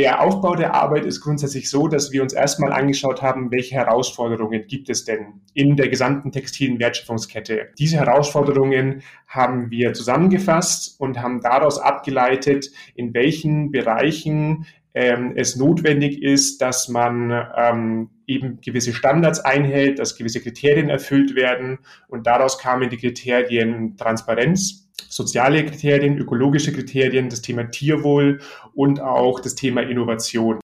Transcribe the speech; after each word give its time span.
der 0.00 0.22
Aufbau 0.22 0.54
der 0.54 0.72
Arbeit 0.72 1.04
ist 1.04 1.20
grundsätzlich 1.20 1.68
so, 1.68 1.86
dass 1.86 2.10
wir 2.10 2.22
uns 2.22 2.32
erstmal 2.32 2.72
angeschaut 2.72 3.20
haben, 3.20 3.50
welche 3.50 3.74
Herausforderungen 3.74 4.66
gibt 4.66 4.88
es 4.88 5.04
denn 5.04 5.42
in 5.52 5.76
der 5.76 5.90
gesamten 5.90 6.32
textilen 6.32 6.78
Wertschöpfungskette. 6.78 7.68
Diese 7.78 7.98
Herausforderungen 7.98 9.02
haben 9.26 9.70
wir 9.70 9.92
zusammengefasst 9.92 10.98
und 10.98 11.20
haben 11.20 11.42
daraus 11.42 11.78
abgeleitet, 11.78 12.70
in 12.94 13.12
welchen 13.12 13.72
Bereichen 13.72 14.64
ähm, 14.94 15.34
es 15.36 15.56
notwendig 15.56 16.22
ist, 16.22 16.62
dass 16.62 16.88
man 16.88 17.30
ähm, 17.54 18.08
eben 18.26 18.62
gewisse 18.62 18.94
Standards 18.94 19.40
einhält, 19.40 19.98
dass 19.98 20.16
gewisse 20.16 20.40
Kriterien 20.40 20.88
erfüllt 20.88 21.34
werden. 21.34 21.80
Und 22.08 22.26
daraus 22.26 22.58
kamen 22.58 22.88
die 22.88 22.96
Kriterien 22.96 23.98
Transparenz, 23.98 24.89
soziale 25.08 25.64
Kriterien, 25.64 26.18
ökologische 26.18 26.72
Kriterien, 26.72 27.28
das 27.28 27.42
Thema 27.42 27.70
Tierwohl 27.70 28.40
und 28.74 29.00
auch 29.00 29.40
das 29.40 29.54
Thema 29.54 29.82
Innovation. 29.82 30.60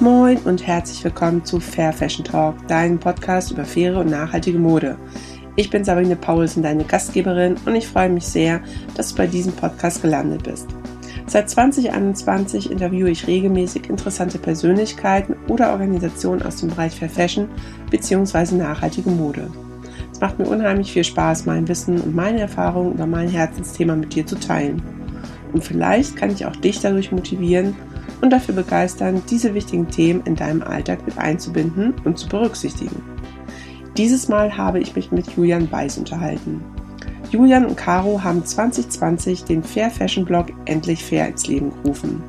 Moin 0.00 0.36
und 0.44 0.66
herzlich 0.66 1.02
willkommen 1.02 1.44
zu 1.44 1.60
Fair 1.60 1.92
Fashion 1.92 2.24
Talk, 2.24 2.68
deinem 2.68 2.98
Podcast 2.98 3.50
über 3.50 3.64
faire 3.64 3.98
und 4.00 4.10
nachhaltige 4.10 4.58
Mode. 4.58 4.98
Ich 5.56 5.70
bin 5.70 5.84
Sabine 5.84 6.16
Paulsen, 6.16 6.62
deine 6.62 6.84
Gastgeberin 6.84 7.56
und 7.64 7.74
ich 7.74 7.86
freue 7.86 8.10
mich 8.10 8.26
sehr, 8.26 8.60
dass 8.96 9.10
du 9.10 9.16
bei 9.16 9.26
diesem 9.26 9.52
Podcast 9.52 10.02
gelandet 10.02 10.42
bist. 10.42 10.66
Seit 11.34 11.50
2021 11.50 12.70
interviewe 12.70 13.10
ich 13.10 13.26
regelmäßig 13.26 13.90
interessante 13.90 14.38
Persönlichkeiten 14.38 15.34
oder 15.48 15.72
Organisationen 15.72 16.42
aus 16.42 16.58
dem 16.58 16.68
Bereich 16.68 16.94
Fair 16.94 17.10
Fashion 17.10 17.48
bzw. 17.90 18.54
nachhaltige 18.54 19.10
Mode. 19.10 19.50
Es 20.12 20.20
macht 20.20 20.38
mir 20.38 20.46
unheimlich 20.46 20.92
viel 20.92 21.02
Spaß, 21.02 21.44
mein 21.46 21.66
Wissen 21.66 22.00
und 22.00 22.14
meine 22.14 22.38
Erfahrungen 22.38 22.92
über 22.92 23.06
mein 23.06 23.28
Herzensthema 23.28 23.96
mit 23.96 24.14
dir 24.14 24.24
zu 24.24 24.38
teilen. 24.38 24.80
Und 25.52 25.64
vielleicht 25.64 26.14
kann 26.14 26.30
ich 26.30 26.46
auch 26.46 26.54
dich 26.54 26.78
dadurch 26.78 27.10
motivieren 27.10 27.74
und 28.20 28.30
dafür 28.30 28.54
begeistern, 28.54 29.20
diese 29.28 29.54
wichtigen 29.54 29.88
Themen 29.88 30.22
in 30.26 30.36
deinem 30.36 30.62
Alltag 30.62 31.04
mit 31.04 31.18
einzubinden 31.18 31.94
und 32.04 32.16
zu 32.16 32.28
berücksichtigen. 32.28 33.02
Dieses 33.96 34.28
Mal 34.28 34.56
habe 34.56 34.78
ich 34.78 34.94
mich 34.94 35.10
mit 35.10 35.26
Julian 35.32 35.72
Weiß 35.72 35.98
unterhalten. 35.98 36.62
Julian 37.34 37.66
und 37.66 37.76
Caro 37.76 38.22
haben 38.22 38.44
2020 38.44 39.42
den 39.42 39.64
Fair 39.64 39.90
Fashion 39.90 40.24
Blog 40.24 40.52
Endlich 40.66 41.04
Fair 41.04 41.26
ins 41.26 41.48
Leben 41.48 41.72
gerufen. 41.82 42.22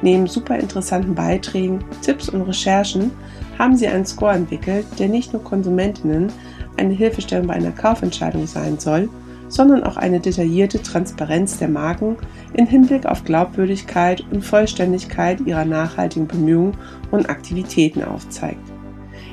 Neben 0.00 0.28
super 0.28 0.56
interessanten 0.56 1.16
Beiträgen, 1.16 1.84
Tipps 2.02 2.28
und 2.28 2.42
Recherchen 2.42 3.10
haben 3.58 3.76
sie 3.76 3.88
einen 3.88 4.06
Score 4.06 4.34
entwickelt, 4.34 4.86
der 5.00 5.08
nicht 5.08 5.32
nur 5.32 5.42
Konsumentinnen 5.42 6.32
eine 6.76 6.94
Hilfestellung 6.94 7.48
bei 7.48 7.54
einer 7.54 7.72
Kaufentscheidung 7.72 8.46
sein 8.46 8.78
soll, 8.78 9.08
sondern 9.48 9.82
auch 9.82 9.96
eine 9.96 10.20
detaillierte 10.20 10.80
Transparenz 10.84 11.58
der 11.58 11.68
Marken 11.68 12.16
in 12.54 12.66
Hinblick 12.66 13.06
auf 13.06 13.24
Glaubwürdigkeit 13.24 14.24
und 14.30 14.44
Vollständigkeit 14.44 15.40
ihrer 15.40 15.64
nachhaltigen 15.64 16.28
Bemühungen 16.28 16.76
und 17.10 17.28
Aktivitäten 17.28 18.04
aufzeigt. 18.04 18.62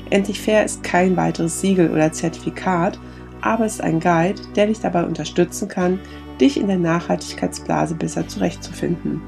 Endlich 0.09 0.42
Fair 0.42 0.66
ist 0.66 0.81
kein 0.81 1.16
weiteres 1.16 1.61
Siegel 1.61 1.92
oder 1.92 2.11
Zertifikat, 2.11 2.98
aber 3.45 3.65
ist 3.65 3.79
ein 3.79 3.99
Guide, 3.99 4.41
der 4.55 4.67
dich 4.67 4.79
dabei 4.79 5.03
unterstützen 5.03 5.69
kann, 5.69 5.99
dich 6.41 6.57
in 6.57 6.67
der 6.67 6.77
Nachhaltigkeitsblase 6.77 7.95
besser 7.95 8.27
zurechtzufinden. 8.27 9.21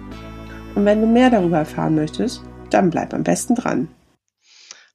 Und 0.76 0.86
wenn 0.86 1.02
du 1.02 1.08
mehr 1.08 1.30
darüber 1.30 1.60
erfahren 1.60 1.96
möchtest, 1.96 2.42
dann 2.72 2.90
bleib 2.90 3.14
am 3.14 3.24
besten 3.24 3.56
dran. 3.56 3.88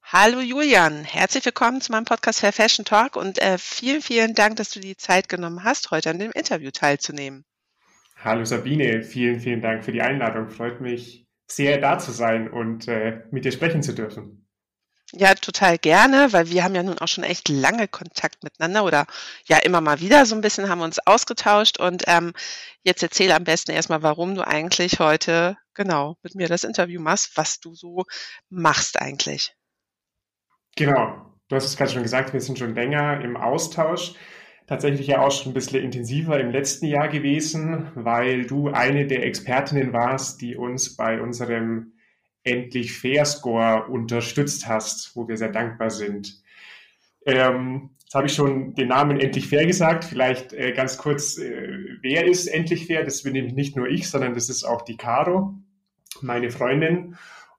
Hallo 0.02 0.40
Julian, 0.40 1.04
herzlich 1.04 1.44
willkommen 1.44 1.80
zu 1.80 1.92
meinem 1.92 2.04
Podcast 2.04 2.40
Fair 2.40 2.52
Fashion 2.52 2.84
Talk 2.84 3.16
und 3.16 3.40
äh, 3.40 3.56
vielen, 3.58 4.02
vielen 4.02 4.34
Dank, 4.34 4.56
dass 4.56 4.70
du 4.70 4.80
die 4.80 4.96
Zeit 4.96 5.28
genommen 5.28 5.64
hast, 5.64 5.90
heute 5.90 6.10
an 6.10 6.18
dem 6.18 6.32
Interview 6.32 6.70
teilzunehmen. 6.70 7.44
Hallo 8.22 8.44
Sabine, 8.44 9.02
vielen, 9.02 9.40
vielen 9.40 9.62
Dank 9.62 9.84
für 9.84 9.92
die 9.92 10.02
Einladung. 10.02 10.50
Freut 10.50 10.80
mich 10.80 11.26
sehr, 11.46 11.80
da 11.80 11.98
zu 11.98 12.10
sein 12.10 12.50
und 12.50 12.88
äh, 12.88 13.22
mit 13.30 13.44
dir 13.44 13.52
sprechen 13.52 13.82
zu 13.82 13.94
dürfen. 13.94 14.41
Ja, 15.14 15.34
total 15.34 15.76
gerne, 15.76 16.32
weil 16.32 16.48
wir 16.48 16.64
haben 16.64 16.74
ja 16.74 16.82
nun 16.82 16.98
auch 16.98 17.08
schon 17.08 17.24
echt 17.24 17.50
lange 17.50 17.86
Kontakt 17.86 18.42
miteinander 18.42 18.82
oder 18.84 19.06
ja 19.44 19.58
immer 19.58 19.82
mal 19.82 20.00
wieder 20.00 20.24
so 20.24 20.34
ein 20.34 20.40
bisschen 20.40 20.70
haben 20.70 20.78
wir 20.78 20.86
uns 20.86 21.06
ausgetauscht 21.06 21.78
und 21.78 22.04
ähm, 22.06 22.32
jetzt 22.82 23.02
erzähle 23.02 23.34
am 23.34 23.44
besten 23.44 23.72
erstmal, 23.72 24.02
warum 24.02 24.34
du 24.34 24.46
eigentlich 24.46 25.00
heute 25.00 25.58
genau 25.74 26.16
mit 26.22 26.34
mir 26.34 26.48
das 26.48 26.64
Interview 26.64 26.98
machst, 26.98 27.36
was 27.36 27.60
du 27.60 27.74
so 27.74 28.04
machst 28.48 29.00
eigentlich. 29.02 29.54
Genau, 30.76 31.34
du 31.48 31.56
hast 31.56 31.66
es 31.66 31.76
gerade 31.76 31.90
schon 31.90 32.02
gesagt, 32.02 32.32
wir 32.32 32.40
sind 32.40 32.58
schon 32.58 32.74
länger 32.74 33.20
im 33.20 33.36
Austausch. 33.36 34.14
Tatsächlich 34.66 35.08
ja 35.08 35.20
auch 35.20 35.30
schon 35.30 35.50
ein 35.50 35.54
bisschen 35.54 35.82
intensiver 35.82 36.40
im 36.40 36.50
letzten 36.50 36.86
Jahr 36.86 37.08
gewesen, 37.08 37.90
weil 37.94 38.46
du 38.46 38.68
eine 38.68 39.06
der 39.06 39.26
Expertinnen 39.26 39.92
warst, 39.92 40.40
die 40.40 40.56
uns 40.56 40.96
bei 40.96 41.20
unserem 41.20 41.92
endlich 42.44 42.92
Fair 42.92 43.24
Score 43.24 43.86
unterstützt 43.88 44.68
hast, 44.68 45.14
wo 45.14 45.28
wir 45.28 45.36
sehr 45.36 45.52
dankbar 45.52 45.90
sind. 45.90 46.42
Ähm, 47.24 47.90
jetzt 48.02 48.14
habe 48.14 48.26
ich 48.26 48.34
schon 48.34 48.74
den 48.74 48.88
Namen 48.88 49.20
Endlich 49.20 49.48
Fair 49.48 49.66
gesagt. 49.66 50.04
Vielleicht 50.04 50.52
äh, 50.52 50.72
ganz 50.72 50.98
kurz, 50.98 51.38
äh, 51.38 51.98
wer 52.00 52.26
ist 52.26 52.46
Endlich 52.46 52.86
Fair? 52.86 53.04
Das 53.04 53.22
bin 53.22 53.34
nämlich 53.34 53.54
nicht 53.54 53.76
nur 53.76 53.88
ich, 53.88 54.08
sondern 54.08 54.34
das 54.34 54.48
ist 54.48 54.64
auch 54.64 54.82
die 54.82 54.96
Caro, 54.96 55.54
meine 56.20 56.50
Freundin. 56.50 57.16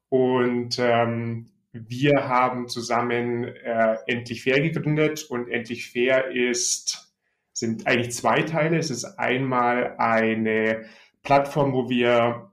Und 0.09 0.77
ähm, 0.79 1.47
wir 1.71 2.27
haben 2.27 2.67
zusammen 2.67 3.45
äh, 3.45 3.97
Endlich 4.05 4.43
Fair 4.43 4.61
gegründet 4.61 5.23
und 5.23 5.49
Endlich 5.49 5.89
Fair 5.89 6.29
ist, 6.29 7.15
sind 7.53 7.87
eigentlich 7.87 8.11
zwei 8.11 8.43
Teile. 8.43 8.77
Es 8.77 8.91
ist 8.91 9.05
einmal 9.17 9.95
eine 9.97 10.85
Plattform, 11.23 11.73
wo 11.73 11.89
wir 11.89 12.51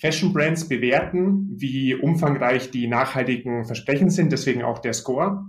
Fashion 0.00 0.32
Brands 0.32 0.68
bewerten, 0.68 1.48
wie 1.56 1.94
umfangreich 1.94 2.70
die 2.70 2.86
nachhaltigen 2.86 3.64
Versprechen 3.64 4.10
sind, 4.10 4.32
deswegen 4.32 4.62
auch 4.62 4.78
der 4.78 4.92
Score. 4.92 5.44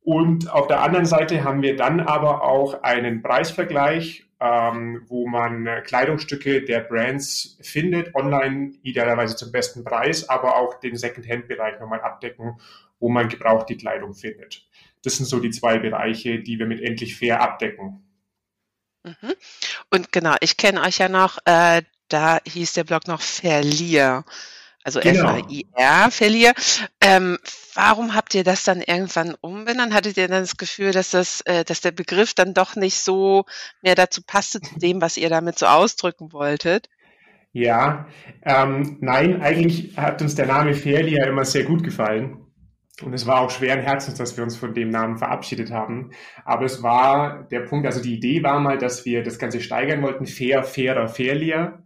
Und 0.00 0.50
auf 0.50 0.66
der 0.68 0.82
anderen 0.82 1.06
Seite 1.06 1.44
haben 1.44 1.62
wir 1.62 1.76
dann 1.76 2.00
aber 2.00 2.42
auch 2.42 2.82
einen 2.82 3.22
Preisvergleich, 3.22 4.26
ähm, 4.40 5.02
wo 5.08 5.26
man 5.26 5.68
Kleidungsstücke 5.84 6.62
der 6.62 6.80
Brands 6.80 7.58
findet, 7.60 8.14
online 8.14 8.72
idealerweise 8.82 9.36
zum 9.36 9.52
besten 9.52 9.84
Preis, 9.84 10.28
aber 10.28 10.56
auch 10.56 10.80
den 10.80 10.96
Second-Hand-Bereich 10.96 11.80
nochmal 11.80 12.00
abdecken, 12.00 12.58
wo 13.00 13.08
man 13.08 13.28
gebraucht 13.28 13.68
die 13.68 13.76
Kleidung 13.76 14.14
findet. 14.14 14.66
Das 15.02 15.16
sind 15.16 15.26
so 15.26 15.40
die 15.40 15.50
zwei 15.50 15.78
Bereiche, 15.78 16.40
die 16.40 16.58
wir 16.58 16.66
mit 16.66 16.80
Endlich 16.80 17.16
Fair 17.16 17.40
abdecken. 17.40 18.04
Mhm. 19.04 19.34
Und 19.90 20.12
genau, 20.12 20.34
ich 20.40 20.56
kenne 20.56 20.82
euch 20.82 20.98
ja 20.98 21.08
noch 21.08 21.38
äh, 21.44 21.82
da 22.08 22.38
hieß 22.46 22.72
der 22.72 22.84
Blog 22.84 23.06
noch 23.06 23.20
Verlier. 23.20 24.24
Also 24.84 25.00
genau. 25.00 25.36
F-A-I-R, 25.36 26.10
Verlier. 26.10 26.54
Ähm, 27.00 27.38
warum 27.74 28.14
habt 28.14 28.34
ihr 28.34 28.44
das 28.44 28.64
dann 28.64 28.80
irgendwann 28.80 29.34
umbenannt? 29.40 29.92
Hattet 29.92 30.16
ihr 30.16 30.28
dann 30.28 30.42
das 30.42 30.56
Gefühl, 30.56 30.92
dass 30.92 31.10
das, 31.10 31.42
äh, 31.42 31.64
dass 31.64 31.80
der 31.80 31.90
Begriff 31.90 32.32
dann 32.34 32.54
doch 32.54 32.74
nicht 32.74 32.98
so 32.98 33.44
mehr 33.82 33.94
dazu 33.94 34.22
passte, 34.22 34.60
zu 34.60 34.78
dem, 34.78 35.02
was 35.02 35.16
ihr 35.16 35.28
damit 35.28 35.58
so 35.58 35.66
ausdrücken 35.66 36.32
wolltet? 36.32 36.88
Ja, 37.52 38.06
ähm, 38.44 38.98
nein, 39.00 39.42
eigentlich 39.42 39.96
hat 39.96 40.22
uns 40.22 40.34
der 40.34 40.46
Name 40.46 40.74
Fairly 40.74 41.16
immer 41.16 41.44
sehr 41.44 41.64
gut 41.64 41.82
gefallen. 41.82 42.47
Und 43.02 43.12
es 43.14 43.26
war 43.26 43.40
auch 43.40 43.50
schweren 43.50 43.80
Herzens, 43.80 44.16
dass 44.18 44.36
wir 44.36 44.42
uns 44.42 44.56
von 44.56 44.74
dem 44.74 44.90
Namen 44.90 45.18
verabschiedet 45.18 45.70
haben. 45.70 46.10
Aber 46.44 46.64
es 46.64 46.82
war 46.82 47.44
der 47.44 47.60
Punkt, 47.60 47.86
also 47.86 48.02
die 48.02 48.14
Idee 48.14 48.42
war 48.42 48.58
mal, 48.58 48.76
dass 48.76 49.04
wir 49.04 49.22
das 49.22 49.38
Ganze 49.38 49.60
steigern 49.60 50.02
wollten, 50.02 50.26
fair, 50.26 50.64
fairer, 50.64 51.06
fairlier. 51.06 51.84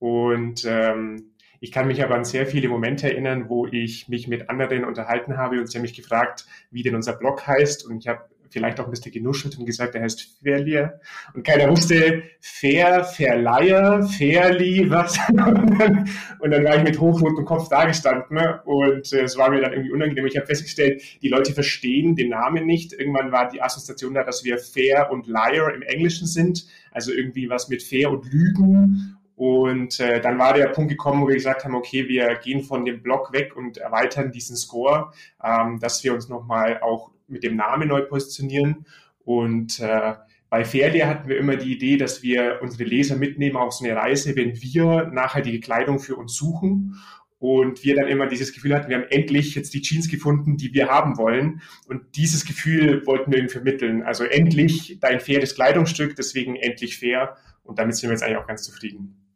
Und 0.00 0.64
ähm, 0.64 1.34
ich 1.60 1.72
kann 1.72 1.86
mich 1.86 2.02
aber 2.02 2.14
an 2.16 2.24
sehr 2.24 2.46
viele 2.46 2.68
Momente 2.68 3.10
erinnern, 3.10 3.48
wo 3.48 3.66
ich 3.66 4.08
mich 4.08 4.26
mit 4.28 4.50
anderen 4.50 4.84
unterhalten 4.84 5.36
habe 5.36 5.58
und 5.58 5.70
sie 5.70 5.78
haben 5.78 5.82
mich 5.82 5.94
gefragt, 5.94 6.46
wie 6.70 6.82
denn 6.82 6.94
unser 6.94 7.14
Blog 7.14 7.46
heißt. 7.46 7.86
Und 7.86 7.98
ich 7.98 8.08
habe 8.08 8.28
vielleicht 8.50 8.80
auch 8.80 8.84
ein 8.84 8.90
bisschen 8.90 9.12
genuschelt 9.12 9.58
und 9.58 9.66
gesagt, 9.66 9.94
er 9.94 10.02
heißt 10.02 10.38
Fairlier. 10.42 11.00
Und 11.34 11.46
keiner 11.46 11.68
wusste, 11.70 12.22
Fair, 12.40 13.04
Fairleier, 13.04 14.02
Fairly, 14.04 14.88
was. 14.90 15.18
und, 15.28 15.38
dann, 15.78 16.08
und 16.38 16.50
dann 16.50 16.64
war 16.64 16.76
ich 16.76 16.82
mit 16.82 17.00
hochrotem 17.00 17.44
Kopf 17.44 17.68
dagestanden 17.68 18.36
ne? 18.36 18.60
und 18.64 19.12
äh, 19.12 19.22
es 19.22 19.36
war 19.36 19.50
mir 19.50 19.60
dann 19.60 19.72
irgendwie 19.72 19.92
unangenehm. 19.92 20.26
Ich 20.26 20.36
habe 20.36 20.46
festgestellt, 20.46 21.02
die 21.22 21.28
Leute 21.28 21.52
verstehen 21.52 22.16
den 22.16 22.30
Namen 22.30 22.66
nicht. 22.66 22.92
Irgendwann 22.92 23.32
war 23.32 23.48
die 23.48 23.62
Assoziation 23.62 24.14
da, 24.14 24.24
dass 24.24 24.44
wir 24.44 24.58
Fair 24.58 25.10
und 25.10 25.26
Liar 25.26 25.74
im 25.74 25.82
Englischen 25.82 26.26
sind, 26.26 26.66
also 26.90 27.12
irgendwie 27.12 27.48
was 27.48 27.68
mit 27.68 27.82
Fair 27.82 28.10
und 28.10 28.30
Lügen 28.32 29.17
und 29.38 30.00
äh, 30.00 30.20
dann 30.20 30.36
war 30.36 30.52
der 30.52 30.66
Punkt 30.66 30.90
gekommen, 30.90 31.22
wo 31.22 31.28
wir 31.28 31.36
gesagt 31.36 31.64
haben, 31.64 31.76
okay, 31.76 32.08
wir 32.08 32.34
gehen 32.42 32.64
von 32.64 32.84
dem 32.84 33.04
Blog 33.04 33.32
weg 33.32 33.54
und 33.54 33.78
erweitern 33.78 34.32
diesen 34.32 34.56
Score, 34.56 35.12
ähm, 35.40 35.78
dass 35.78 36.02
wir 36.02 36.12
uns 36.12 36.28
nochmal 36.28 36.80
auch 36.80 37.12
mit 37.28 37.44
dem 37.44 37.54
Namen 37.54 37.86
neu 37.86 38.02
positionieren. 38.02 38.84
Und 39.24 39.78
äh, 39.78 40.14
bei 40.50 40.64
Fairlair 40.64 41.06
hatten 41.06 41.28
wir 41.28 41.38
immer 41.38 41.54
die 41.54 41.72
Idee, 41.72 41.96
dass 41.96 42.20
wir 42.24 42.58
unsere 42.62 42.82
Leser 42.82 43.14
mitnehmen 43.14 43.56
auf 43.56 43.74
so 43.74 43.84
eine 43.84 43.94
Reise, 43.94 44.34
wenn 44.34 44.60
wir 44.60 45.04
nachhaltige 45.04 45.60
Kleidung 45.60 46.00
für 46.00 46.16
uns 46.16 46.34
suchen. 46.34 46.96
und 47.38 47.84
wir 47.84 47.94
dann 47.94 48.08
immer 48.08 48.26
dieses 48.26 48.52
Gefühl 48.52 48.74
hatten, 48.74 48.88
wir 48.88 48.96
haben 48.96 49.06
endlich 49.10 49.54
jetzt 49.54 49.72
die 49.72 49.82
Jeans 49.82 50.08
gefunden, 50.08 50.56
die 50.56 50.74
wir 50.74 50.88
haben 50.88 51.16
wollen. 51.16 51.60
Und 51.86 52.16
dieses 52.16 52.44
Gefühl 52.44 53.06
wollten 53.06 53.30
wir 53.30 53.38
ihnen 53.38 53.48
vermitteln. 53.48 54.02
Also 54.02 54.24
endlich 54.24 54.98
dein 55.00 55.20
faires 55.20 55.54
Kleidungsstück, 55.54 56.16
deswegen 56.16 56.56
endlich 56.56 56.98
fair. 56.98 57.36
Und 57.62 57.78
damit 57.78 57.94
sind 57.94 58.08
wir 58.08 58.14
jetzt 58.14 58.24
eigentlich 58.24 58.38
auch 58.38 58.48
ganz 58.48 58.64
zufrieden. 58.64 59.27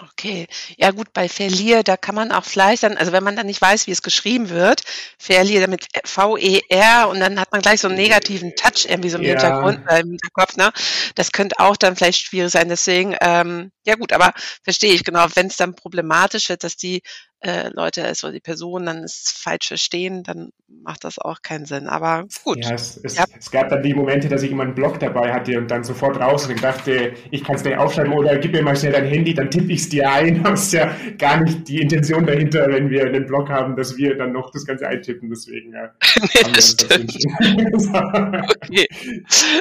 Okay, 0.00 0.46
ja 0.76 0.92
gut, 0.92 1.12
bei 1.12 1.28
Verlier, 1.28 1.82
da 1.82 1.96
kann 1.96 2.14
man 2.14 2.30
auch 2.30 2.44
vielleicht 2.44 2.84
dann, 2.84 2.96
also 2.96 3.10
wenn 3.10 3.24
man 3.24 3.34
dann 3.34 3.46
nicht 3.46 3.60
weiß, 3.60 3.88
wie 3.88 3.90
es 3.90 4.02
geschrieben 4.02 4.48
wird, 4.48 4.84
Verlier 5.18 5.66
mit 5.66 5.88
V-E-R 6.04 7.08
und 7.08 7.18
dann 7.18 7.40
hat 7.40 7.50
man 7.50 7.62
gleich 7.62 7.80
so 7.80 7.88
einen 7.88 7.96
negativen 7.96 8.54
Touch 8.54 8.86
irgendwie 8.88 9.10
so 9.10 9.18
im 9.18 9.24
ja. 9.24 9.30
Hintergrund, 9.30 9.80
äh, 9.88 10.00
im 10.00 10.10
Hinterkopf, 10.10 10.56
ne? 10.56 10.70
Das 11.16 11.32
könnte 11.32 11.58
auch 11.58 11.76
dann 11.76 11.96
vielleicht 11.96 12.20
schwierig 12.20 12.52
sein. 12.52 12.68
Deswegen, 12.68 13.16
ähm, 13.20 13.72
ja 13.84 13.96
gut, 13.96 14.12
aber 14.12 14.32
verstehe 14.62 14.92
ich 14.92 15.02
genau, 15.02 15.26
wenn 15.34 15.48
es 15.48 15.56
dann 15.56 15.74
problematisch 15.74 16.48
wird, 16.48 16.62
dass 16.62 16.76
die 16.76 17.02
äh, 17.40 17.68
Leute 17.72 18.02
es 18.02 18.24
oder 18.24 18.32
die 18.32 18.40
Personen 18.40 18.86
dann 18.86 19.04
es 19.04 19.30
falsch 19.30 19.68
verstehen, 19.68 20.22
dann 20.24 20.50
macht 20.66 21.04
das 21.04 21.18
auch 21.18 21.40
keinen 21.42 21.66
Sinn. 21.66 21.86
Aber 21.86 22.26
gut. 22.44 22.64
Ja, 22.64 22.74
es, 22.74 22.98
es, 23.02 23.16
ja. 23.16 23.24
es 23.38 23.50
gab 23.50 23.68
dann 23.68 23.82
die 23.82 23.94
Momente, 23.94 24.28
dass 24.28 24.42
ich 24.42 24.50
immer 24.50 24.64
einen 24.64 24.74
Blog 24.74 24.98
dabei 24.98 25.32
hatte 25.32 25.56
und 25.56 25.70
dann 25.70 25.84
sofort 25.84 26.18
raus 26.18 26.46
und 26.46 26.62
dachte, 26.62 27.14
ich 27.30 27.44
kann 27.44 27.56
es 27.56 27.62
dir 27.62 27.80
aufschreiben 27.80 28.12
oder 28.12 28.36
gib 28.38 28.52
mir 28.52 28.62
mal 28.62 28.76
schnell 28.76 28.92
dein 28.92 29.06
Handy, 29.06 29.34
dann 29.34 29.50
tippe 29.50 29.72
ich 29.72 29.80
es 29.80 29.88
dir 29.88 30.10
ein. 30.10 30.44
Das 30.48 30.64
ist 30.64 30.72
ja 30.72 30.96
gar 31.18 31.40
nicht 31.42 31.68
die 31.68 31.82
Intention 31.82 32.26
dahinter, 32.26 32.66
wenn 32.68 32.88
wir 32.90 33.04
einen 33.04 33.26
Blog 33.26 33.48
haben, 33.50 33.76
dass 33.76 33.96
wir 33.96 34.16
dann 34.16 34.32
noch 34.32 34.50
das 34.50 34.64
Ganze 34.64 34.88
eintippen. 34.88 35.28
Deswegen 35.28 35.72
ja, 35.72 35.90
nee, 36.22 36.52
das 36.52 36.70
stimmt. 36.70 37.14
okay. 37.40 38.88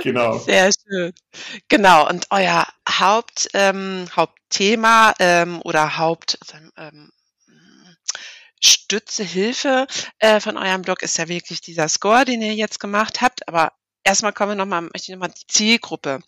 Genau. 0.03 0.37
Sehr 0.39 0.71
schön. 0.71 1.13
Genau. 1.67 2.09
Und 2.09 2.27
euer 2.31 2.65
Haupt, 2.89 3.49
ähm, 3.53 4.05
Hauptthema 4.15 5.13
ähm, 5.19 5.61
oder 5.63 5.97
Haupt 5.97 6.39
ähm, 6.77 7.11
Stütze, 8.61 9.23
Hilfe 9.23 9.87
äh, 10.19 10.39
von 10.39 10.57
eurem 10.57 10.81
Blog 10.81 11.01
ist 11.03 11.17
ja 11.17 11.27
wirklich 11.27 11.61
dieser 11.61 11.89
Score, 11.89 12.25
den 12.25 12.41
ihr 12.41 12.53
jetzt 12.53 12.79
gemacht 12.79 13.21
habt. 13.21 13.47
Aber 13.47 13.73
erstmal 14.03 14.33
kommen 14.33 14.51
wir 14.51 14.55
nochmal, 14.55 14.81
möchte 14.81 15.03
ich 15.03 15.09
nochmal 15.09 15.33
die 15.37 15.47
Zielgruppe. 15.47 16.21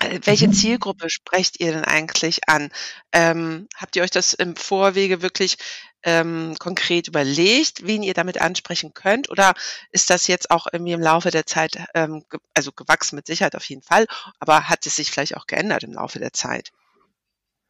Äh, 0.00 0.20
welche 0.24 0.48
mhm. 0.48 0.52
Zielgruppe 0.52 1.10
sprecht 1.10 1.60
ihr 1.60 1.72
denn 1.72 1.84
eigentlich 1.84 2.48
an? 2.48 2.70
Ähm, 3.12 3.68
habt 3.76 3.96
ihr 3.96 4.02
euch 4.02 4.10
das 4.10 4.34
im 4.34 4.54
Vorwege 4.56 5.22
wirklich 5.22 5.56
ähm, 6.04 6.54
konkret 6.58 7.08
überlegt, 7.08 7.86
wen 7.86 8.02
ihr 8.02 8.14
damit 8.14 8.40
ansprechen 8.40 8.94
könnt? 8.94 9.28
Oder 9.30 9.54
ist 9.90 10.10
das 10.10 10.26
jetzt 10.28 10.50
auch 10.50 10.66
irgendwie 10.72 10.92
im 10.92 11.00
Laufe 11.00 11.30
der 11.30 11.46
Zeit, 11.46 11.76
ähm, 11.94 12.24
ge 12.30 12.38
also 12.54 12.70
gewachsen 12.72 13.16
mit 13.16 13.26
Sicherheit 13.26 13.56
auf 13.56 13.64
jeden 13.64 13.82
Fall, 13.82 14.06
aber 14.38 14.68
hat 14.68 14.86
es 14.86 14.96
sich 14.96 15.10
vielleicht 15.10 15.36
auch 15.36 15.46
geändert 15.46 15.82
im 15.82 15.94
Laufe 15.94 16.20
der 16.20 16.32
Zeit? 16.32 16.70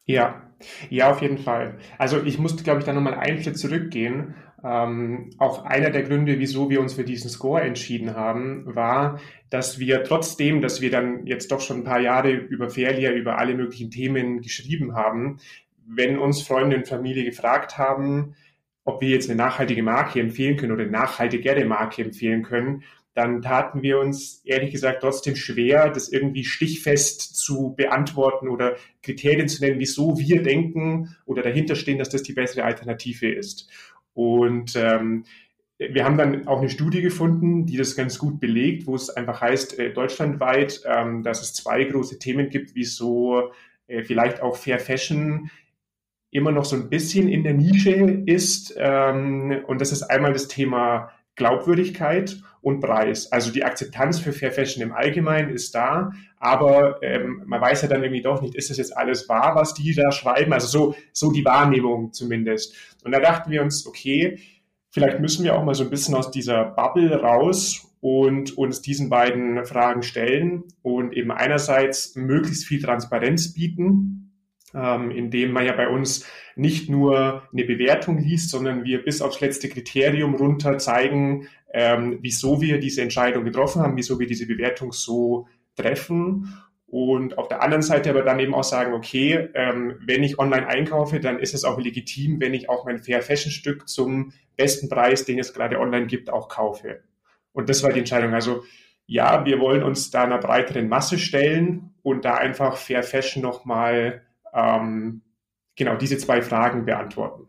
Ja, 0.09 0.41
ja, 0.89 1.11
auf 1.11 1.21
jeden 1.21 1.37
Fall. 1.37 1.77
Also 1.99 2.23
ich 2.23 2.39
musste, 2.39 2.63
glaube 2.63 2.79
ich, 2.79 2.85
da 2.85 2.93
nochmal 2.93 3.13
einen 3.13 3.43
Schritt 3.43 3.59
zurückgehen. 3.59 4.33
Ähm, 4.63 5.29
auch 5.37 5.63
einer 5.65 5.91
der 5.91 6.01
Gründe, 6.01 6.39
wieso 6.39 6.71
wir 6.71 6.81
uns 6.81 6.95
für 6.95 7.03
diesen 7.03 7.29
Score 7.29 7.61
entschieden 7.61 8.15
haben, 8.15 8.63
war, 8.75 9.19
dass 9.51 9.77
wir 9.77 10.03
trotzdem, 10.03 10.61
dass 10.61 10.81
wir 10.81 10.89
dann 10.89 11.27
jetzt 11.27 11.51
doch 11.51 11.61
schon 11.61 11.81
ein 11.81 11.83
paar 11.83 11.99
Jahre 11.99 12.31
über 12.31 12.71
Fairlia, 12.71 13.11
über 13.11 13.37
alle 13.37 13.53
möglichen 13.53 13.91
Themen 13.91 14.41
geschrieben 14.41 14.95
haben, 14.95 15.37
wenn 15.85 16.17
uns 16.17 16.41
Freunde 16.41 16.77
und 16.77 16.87
Familie 16.87 17.23
gefragt 17.23 17.77
haben, 17.77 18.35
ob 18.85 19.01
wir 19.01 19.09
jetzt 19.09 19.29
eine 19.29 19.37
nachhaltige 19.37 19.83
Marke 19.83 20.19
empfehlen 20.19 20.57
können 20.57 20.71
oder 20.71 20.81
eine 20.81 20.91
nachhaltigere 20.91 21.65
Marke 21.65 22.01
empfehlen 22.01 22.41
können, 22.41 22.83
dann 23.13 23.41
taten 23.41 23.81
wir 23.81 23.99
uns 23.99 24.41
ehrlich 24.45 24.71
gesagt 24.71 25.01
trotzdem 25.01 25.35
schwer, 25.35 25.89
das 25.89 26.09
irgendwie 26.09 26.43
stichfest 26.43 27.37
zu 27.37 27.73
beantworten 27.75 28.47
oder 28.47 28.75
Kriterien 29.01 29.47
zu 29.47 29.63
nennen, 29.63 29.79
wieso 29.79 30.17
wir 30.17 30.43
denken 30.43 31.15
oder 31.25 31.41
dahinter 31.41 31.75
stehen, 31.75 31.97
dass 31.97 32.09
das 32.09 32.23
die 32.23 32.33
bessere 32.33 32.63
Alternative 32.63 33.29
ist. 33.29 33.69
Und 34.13 34.75
ähm, 34.75 35.25
wir 35.77 36.03
haben 36.03 36.17
dann 36.17 36.47
auch 36.47 36.59
eine 36.59 36.69
Studie 36.69 37.01
gefunden, 37.01 37.65
die 37.65 37.77
das 37.77 37.95
ganz 37.95 38.19
gut 38.19 38.39
belegt, 38.39 38.85
wo 38.85 38.95
es 38.95 39.09
einfach 39.09 39.41
heißt, 39.41 39.79
äh, 39.79 39.93
deutschlandweit, 39.93 40.81
ähm, 40.85 41.23
dass 41.23 41.41
es 41.41 41.53
zwei 41.53 41.85
große 41.85 42.19
Themen 42.19 42.49
gibt, 42.49 42.75
wieso 42.75 43.51
äh, 43.87 44.03
vielleicht 44.03 44.41
auch 44.41 44.57
Fair 44.57 44.79
Fashion 44.79 45.49
immer 46.31 46.51
noch 46.51 46.65
so 46.65 46.75
ein 46.75 46.89
bisschen 46.89 47.27
in 47.29 47.43
der 47.43 47.53
Nische 47.53 47.91
ist. 48.25 48.75
Ähm, 48.77 49.63
und 49.67 49.79
das 49.81 49.91
ist 49.91 50.03
einmal 50.03 50.33
das 50.33 50.47
Thema 50.47 51.11
Glaubwürdigkeit 51.35 52.41
und 52.61 52.79
Preis. 52.79 53.31
Also 53.31 53.51
die 53.51 53.63
Akzeptanz 53.63 54.19
für 54.19 54.33
Fair 54.33 54.51
Fashion 54.51 54.83
im 54.83 54.91
Allgemeinen 54.91 55.49
ist 55.49 55.73
da, 55.75 56.11
aber 56.37 57.01
ähm, 57.01 57.43
man 57.45 57.61
weiß 57.61 57.81
ja 57.81 57.87
dann 57.87 58.03
irgendwie 58.03 58.21
doch 58.21 58.41
nicht, 58.41 58.55
ist 58.55 58.69
das 58.69 58.77
jetzt 58.77 58.95
alles 58.95 59.29
wahr, 59.29 59.55
was 59.55 59.73
die 59.73 59.93
da 59.93 60.11
schreiben? 60.11 60.53
Also 60.53 60.67
so, 60.67 60.95
so 61.11 61.31
die 61.31 61.45
Wahrnehmung 61.45 62.13
zumindest. 62.13 62.75
Und 63.03 63.11
da 63.11 63.19
dachten 63.19 63.51
wir 63.51 63.61
uns, 63.61 63.85
okay, 63.87 64.39
vielleicht 64.89 65.19
müssen 65.19 65.43
wir 65.43 65.55
auch 65.55 65.63
mal 65.63 65.75
so 65.75 65.83
ein 65.83 65.89
bisschen 65.89 66.15
aus 66.15 66.31
dieser 66.31 66.65
Bubble 66.65 67.21
raus 67.21 67.85
und 68.01 68.57
uns 68.57 68.81
diesen 68.81 69.09
beiden 69.09 69.65
Fragen 69.65 70.03
stellen 70.03 70.63
und 70.81 71.13
eben 71.13 71.31
einerseits 71.31 72.15
möglichst 72.15 72.65
viel 72.65 72.81
Transparenz 72.81 73.53
bieten 73.53 74.19
ähm, 74.73 75.11
in 75.11 75.31
dem 75.31 75.51
man 75.51 75.65
ja 75.65 75.73
bei 75.73 75.87
uns 75.87 76.25
nicht 76.55 76.89
nur 76.89 77.43
eine 77.51 77.63
Bewertung 77.63 78.17
liest, 78.17 78.49
sondern 78.49 78.83
wir 78.83 79.03
bis 79.03 79.21
aufs 79.21 79.39
letzte 79.39 79.69
Kriterium 79.69 80.35
runter 80.35 80.77
zeigen, 80.77 81.47
ähm, 81.71 82.19
wieso 82.21 82.61
wir 82.61 82.79
diese 82.79 83.01
Entscheidung 83.01 83.43
getroffen 83.43 83.81
haben, 83.81 83.97
wieso 83.97 84.19
wir 84.19 84.27
diese 84.27 84.47
Bewertung 84.47 84.91
so 84.91 85.47
treffen. 85.75 86.53
Und 86.87 87.37
auf 87.37 87.47
der 87.47 87.61
anderen 87.61 87.83
Seite 87.83 88.09
aber 88.09 88.23
dann 88.23 88.39
eben 88.39 88.55
auch 88.55 88.63
sagen, 88.63 88.93
okay, 88.93 89.49
ähm, 89.53 89.99
wenn 90.05 90.23
ich 90.23 90.39
online 90.39 90.67
einkaufe, 90.67 91.19
dann 91.19 91.37
ist 91.37 91.53
es 91.53 91.63
auch 91.63 91.79
legitim, 91.79 92.39
wenn 92.39 92.55
ich 92.55 92.67
auch 92.67 92.85
mein 92.85 92.97
Fair 92.97 93.21
Fashion 93.21 93.51
Stück 93.51 93.87
zum 93.87 94.33
besten 94.57 94.89
Preis, 94.89 95.23
den 95.25 95.37
es 95.37 95.53
gerade 95.53 95.79
online 95.79 96.07
gibt, 96.07 96.31
auch 96.31 96.49
kaufe. 96.49 97.01
Und 97.51 97.69
das 97.69 97.83
war 97.83 97.91
die 97.91 97.99
Entscheidung. 97.99 98.33
Also 98.33 98.63
ja, 99.05 99.45
wir 99.45 99.59
wollen 99.59 99.83
uns 99.83 100.09
da 100.09 100.23
einer 100.23 100.39
breiteren 100.39 100.89
Masse 100.89 101.19
stellen 101.19 101.93
und 102.01 102.25
da 102.25 102.35
einfach 102.35 102.77
Fair 102.77 103.03
Fashion 103.03 103.43
nochmal 103.43 104.23
ähm, 104.53 105.21
genau 105.75 105.95
diese 105.95 106.17
zwei 106.17 106.41
Fragen 106.41 106.85
beantworten. 106.85 107.48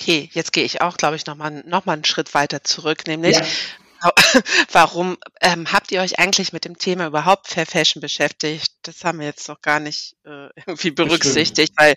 Okay, 0.00 0.30
jetzt 0.32 0.52
gehe 0.52 0.64
ich 0.64 0.80
auch, 0.80 0.96
glaube 0.96 1.16
ich, 1.16 1.26
nochmal 1.26 1.62
noch 1.66 1.84
mal 1.84 1.92
einen 1.92 2.06
Schritt 2.06 2.32
weiter 2.32 2.64
zurück, 2.64 3.06
nämlich 3.06 3.36
ja. 3.36 3.44
Warum 4.72 5.18
ähm, 5.42 5.70
habt 5.70 5.92
ihr 5.92 6.00
euch 6.00 6.18
eigentlich 6.18 6.54
mit 6.54 6.64
dem 6.64 6.78
Thema 6.78 7.06
überhaupt 7.06 7.48
Fair 7.48 7.66
Fashion 7.66 8.00
beschäftigt? 8.00 8.72
Das 8.80 9.04
haben 9.04 9.18
wir 9.18 9.26
jetzt 9.26 9.46
noch 9.48 9.60
gar 9.60 9.78
nicht 9.78 10.16
äh, 10.24 10.48
irgendwie 10.66 10.90
berücksichtigt, 10.90 11.74
weil 11.76 11.96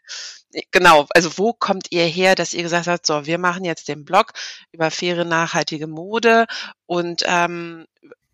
genau, 0.72 1.08
also 1.12 1.38
wo 1.38 1.54
kommt 1.54 1.88
ihr 1.92 2.04
her, 2.06 2.36
dass 2.36 2.54
ihr 2.54 2.64
gesagt 2.64 2.88
habt, 2.88 3.06
so, 3.06 3.26
wir 3.26 3.38
machen 3.38 3.64
jetzt 3.64 3.88
den 3.88 4.04
Blog 4.04 4.34
über 4.74 4.92
faire, 4.92 5.24
nachhaltige 5.24 5.88
Mode 5.88 6.46
und 6.86 7.24
ähm, 7.26 7.86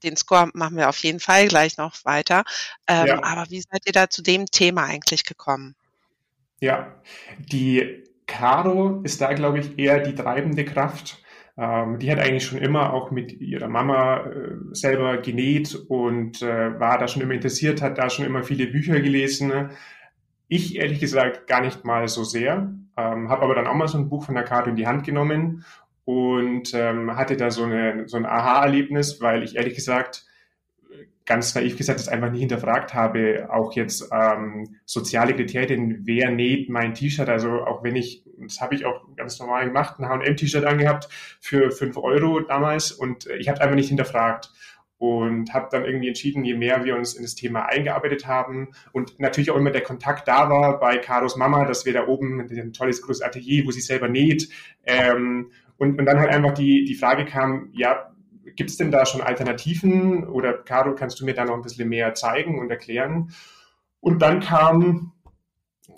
den 0.02 0.18
Score 0.18 0.50
machen 0.56 0.78
wir 0.78 0.90
auf 0.90 0.98
jeden 0.98 1.20
Fall 1.20 1.48
gleich 1.48 1.78
noch 1.78 1.94
weiter. 2.06 2.44
Ähm, 2.88 3.06
ja. 3.06 3.24
Aber 3.24 3.52
wie 3.52 3.62
seid 3.62 3.86
ihr 3.86 3.94
da 3.94 4.10
zu 4.10 4.24
dem 4.24 4.48
Thema 4.48 4.86
eigentlich 4.86 5.26
gekommen? 5.26 5.76
Ja, 6.60 6.96
die 7.38 8.09
Caro 8.30 9.02
ist 9.04 9.22
da, 9.22 9.34
glaube 9.34 9.60
ich, 9.60 9.78
eher 9.80 10.00
die 10.00 10.14
treibende 10.14 10.64
Kraft. 10.64 11.22
Ähm, 11.58 11.98
die 12.00 12.12
hat 12.12 12.20
eigentlich 12.20 12.46
schon 12.46 12.60
immer 12.60 12.94
auch 12.94 13.12
mit 13.12 13.42
ihrer 13.42 13.68
Mama 13.68 14.20
äh, 14.20 14.56
selber 14.72 15.18
genäht 15.18 15.76
und 15.90 16.42
äh, 16.42 16.80
war 16.80 17.00
da 17.00 17.08
schon 17.08 17.24
immer 17.24 17.34
interessiert, 17.34 17.82
hat 17.82 17.98
da 17.98 18.10
schon 18.10 18.26
immer 18.26 18.44
viele 18.44 18.68
Bücher 18.68 19.02
gelesen. 19.02 19.72
Ich 20.48 20.78
ehrlich 20.78 21.00
gesagt 21.00 21.48
gar 21.48 21.62
nicht 21.62 21.84
mal 21.84 22.08
so 22.08 22.24
sehr, 22.24 22.72
ähm, 22.96 23.30
habe 23.30 23.42
aber 23.42 23.56
dann 23.56 23.68
auch 23.68 23.74
mal 23.74 23.88
so 23.88 23.98
ein 23.98 24.10
Buch 24.10 24.24
von 24.26 24.36
der 24.36 24.44
Caro 24.44 24.70
in 24.70 24.76
die 24.76 24.88
Hand 24.88 25.04
genommen 25.06 25.66
und 26.06 26.74
ähm, 26.74 27.16
hatte 27.18 27.36
da 27.36 27.52
so, 27.52 27.64
eine, 27.64 28.08
so 28.08 28.18
ein 28.18 28.26
Aha-Erlebnis, 28.26 29.20
weil 29.22 29.44
ich 29.44 29.56
ehrlich 29.56 29.76
gesagt 29.76 30.29
ganz 31.30 31.54
naiv 31.54 31.78
gesagt 31.78 32.00
das 32.00 32.08
einfach 32.08 32.32
nie 32.32 32.40
hinterfragt 32.40 32.96
habe, 32.96 33.50
auch 33.52 33.74
jetzt 33.74 34.10
ähm, 34.12 34.78
soziale 34.84 35.36
Kriterien, 35.36 36.00
wer 36.02 36.32
näht 36.32 36.70
mein 36.70 36.96
T-Shirt, 36.96 37.30
also 37.30 37.52
auch 37.52 37.84
wenn 37.84 37.96
ich, 37.96 38.24
das 38.40 38.60
habe 38.60 38.74
ich 38.74 38.84
auch 38.84 39.16
ganz 39.16 39.40
normal 39.40 39.66
gemacht, 39.66 40.00
ein 40.00 40.10
H&M-T-Shirt 40.10 40.66
angehabt 40.66 41.08
für 41.40 41.70
fünf 41.70 41.98
Euro 41.98 42.40
damals 42.40 42.92
und 42.92 43.28
ich 43.28 43.48
habe 43.48 43.62
einfach 43.62 43.76
nicht 43.76 43.90
hinterfragt 43.90 44.50
und 44.98 45.54
habe 45.54 45.68
dann 45.70 45.86
irgendwie 45.86 46.08
entschieden, 46.08 46.44
je 46.44 46.56
mehr 46.56 46.84
wir 46.84 46.96
uns 46.96 47.14
in 47.14 47.22
das 47.22 47.36
Thema 47.36 47.68
eingearbeitet 47.68 48.26
haben 48.26 48.70
und 48.92 49.20
natürlich 49.20 49.52
auch 49.52 49.56
immer 49.56 49.70
der 49.70 49.84
Kontakt 49.84 50.28
da 50.28 50.50
war 50.50 50.80
bei 50.80 50.98
Karos 50.98 51.36
Mama, 51.36 51.64
dass 51.66 51.86
wir 51.86 51.94
da 51.94 52.08
oben 52.08 52.40
ein 52.40 52.74
tolles 52.74 53.04
großes 53.04 53.22
Atelier, 53.22 53.68
wo 53.68 53.72
sie 53.72 53.82
selber 53.82 54.08
näht 54.08 54.50
ähm, 54.84 55.52
und, 55.78 56.00
und 56.00 56.06
dann 56.08 56.20
halt 56.20 56.32
einfach 56.32 56.56
die, 56.56 56.86
die 56.86 56.96
Frage 56.96 57.26
kam, 57.26 57.70
ja, 57.74 58.10
gibt 58.56 58.70
es 58.70 58.78
denn 58.78 58.92
da 58.92 59.06
schon 59.06 59.22
Alternativen? 59.22 60.28
Oder 60.28 60.54
Caro, 60.54 60.96
kannst 60.96 61.20
du 61.20 61.26
mir 61.26 61.34
da 61.34 61.46
noch 61.46 61.56
ein 61.56 61.62
bisschen 61.62 61.90
mehr 61.90 62.14
zeigen 62.14 62.60
und 62.60 62.70
erklären? 62.70 63.32
Und 64.00 64.22
dann 64.22 64.40
kam 64.40 65.14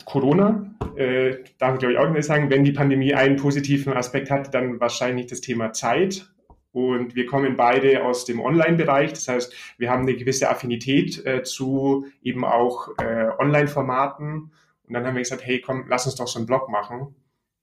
Corona. 0.05 0.73
Äh, 0.95 1.37
darf 1.57 1.73
ich 1.73 1.79
glaube 1.79 1.93
ich 1.93 1.99
auch 1.99 2.09
nicht 2.09 2.25
sagen, 2.25 2.49
wenn 2.49 2.63
die 2.63 2.71
Pandemie 2.71 3.13
einen 3.13 3.35
positiven 3.35 3.93
Aspekt 3.93 4.29
hat, 4.29 4.53
dann 4.53 4.79
wahrscheinlich 4.79 5.27
das 5.27 5.41
Thema 5.41 5.73
Zeit. 5.73 6.27
Und 6.71 7.15
wir 7.15 7.25
kommen 7.25 7.57
beide 7.57 8.03
aus 8.05 8.25
dem 8.25 8.39
Online-Bereich. 8.39 9.11
Das 9.11 9.27
heißt, 9.27 9.53
wir 9.77 9.89
haben 9.89 10.03
eine 10.03 10.15
gewisse 10.15 10.49
Affinität 10.49 11.25
äh, 11.25 11.43
zu 11.43 12.05
eben 12.21 12.45
auch 12.45 12.89
äh, 12.97 13.27
Online-Formaten 13.39 14.51
Und 14.87 14.93
dann 14.93 15.05
haben 15.05 15.15
wir 15.15 15.21
gesagt, 15.21 15.45
hey, 15.45 15.59
komm, 15.59 15.85
lass 15.87 16.05
uns 16.05 16.15
doch 16.15 16.27
so 16.27 16.39
einen 16.39 16.45
Blog 16.45 16.69
machen. 16.69 17.15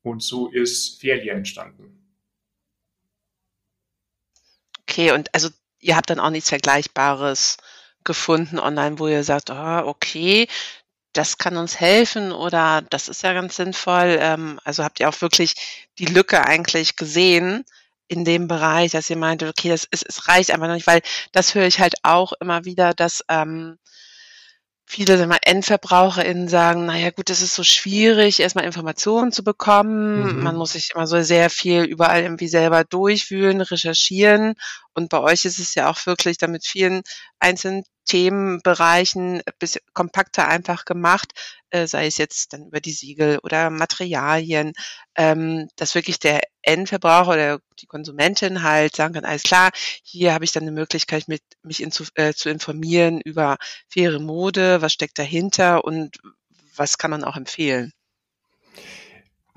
Und 0.03 0.23
so 0.23 0.49
ist 0.49 1.01
Fair 1.01 1.35
entstanden. 1.35 1.98
Okay, 4.99 5.13
und 5.13 5.33
also 5.33 5.49
ihr 5.79 5.95
habt 5.95 6.11
dann 6.11 6.19
auch 6.19 6.31
nichts 6.31 6.49
Vergleichbares 6.49 7.59
gefunden 8.03 8.59
online, 8.59 8.99
wo 8.99 9.07
ihr 9.07 9.23
sagt, 9.23 9.49
oh, 9.49 9.83
okay, 9.85 10.49
das 11.13 11.39
kann 11.39 11.57
uns 11.57 11.79
helfen 11.79 12.33
oder 12.33 12.83
das 12.91 13.07
ist 13.07 13.23
ja 13.23 13.33
ganz 13.33 13.55
sinnvoll. 13.55 14.19
Ähm, 14.19 14.59
also 14.65 14.83
habt 14.83 14.99
ihr 14.99 15.09
auch 15.09 15.21
wirklich 15.21 15.55
die 16.01 16.07
Lücke 16.07 16.45
eigentlich 16.45 16.97
gesehen 16.97 17.65
in 18.09 18.25
dem 18.25 18.49
Bereich, 18.49 18.91
dass 18.91 19.09
ihr 19.09 19.17
meinte, 19.17 19.47
okay, 19.47 19.69
das 19.69 19.85
ist, 19.85 20.05
es 20.05 20.27
reicht 20.27 20.51
einfach 20.51 20.67
noch 20.67 20.75
nicht, 20.75 20.89
weil 20.89 21.03
das 21.31 21.55
höre 21.55 21.69
ich 21.69 21.79
halt 21.79 21.95
auch 22.03 22.33
immer 22.41 22.65
wieder, 22.65 22.93
dass 22.93 23.23
ähm, 23.29 23.79
viele 24.89 25.19
wir, 25.29 25.39
EndverbraucherInnen 25.43 26.49
sagen, 26.49 26.87
naja 26.87 27.11
gut, 27.11 27.29
es 27.29 27.43
ist 27.43 27.55
so 27.55 27.63
schwierig, 27.63 28.41
erstmal 28.41 28.65
Informationen 28.65 29.33
zu 29.33 29.45
bekommen. 29.45 30.39
Mhm. 30.39 30.43
Man 30.43 30.57
muss 30.57 30.73
sich 30.73 30.93
immer 30.95 31.07
so 31.07 31.21
sehr 31.23 31.51
viel 31.51 31.83
überall 31.83 32.23
irgendwie 32.23 32.49
selber 32.49 32.85
durchwühlen, 32.85 33.61
recherchieren. 33.61 34.55
Und 34.95 35.11
bei 35.11 35.21
euch 35.21 35.45
ist 35.45 35.59
es 35.59 35.75
ja 35.75 35.91
auch 35.91 36.07
wirklich 36.07 36.39
damit 36.39 36.67
vielen 36.67 37.03
einzelnen 37.39 37.85
Themenbereichen 38.09 39.43
bis 39.59 39.79
kompakter 39.93 40.49
einfach 40.49 40.85
gemacht, 40.85 41.33
äh, 41.71 41.87
sei 41.87 42.07
es 42.07 42.19
jetzt 42.19 42.53
dann 42.53 42.67
über 42.67 42.81
die 42.81 42.93
Siegel 42.93 43.39
oder 43.43 43.71
Materialien, 43.71 44.73
ähm, 45.17 45.69
dass 45.77 45.95
wirklich 45.95 46.19
der 46.19 46.41
Endverbraucher 46.63 47.33
oder 47.33 47.61
die 47.79 47.87
Konsumentin 47.87 48.63
halt 48.63 48.97
sagen 48.97 49.15
kann, 49.15 49.25
alles 49.25 49.43
klar, 49.45 49.71
hier 50.03 50.35
habe 50.35 50.45
ich 50.45 50.53
dann 50.53 50.65
eine 50.65 50.73
Möglichkeit, 50.73 51.29
mit, 51.29 51.43
mich 51.63 51.83
in, 51.83 51.93
äh, 52.15 52.35
zu 52.35 52.51
informieren 52.51 53.21
über 53.21 53.59
faire 53.89 54.19
Mode, 54.19 54.83
was 54.83 54.93
steckt 54.93 55.19
dahinter 55.19 55.85
und 55.85 56.19
was 56.75 56.99
kann 56.99 57.11
man 57.11 57.25
auch 57.25 57.37
empfehlen. 57.37 57.93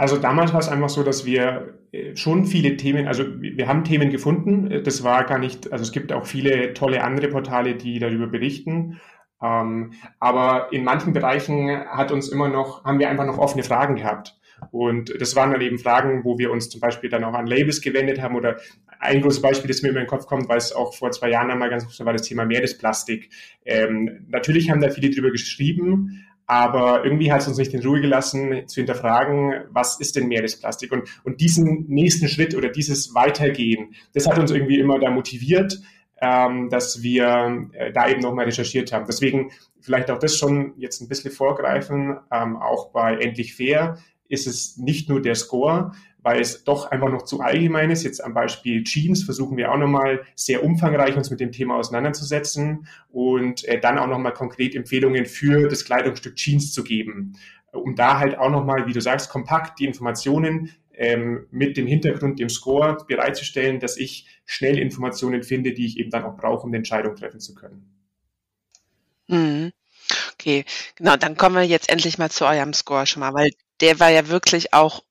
Also 0.01 0.17
damals 0.17 0.51
war 0.51 0.59
es 0.59 0.67
einfach 0.67 0.89
so, 0.89 1.03
dass 1.03 1.27
wir 1.27 1.75
äh, 1.91 2.15
schon 2.15 2.47
viele 2.47 2.75
Themen, 2.75 3.07
also 3.07 3.23
wir 3.39 3.67
haben 3.67 3.83
Themen 3.83 4.09
gefunden. 4.09 4.81
Das 4.83 5.03
war 5.03 5.25
gar 5.25 5.37
nicht, 5.37 5.71
also 5.71 5.83
es 5.83 5.91
gibt 5.91 6.11
auch 6.11 6.25
viele 6.25 6.73
tolle 6.73 7.03
andere 7.03 7.27
Portale, 7.27 7.75
die 7.75 7.99
darüber 7.99 8.25
berichten. 8.25 8.99
Ähm, 9.43 9.93
aber 10.19 10.73
in 10.73 10.83
manchen 10.83 11.13
Bereichen 11.13 11.85
hat 11.87 12.11
uns 12.11 12.29
immer 12.29 12.47
noch, 12.47 12.83
haben 12.83 12.97
wir 12.97 13.09
einfach 13.09 13.27
noch 13.27 13.37
offene 13.37 13.61
Fragen 13.61 13.95
gehabt. 13.95 14.39
Und 14.71 15.13
das 15.21 15.35
waren 15.35 15.51
dann 15.51 15.61
eben 15.61 15.77
Fragen, 15.77 16.23
wo 16.23 16.39
wir 16.39 16.49
uns 16.49 16.69
zum 16.69 16.81
Beispiel 16.81 17.11
dann 17.11 17.23
auch 17.23 17.35
an 17.35 17.45
Labels 17.45 17.79
gewendet 17.79 18.23
haben 18.23 18.35
oder 18.35 18.57
ein 18.99 19.21
großes 19.21 19.43
Beispiel, 19.43 19.67
das 19.67 19.83
mir 19.83 19.89
immer 19.89 19.99
in 19.99 20.05
den 20.05 20.09
Kopf 20.09 20.25
kommt, 20.25 20.49
weil 20.49 20.57
es 20.57 20.73
auch 20.73 20.95
vor 20.95 21.11
zwei 21.11 21.29
Jahren 21.29 21.51
einmal 21.51 21.69
ganz 21.69 21.85
groß 21.85 22.03
war, 22.05 22.13
das 22.13 22.23
Thema 22.23 22.45
Meeresplastik. 22.45 23.29
Ähm, 23.65 24.25
natürlich 24.29 24.71
haben 24.71 24.81
da 24.81 24.89
viele 24.89 25.11
drüber 25.11 25.29
geschrieben, 25.29 26.25
aber 26.51 27.05
irgendwie 27.05 27.31
hat 27.31 27.39
es 27.39 27.47
uns 27.47 27.57
nicht 27.57 27.73
in 27.73 27.81
Ruhe 27.81 28.01
gelassen, 28.01 28.67
zu 28.67 28.81
hinterfragen, 28.81 29.67
was 29.69 30.01
ist 30.01 30.17
denn 30.17 30.27
Meeresplastik? 30.27 30.91
Und, 30.91 31.07
und 31.23 31.39
diesen 31.39 31.85
nächsten 31.87 32.27
Schritt 32.27 32.55
oder 32.55 32.67
dieses 32.67 33.15
Weitergehen, 33.15 33.95
das 34.13 34.27
hat 34.27 34.37
uns 34.37 34.51
irgendwie 34.51 34.77
immer 34.77 34.99
da 34.99 35.11
motiviert, 35.11 35.79
ähm, 36.21 36.67
dass 36.69 37.01
wir 37.01 37.69
äh, 37.71 37.93
da 37.93 38.09
eben 38.09 38.19
nochmal 38.19 38.43
recherchiert 38.43 38.91
haben. 38.91 39.05
Deswegen 39.07 39.51
vielleicht 39.79 40.11
auch 40.11 40.19
das 40.19 40.35
schon 40.35 40.73
jetzt 40.75 40.99
ein 40.99 41.07
bisschen 41.07 41.31
vorgreifen, 41.31 42.17
ähm, 42.33 42.57
auch 42.57 42.91
bei 42.91 43.15
Endlich 43.15 43.55
Fair 43.55 43.97
ist 44.27 44.45
es 44.45 44.75
nicht 44.75 45.07
nur 45.07 45.21
der 45.21 45.35
Score, 45.35 45.93
weil 46.23 46.39
es 46.39 46.63
doch 46.63 46.91
einfach 46.91 47.09
noch 47.09 47.23
zu 47.23 47.41
allgemein 47.41 47.89
ist. 47.89 48.03
Jetzt 48.03 48.23
am 48.23 48.33
Beispiel 48.33 48.83
Jeans 48.83 49.23
versuchen 49.23 49.57
wir 49.57 49.71
auch 49.71 49.77
nochmal 49.77 50.21
sehr 50.35 50.63
umfangreich 50.63 51.15
uns 51.15 51.29
mit 51.29 51.39
dem 51.39 51.51
Thema 51.51 51.77
auseinanderzusetzen 51.77 52.87
und 53.09 53.65
äh, 53.65 53.79
dann 53.79 53.97
auch 53.97 54.07
nochmal 54.07 54.33
konkret 54.33 54.75
Empfehlungen 54.75 55.25
für 55.25 55.67
das 55.67 55.85
Kleidungsstück 55.85 56.35
Jeans 56.35 56.71
zu 56.73 56.83
geben. 56.83 57.33
Um 57.71 57.95
da 57.95 58.19
halt 58.19 58.37
auch 58.37 58.49
nochmal, 58.49 58.85
wie 58.85 58.93
du 58.93 59.01
sagst, 59.01 59.29
kompakt 59.29 59.79
die 59.79 59.85
Informationen 59.85 60.71
ähm, 60.93 61.47
mit 61.51 61.77
dem 61.77 61.87
Hintergrund, 61.87 62.39
dem 62.39 62.49
Score 62.49 62.97
bereitzustellen, 63.07 63.79
dass 63.79 63.97
ich 63.97 64.27
schnell 64.45 64.77
Informationen 64.77 65.41
finde, 65.41 65.73
die 65.73 65.85
ich 65.85 65.97
eben 65.97 66.11
dann 66.11 66.25
auch 66.25 66.37
brauche, 66.37 66.63
um 66.63 66.69
eine 66.69 66.77
Entscheidung 66.77 67.15
treffen 67.15 67.39
zu 67.39 67.55
können. 67.55 67.89
Mhm. 69.27 69.71
Okay, 70.33 70.65
genau, 70.95 71.15
dann 71.15 71.37
kommen 71.37 71.55
wir 71.55 71.63
jetzt 71.63 71.89
endlich 71.89 72.17
mal 72.17 72.29
zu 72.29 72.45
eurem 72.45 72.73
Score 72.73 73.05
schon 73.05 73.21
mal, 73.21 73.33
weil 73.33 73.51
der 73.79 73.99
war 73.99 74.09
ja 74.09 74.27
wirklich 74.27 74.73
auch 74.73 75.03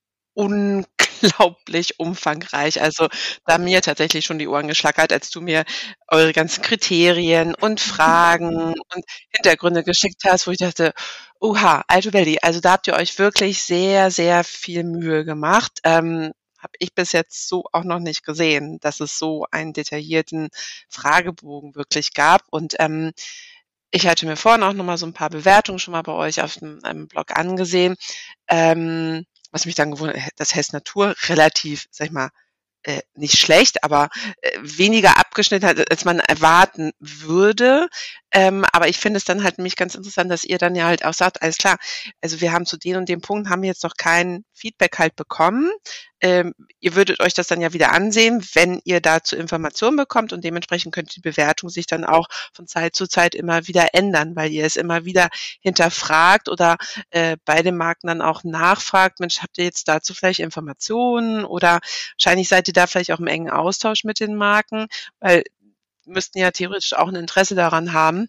unglaublich 1.23 1.99
umfangreich. 1.99 2.81
Also, 2.83 3.09
da 3.47 3.59
mir 3.59 3.83
tatsächlich 3.83 4.25
schon 4.25 4.39
die 4.39 4.49
Ohren 4.49 4.69
geschlackert, 4.69 5.13
als 5.13 5.31
du 5.31 5.41
mir 5.41 5.65
eure 6.09 6.33
ganzen 6.33 6.63
Kriterien 6.63 7.55
und 7.55 7.81
Fragen 7.81 8.75
und 8.95 9.05
Hintergründe 9.31 9.85
geschickt 9.85 10.23
hast, 10.27 10.47
wo 10.47 10.51
ich 10.53 10.59
dachte: 10.59 10.93
„Oha, 11.41 11.83
Alto 11.89 12.11
Belli.“ 12.11 12.39
Also, 12.43 12.61
da 12.61 12.73
habt 12.73 12.87
ihr 12.87 12.95
euch 12.95 13.19
wirklich 13.19 13.63
sehr, 13.63 14.11
sehr 14.11 14.45
viel 14.45 14.85
Mühe 14.85 15.25
gemacht. 15.25 15.81
Ähm, 15.85 16.33
habe 16.59 16.73
ich 16.79 16.95
bis 16.95 17.13
jetzt 17.13 17.49
so 17.49 17.65
auch 17.73 17.85
noch 17.85 18.01
nicht 18.01 18.23
gesehen, 18.25 18.79
dass 18.81 19.01
es 19.01 19.19
so 19.19 19.47
einen 19.51 19.73
detaillierten 19.73 20.49
Fragebogen 20.91 21.75
wirklich 21.75 22.13
gab 22.15 22.43
und, 22.51 22.75
ähm, 22.79 23.13
ich 23.93 24.07
hatte 24.07 24.27
mir 24.27 24.37
vorhin 24.37 24.63
auch 24.63 24.73
noch 24.73 24.85
mal 24.85 24.99
so 24.99 25.07
ein 25.07 25.13
paar 25.15 25.31
Bewertungen 25.31 25.79
schon 25.79 25.93
mal 25.93 26.03
bei 26.03 26.13
euch 26.13 26.41
auf 26.43 26.57
dem 26.57 27.09
Blog 27.09 27.37
angesehen. 27.37 27.97
Ähm, 28.49 29.25
was 29.51 29.67
mich 29.67 29.75
dann 29.75 29.93
gewundert, 29.93 30.19
dass 30.37 30.55
Hess 30.55 30.73
Natur 30.73 31.15
relativ, 31.29 31.87
sag 31.91 32.07
ich 32.07 32.13
mal, 32.13 32.31
äh, 32.83 33.03
nicht 33.15 33.39
schlecht, 33.39 33.85
aber 33.85 34.09
äh, 34.41 34.59
weniger 34.63 35.19
abgeschnitten 35.19 35.67
hat, 35.67 35.91
als 35.91 36.05
man 36.05 36.19
erwarten 36.21 36.93
würde. 36.99 37.89
Ähm, 38.33 38.65
aber 38.73 38.89
ich 38.89 38.99
finde 38.99 39.19
es 39.19 39.25
dann 39.25 39.43
halt 39.43 39.59
nämlich 39.59 39.77
ganz 39.77 39.95
interessant, 39.95 40.31
dass 40.31 40.45
ihr 40.45 40.59
dann 40.59 40.75
ja 40.75 40.87
halt 40.87 41.05
auch 41.05 41.15
sagt, 41.15 41.43
alles 41.43 41.59
klar, 41.59 41.79
also 42.21 42.41
wir 42.41 42.53
haben 42.53 42.67
zu 42.67 42.77
den 42.77 42.97
und 42.97 43.09
dem 43.09 43.21
Punkt 43.21 43.49
haben 43.49 43.63
wir 43.63 43.69
jetzt 43.69 43.85
noch 43.85 43.97
kein 43.97 44.45
Feedback 44.53 44.99
halt 44.99 45.17
bekommen. 45.17 45.71
Ähm, 46.21 46.55
ihr 46.81 46.95
würdet 46.95 47.21
euch 47.21 47.33
das 47.35 47.47
dann 47.47 47.61
ja 47.61 47.73
wieder 47.73 47.93
ansehen, 47.93 48.45
wenn 48.53 48.81
ihr 48.85 49.01
dazu 49.01 49.37
Informationen 49.37 49.97
bekommt 49.97 50.33
und 50.33 50.45
dementsprechend 50.45 50.95
könnte 50.95 51.15
die 51.15 51.21
Bewertung 51.21 51.71
sich 51.71 51.87
dann 51.87 52.05
auch 52.05 52.29
von 52.53 52.67
Zeit 52.67 52.95
zu 52.95 53.07
Zeit 53.07 53.35
immer 53.35 53.67
wieder 53.67 53.95
ändern, 53.95 54.37
weil 54.37 54.51
ihr 54.53 54.67
es 54.67 54.77
immer 54.77 55.05
wieder 55.05 55.29
hinterfragt 55.61 56.49
oder 56.49 56.77
äh, 57.11 57.37
bei 57.45 57.63
den 57.63 57.77
Marken 57.77 58.09
dann 58.09 58.23
auch 58.23 58.45
nachfragt, 58.45 59.21
Mensch, 59.21 59.41
habt 59.41 59.57
ihr 59.59 59.65
jetzt 59.65 59.89
dazu 59.89 60.15
vielleicht 60.15 60.41
Informationen 60.41 61.45
oder 61.45 61.81
wahrscheinlich 62.19 62.49
seid 62.49 62.69
ihr 62.69 62.75
da 62.75 62.87
vielleicht 62.87 63.13
auch 63.13 63.21
im 63.21 63.27
engen 63.27 63.51
Austausch 63.51 64.05
mit 64.05 64.21
den 64.21 64.37
Marken, 64.37 64.87
weil 65.21 65.43
müssten 66.11 66.39
ja 66.39 66.51
theoretisch 66.51 66.95
auch 66.95 67.09
ein 67.09 67.17
Interesse 67.17 67.55
daran 67.55 67.93
haben, 67.93 68.29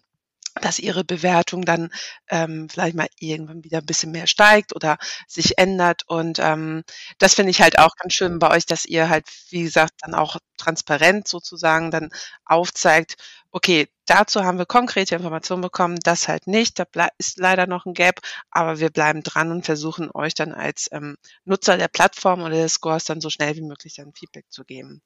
dass 0.60 0.78
ihre 0.78 1.04
Bewertung 1.04 1.64
dann 1.64 1.90
ähm, 2.28 2.68
vielleicht 2.68 2.94
mal 2.94 3.08
irgendwann 3.18 3.64
wieder 3.64 3.78
ein 3.78 3.86
bisschen 3.86 4.12
mehr 4.12 4.26
steigt 4.26 4.74
oder 4.76 4.98
sich 5.26 5.58
ändert. 5.58 6.02
Und 6.06 6.38
ähm, 6.40 6.82
das 7.18 7.34
finde 7.34 7.50
ich 7.50 7.62
halt 7.62 7.78
auch 7.78 7.94
ganz 7.96 8.12
schön 8.12 8.38
bei 8.38 8.50
euch, 8.50 8.66
dass 8.66 8.84
ihr 8.84 9.08
halt, 9.08 9.26
wie 9.50 9.62
gesagt, 9.62 9.94
dann 10.02 10.14
auch 10.14 10.36
transparent 10.58 11.26
sozusagen 11.26 11.90
dann 11.90 12.10
aufzeigt, 12.44 13.16
okay, 13.50 13.88
dazu 14.06 14.44
haben 14.44 14.58
wir 14.58 14.66
konkrete 14.66 15.14
Informationen 15.14 15.62
bekommen, 15.62 15.98
das 16.02 16.28
halt 16.28 16.46
nicht, 16.46 16.78
da 16.78 16.86
ist 17.18 17.38
leider 17.38 17.66
noch 17.66 17.86
ein 17.86 17.94
Gap, 17.94 18.20
aber 18.50 18.78
wir 18.78 18.90
bleiben 18.90 19.22
dran 19.22 19.50
und 19.52 19.64
versuchen 19.64 20.10
euch 20.12 20.34
dann 20.34 20.52
als 20.52 20.88
ähm, 20.92 21.16
Nutzer 21.44 21.78
der 21.78 21.88
Plattform 21.88 22.42
oder 22.42 22.56
des 22.56 22.74
Scores 22.74 23.04
dann 23.04 23.20
so 23.20 23.30
schnell 23.30 23.56
wie 23.56 23.62
möglich 23.62 23.94
dann 23.94 24.12
Feedback 24.14 24.46
zu 24.50 24.64
geben. 24.64 25.02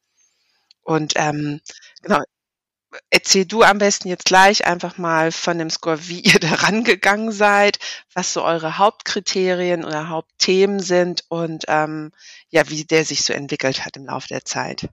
Und 0.82 1.14
ähm, 1.16 1.60
genau, 2.02 2.22
erzähl 3.10 3.44
du 3.44 3.62
am 3.62 3.78
besten 3.78 4.08
jetzt 4.08 4.24
gleich 4.24 4.66
einfach 4.66 4.98
mal 4.98 5.32
von 5.32 5.58
dem 5.58 5.70
Score, 5.70 6.08
wie 6.08 6.20
ihr 6.20 6.38
da 6.38 6.48
rangegangen 6.54 7.32
seid, 7.32 7.78
was 8.14 8.32
so 8.32 8.44
eure 8.44 8.78
Hauptkriterien 8.78 9.84
oder 9.84 10.08
Hauptthemen 10.08 10.80
sind 10.80 11.24
und 11.28 11.64
ähm, 11.68 12.12
ja, 12.48 12.68
wie 12.68 12.84
der 12.84 13.04
sich 13.04 13.24
so 13.24 13.32
entwickelt 13.32 13.84
hat 13.84 13.96
im 13.96 14.06
Laufe 14.06 14.28
der 14.28 14.44
Zeit. 14.44 14.88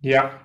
Ja, 0.00 0.40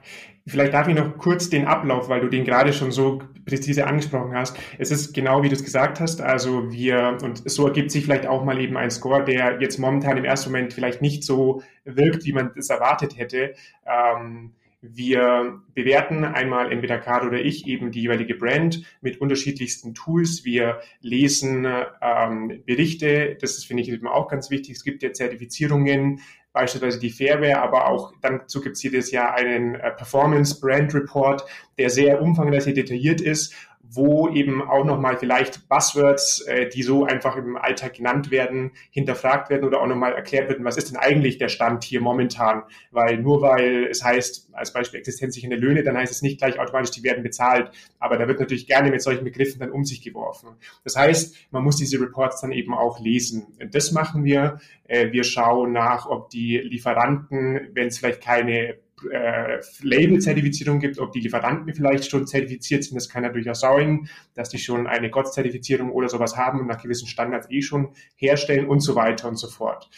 vielleicht 0.48 0.74
darf 0.74 0.88
ich 0.88 0.96
noch 0.96 1.18
kurz 1.18 1.50
den 1.50 1.68
Ablauf, 1.68 2.08
weil 2.08 2.22
du 2.22 2.30
den 2.30 2.46
gerade 2.46 2.72
schon 2.72 2.92
so 2.92 3.22
präzise 3.46 3.88
angesprochen 3.88 4.36
hast. 4.36 4.58
Es 4.78 4.90
ist 4.90 5.14
genau 5.14 5.44
wie 5.44 5.50
du 5.50 5.56
es 5.56 5.64
gesagt 5.64 6.00
hast. 6.00 6.22
Also 6.22 6.72
wir, 6.72 7.18
und 7.22 7.50
so 7.50 7.68
ergibt 7.68 7.92
sich 7.92 8.06
vielleicht 8.06 8.26
auch 8.26 8.44
mal 8.44 8.60
eben 8.60 8.78
ein 8.78 8.92
Score, 8.92 9.24
der 9.24 9.60
jetzt 9.60 9.80
momentan 9.80 10.18
im 10.18 10.26
ersten 10.26 10.52
Moment 10.52 10.74
vielleicht 10.74 11.02
nicht 11.02 11.24
so 11.24 11.62
wirkt, 11.84 12.26
wie 12.26 12.34
man 12.34 12.52
es 12.56 12.70
erwartet 12.70 13.18
hätte. 13.18 13.54
Ähm, 13.86 14.54
wir 14.82 15.62
bewerten 15.74 16.24
einmal 16.24 16.72
entweder 16.72 17.00
Card 17.00 17.26
oder 17.26 17.40
ich 17.40 17.68
eben 17.68 17.92
die 17.92 18.02
jeweilige 18.02 18.36
Brand 18.36 18.84
mit 19.02 19.20
unterschiedlichsten 19.20 19.94
Tools. 19.94 20.46
Wir 20.46 20.80
lesen 21.02 21.68
ähm, 22.02 22.64
Berichte, 22.66 23.38
das 23.42 23.58
ist, 23.58 23.66
finde 23.66 23.84
ich 23.84 23.90
eben 23.90 24.08
auch 24.08 24.30
ganz 24.30 24.50
wichtig. 24.50 24.78
Es 24.78 24.84
gibt 24.84 25.04
ja 25.04 25.12
Zertifizierungen, 25.12 26.22
beispielsweise 26.54 27.00
die 27.00 27.10
Fairware, 27.10 27.62
aber 27.62 27.88
auch 27.88 28.14
dazu 28.22 28.62
gibt 28.62 28.78
es 28.78 28.84
jedes 28.84 29.12
Jahr 29.12 29.34
einen 29.34 29.76
äh, 29.76 29.92
Performance 29.92 30.60
Brand 30.60 30.94
Report, 30.96 31.44
der 31.78 31.90
sehr 31.90 32.22
umfangreich 32.22 32.64
detailliert 32.66 33.22
ist, 33.22 33.54
wo 33.92 34.30
eben 34.30 34.62
auch 34.62 34.86
nochmal 34.86 35.18
vielleicht 35.18 35.68
Buzzwords, 35.68 36.42
äh, 36.42 36.70
die 36.70 36.84
so 36.84 37.06
einfach 37.06 37.36
im 37.38 37.58
Alltag 37.58 37.96
genannt 37.96 38.30
werden, 38.30 38.72
hinterfragt 38.92 39.50
werden 39.50 39.66
oder 39.66 39.82
auch 39.82 39.88
nochmal 39.88 40.14
erklärt 40.14 40.48
werden, 40.50 40.64
was 40.64 40.78
ist 40.78 40.92
denn 40.92 40.98
eigentlich 40.98 41.40
der 41.40 41.50
Stand 41.50 41.84
hier 41.84 42.00
momentan? 42.00 42.64
Weil 42.92 43.18
nur 43.18 43.42
weil 43.42 43.88
es 43.88 44.04
heißt, 44.04 44.50
als 44.54 44.74
Beispiel 44.74 45.00
existenzsichernde 45.00 45.58
Löhne, 45.58 45.84
dann 45.84 45.98
heißt 45.98 46.12
es 46.12 46.22
nicht 46.22 46.38
gleich 46.38 46.60
automatisch, 46.60 46.92
die 46.92 47.04
werden 47.04 47.24
bezahlt. 47.24 47.72
Aber 48.00 48.18
da 48.18 48.28
wird 48.28 48.40
natürlich 48.40 48.68
gerne 48.68 48.92
mit 48.92 49.02
solchen 49.02 49.24
Begriffen 49.24 49.60
dann 49.60 49.72
um 49.72 49.84
sich 49.84 50.04
geworfen. 50.04 50.50
Das 50.84 50.96
heißt, 50.96 51.36
man 51.52 51.64
muss 51.64 51.78
diese 51.78 52.00
Reports 52.00 52.42
dann 52.42 52.52
eben 52.52 52.76
auch 52.76 53.00
lesen. 53.00 53.48
Das 53.72 53.92
machen 53.92 54.24
wir. 54.24 54.60
Äh, 54.88 55.12
wir 55.12 55.24
schauen 55.24 55.72
nach, 55.72 56.06
ob 56.08 56.30
die 56.30 56.58
Lieferanten, 56.58 57.70
wenn 57.74 57.88
es 57.88 57.98
vielleicht 57.98 58.22
keine 58.22 58.76
äh, 59.12 59.60
Label-Zertifizierung 59.82 60.80
gibt, 60.80 61.00
ob 61.00 61.12
die 61.12 61.20
Lieferanten 61.20 61.74
vielleicht 61.74 62.10
schon 62.10 62.28
zertifiziert 62.28 62.84
sind. 62.84 62.96
Das 62.96 63.10
kann 63.10 63.24
ja 63.24 63.30
durchaus 63.30 63.62
sein, 63.62 64.10
dass 64.34 64.50
die 64.50 64.58
schon 64.58 64.88
eine 64.88 65.10
GOTS-Zertifizierung 65.10 65.92
oder 65.92 66.10
sowas 66.10 66.38
haben 66.38 66.60
und 66.60 66.68
nach 66.68 66.82
gewissen 66.82 67.08
Standards 67.08 67.48
eh 67.50 67.62
schon 67.62 67.90
herstellen 68.16 68.68
und 68.68 68.80
so 68.82 68.96
weiter 68.96 69.28
und 69.28 69.38
so 69.38 69.48
fort. 69.48 69.90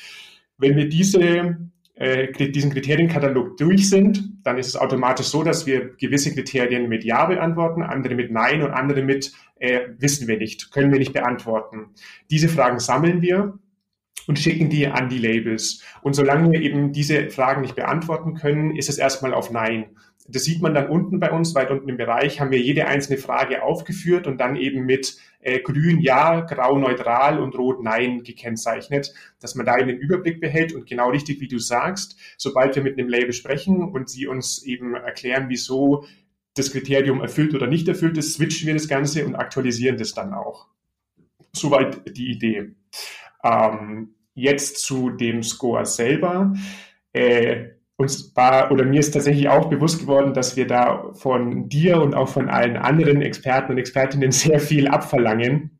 Wenn 0.57 0.75
wir 0.75 0.87
diese 0.89 1.57
äh, 1.95 2.31
diesen 2.31 2.71
Kriterienkatalog 2.71 3.57
durch 3.57 3.87
sind, 3.87 4.33
dann 4.43 4.57
ist 4.57 4.67
es 4.67 4.75
automatisch 4.75 5.27
so, 5.27 5.43
dass 5.43 5.67
wir 5.67 5.95
gewisse 5.97 6.33
Kriterien 6.33 6.89
mit 6.89 7.03
Ja 7.03 7.25
beantworten, 7.25 7.83
andere 7.83 8.15
mit 8.15 8.31
Nein 8.31 8.63
und 8.63 8.71
andere 8.71 9.03
mit 9.03 9.31
äh, 9.59 9.81
wissen 9.99 10.27
wir 10.27 10.37
nicht, 10.37 10.71
können 10.71 10.91
wir 10.91 10.97
nicht 10.97 11.13
beantworten. 11.13 11.91
Diese 12.31 12.49
Fragen 12.49 12.79
sammeln 12.79 13.21
wir 13.21 13.59
und 14.27 14.39
schicken 14.39 14.69
die 14.69 14.87
an 14.87 15.09
die 15.09 15.17
Labels. 15.17 15.83
Und 16.01 16.13
solange 16.13 16.51
wir 16.51 16.61
eben 16.61 16.91
diese 16.91 17.29
Fragen 17.29 17.61
nicht 17.61 17.75
beantworten 17.75 18.35
können, 18.35 18.75
ist 18.75 18.89
es 18.89 18.97
erstmal 18.97 19.33
auf 19.33 19.51
Nein. 19.51 19.95
Das 20.27 20.43
sieht 20.43 20.61
man 20.61 20.73
dann 20.73 20.87
unten 20.87 21.19
bei 21.19 21.31
uns, 21.31 21.55
weit 21.55 21.71
unten 21.71 21.89
im 21.89 21.97
Bereich, 21.97 22.39
haben 22.39 22.51
wir 22.51 22.59
jede 22.59 22.87
einzelne 22.87 23.17
Frage 23.17 23.63
aufgeführt 23.63 24.27
und 24.27 24.39
dann 24.39 24.55
eben 24.55 24.85
mit 24.85 25.17
äh, 25.41 25.59
grün 25.59 25.99
Ja, 25.99 26.41
grau 26.41 26.77
neutral 26.77 27.39
und 27.39 27.57
rot 27.57 27.83
Nein 27.83 28.23
gekennzeichnet, 28.23 29.13
dass 29.39 29.55
man 29.55 29.65
da 29.65 29.77
eben 29.77 29.87
den 29.87 29.97
Überblick 29.97 30.39
behält 30.39 30.73
und 30.73 30.85
genau 30.85 31.09
richtig, 31.09 31.41
wie 31.41 31.47
du 31.47 31.57
sagst, 31.57 32.17
sobald 32.37 32.75
wir 32.75 32.83
mit 32.83 32.97
einem 32.97 33.09
Label 33.09 33.33
sprechen 33.33 33.81
und 33.81 34.09
sie 34.09 34.27
uns 34.27 34.63
eben 34.63 34.93
erklären, 34.93 35.45
wieso 35.49 36.05
das 36.55 36.71
Kriterium 36.71 37.21
erfüllt 37.21 37.55
oder 37.55 37.67
nicht 37.67 37.87
erfüllt 37.87 38.17
ist, 38.17 38.33
switchen 38.33 38.67
wir 38.67 38.73
das 38.73 38.87
Ganze 38.87 39.25
und 39.25 39.35
aktualisieren 39.35 39.97
das 39.97 40.13
dann 40.13 40.33
auch. 40.33 40.67
Soweit 41.53 42.15
die 42.15 42.29
Idee. 42.29 42.75
Ähm, 43.43 44.15
jetzt 44.33 44.83
zu 44.83 45.09
dem 45.09 45.43
Score 45.43 45.85
selber. 45.85 46.53
Äh, 47.13 47.71
uns 48.01 48.35
war 48.35 48.71
oder 48.71 48.83
mir 48.83 48.99
ist 48.99 49.11
tatsächlich 49.11 49.47
auch 49.47 49.69
bewusst 49.69 49.99
geworden, 49.99 50.33
dass 50.33 50.55
wir 50.57 50.67
da 50.67 51.11
von 51.13 51.69
dir 51.69 52.01
und 52.01 52.15
auch 52.15 52.29
von 52.29 52.49
allen 52.49 52.75
anderen 52.75 53.21
Experten 53.21 53.73
und 53.73 53.77
Expertinnen 53.77 54.31
sehr 54.31 54.59
viel 54.59 54.87
abverlangen. 54.87 55.77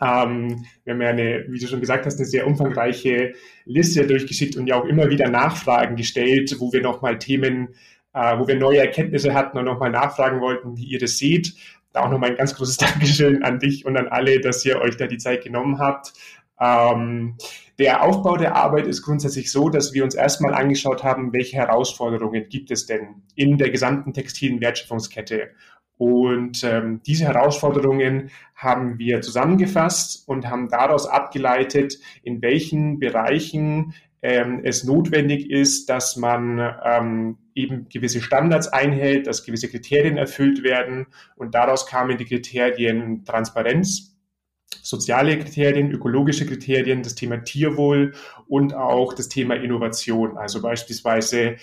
Ähm, 0.00 0.64
wir 0.84 0.94
haben 0.94 1.00
ja 1.00 1.08
eine, 1.10 1.44
wie 1.48 1.58
du 1.58 1.66
schon 1.68 1.80
gesagt 1.80 2.06
hast, 2.06 2.16
eine 2.16 2.26
sehr 2.26 2.46
umfangreiche 2.46 3.34
Liste 3.64 4.06
durchgeschickt 4.06 4.56
und 4.56 4.66
ja 4.66 4.76
auch 4.80 4.84
immer 4.84 5.10
wieder 5.10 5.28
Nachfragen 5.28 5.94
gestellt, 5.94 6.56
wo 6.58 6.72
wir 6.72 6.82
nochmal 6.82 7.18
Themen, 7.18 7.68
äh, 8.12 8.38
wo 8.38 8.48
wir 8.48 8.56
neue 8.56 8.78
Erkenntnisse 8.78 9.32
hatten 9.32 9.58
und 9.58 9.64
nochmal 9.64 9.90
nachfragen 9.90 10.40
wollten, 10.40 10.76
wie 10.76 10.84
ihr 10.84 10.98
das 10.98 11.18
seht. 11.18 11.54
Da 11.92 12.00
auch 12.00 12.10
nochmal 12.10 12.30
ein 12.30 12.36
ganz 12.36 12.54
großes 12.54 12.76
Dankeschön 12.78 13.44
an 13.44 13.60
dich 13.60 13.84
und 13.84 13.96
an 13.96 14.08
alle, 14.08 14.40
dass 14.40 14.64
ihr 14.64 14.80
euch 14.80 14.96
da 14.96 15.06
die 15.06 15.18
Zeit 15.18 15.44
genommen 15.44 15.78
habt. 15.78 16.14
Ähm, 16.62 17.36
der 17.78 18.04
Aufbau 18.04 18.36
der 18.36 18.54
Arbeit 18.54 18.86
ist 18.86 19.02
grundsätzlich 19.02 19.50
so, 19.50 19.68
dass 19.68 19.92
wir 19.92 20.04
uns 20.04 20.14
erstmal 20.14 20.54
angeschaut 20.54 21.02
haben, 21.02 21.32
welche 21.32 21.56
Herausforderungen 21.56 22.48
gibt 22.48 22.70
es 22.70 22.86
denn 22.86 23.22
in 23.34 23.58
der 23.58 23.70
gesamten 23.70 24.12
textilen 24.12 24.60
Wertschöpfungskette. 24.60 25.50
Und 25.98 26.62
ähm, 26.64 27.00
diese 27.06 27.24
Herausforderungen 27.24 28.30
haben 28.54 28.98
wir 28.98 29.20
zusammengefasst 29.20 30.28
und 30.28 30.48
haben 30.48 30.68
daraus 30.68 31.06
abgeleitet, 31.06 31.98
in 32.22 32.42
welchen 32.42 32.98
Bereichen 32.98 33.94
ähm, 34.22 34.60
es 34.64 34.84
notwendig 34.84 35.50
ist, 35.50 35.88
dass 35.88 36.16
man 36.16 36.60
ähm, 36.84 37.38
eben 37.54 37.88
gewisse 37.88 38.20
Standards 38.20 38.68
einhält, 38.68 39.26
dass 39.26 39.44
gewisse 39.44 39.68
Kriterien 39.68 40.16
erfüllt 40.16 40.62
werden. 40.62 41.06
Und 41.36 41.54
daraus 41.54 41.86
kamen 41.86 42.18
die 42.18 42.24
Kriterien 42.24 43.24
Transparenz, 43.24 44.11
soziale 44.82 45.38
Kriterien, 45.38 45.90
ökologische 45.90 46.46
Kriterien, 46.46 47.02
das 47.02 47.14
Thema 47.14 47.38
Tierwohl 47.38 48.14
und 48.48 48.74
auch 48.74 49.12
das 49.12 49.28
Thema 49.28 49.54
Innovation. 49.54 50.38
Also 50.38 50.62
beispielsweise, 50.62 51.56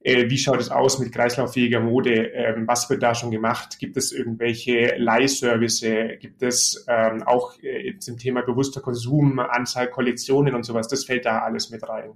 äh, 0.00 0.28
wie 0.28 0.38
schaut 0.38 0.60
es 0.60 0.70
aus 0.70 0.98
mit 0.98 1.12
kreislauffähiger 1.12 1.80
Mode? 1.80 2.32
Ähm, 2.32 2.66
was 2.66 2.88
wird 2.90 3.02
da 3.02 3.14
schon 3.14 3.30
gemacht? 3.30 3.78
Gibt 3.78 3.96
es 3.96 4.12
irgendwelche 4.12 4.94
Leihservice? 4.96 6.18
Gibt 6.20 6.42
es 6.42 6.84
ähm, 6.88 7.22
auch 7.22 7.54
äh, 7.62 7.98
zum 7.98 8.18
Thema 8.18 8.42
bewusster 8.42 8.80
Konsum, 8.80 9.38
Anzahl 9.38 9.88
Kollektionen 9.88 10.54
und 10.54 10.64
sowas? 10.64 10.88
Das 10.88 11.04
fällt 11.04 11.24
da 11.24 11.40
alles 11.40 11.70
mit 11.70 11.88
rein. 11.88 12.12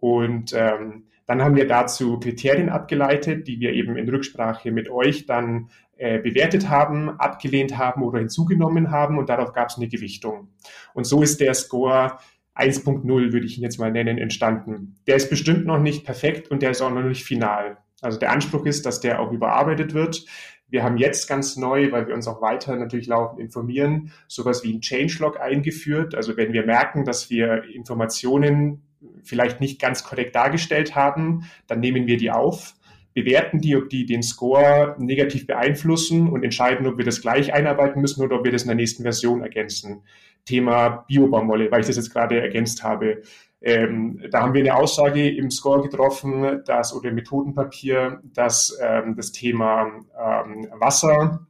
Und 0.00 0.52
ähm, 0.54 1.04
dann 1.26 1.42
haben 1.42 1.56
wir 1.56 1.66
dazu 1.66 2.18
Kriterien 2.18 2.70
abgeleitet, 2.70 3.46
die 3.46 3.60
wir 3.60 3.74
eben 3.74 3.98
in 3.98 4.08
Rücksprache 4.08 4.72
mit 4.72 4.88
euch 4.88 5.26
dann 5.26 5.68
äh, 5.98 6.18
bewertet 6.18 6.68
haben, 6.68 7.10
abgelehnt 7.18 7.76
haben 7.76 8.02
oder 8.02 8.20
hinzugenommen 8.20 8.90
haben 8.90 9.18
und 9.18 9.28
darauf 9.28 9.52
gab 9.52 9.68
es 9.68 9.76
eine 9.76 9.88
Gewichtung. 9.88 10.48
Und 10.94 11.04
so 11.04 11.22
ist 11.22 11.40
der 11.40 11.54
Score 11.54 12.18
1.0, 12.54 13.04
würde 13.32 13.46
ich 13.46 13.58
ihn 13.58 13.64
jetzt 13.64 13.78
mal 13.78 13.90
nennen, 13.90 14.16
entstanden. 14.16 14.96
Der 15.06 15.16
ist 15.16 15.28
bestimmt 15.28 15.66
noch 15.66 15.80
nicht 15.80 16.04
perfekt 16.04 16.50
und 16.50 16.62
der 16.62 16.70
ist 16.70 16.82
auch 16.82 16.90
noch 16.90 17.02
nicht 17.02 17.24
final. 17.24 17.78
Also 18.00 18.18
der 18.18 18.30
Anspruch 18.30 18.64
ist, 18.64 18.86
dass 18.86 19.00
der 19.00 19.20
auch 19.20 19.32
überarbeitet 19.32 19.92
wird. 19.92 20.24
Wir 20.68 20.84
haben 20.84 20.98
jetzt 20.98 21.28
ganz 21.28 21.56
neu, 21.56 21.90
weil 21.92 22.06
wir 22.06 22.14
uns 22.14 22.28
auch 22.28 22.42
weiter 22.42 22.76
natürlich 22.76 23.06
laufend 23.06 23.40
informieren, 23.40 24.12
sowas 24.28 24.62
wie 24.62 24.74
ein 24.74 24.80
Changelog 24.80 25.40
eingeführt. 25.40 26.14
Also 26.14 26.36
wenn 26.36 26.52
wir 26.52 26.64
merken, 26.64 27.04
dass 27.04 27.30
wir 27.30 27.64
Informationen 27.74 28.82
vielleicht 29.24 29.60
nicht 29.60 29.80
ganz 29.80 30.04
korrekt 30.04 30.34
dargestellt 30.34 30.94
haben, 30.94 31.44
dann 31.66 31.80
nehmen 31.80 32.06
wir 32.06 32.18
die 32.18 32.30
auf 32.30 32.74
bewerten 33.22 33.60
die, 33.60 33.76
ob 33.76 33.88
die 33.88 34.06
den 34.06 34.22
Score 34.22 34.94
negativ 34.98 35.46
beeinflussen 35.46 36.28
und 36.28 36.44
entscheiden, 36.44 36.86
ob 36.86 36.98
wir 36.98 37.04
das 37.04 37.20
gleich 37.20 37.52
einarbeiten 37.52 38.00
müssen 38.00 38.22
oder 38.22 38.36
ob 38.36 38.44
wir 38.44 38.52
das 38.52 38.62
in 38.62 38.68
der 38.68 38.76
nächsten 38.76 39.02
Version 39.02 39.42
ergänzen. 39.42 40.02
Thema 40.44 41.04
Biobaumwolle, 41.08 41.70
weil 41.70 41.80
ich 41.80 41.86
das 41.86 41.96
jetzt 41.96 42.12
gerade 42.12 42.40
ergänzt 42.40 42.82
habe. 42.82 43.22
Ähm, 43.60 44.22
da 44.30 44.42
haben 44.42 44.54
wir 44.54 44.60
eine 44.60 44.76
Aussage 44.76 45.28
im 45.28 45.50
Score 45.50 45.82
getroffen, 45.82 46.62
dass 46.64 46.94
oder 46.94 47.08
im 47.08 47.16
Methodenpapier, 47.16 48.20
dass 48.32 48.78
ähm, 48.80 49.14
das 49.16 49.32
Thema 49.32 49.90
ähm, 50.16 50.68
Wasser 50.78 51.46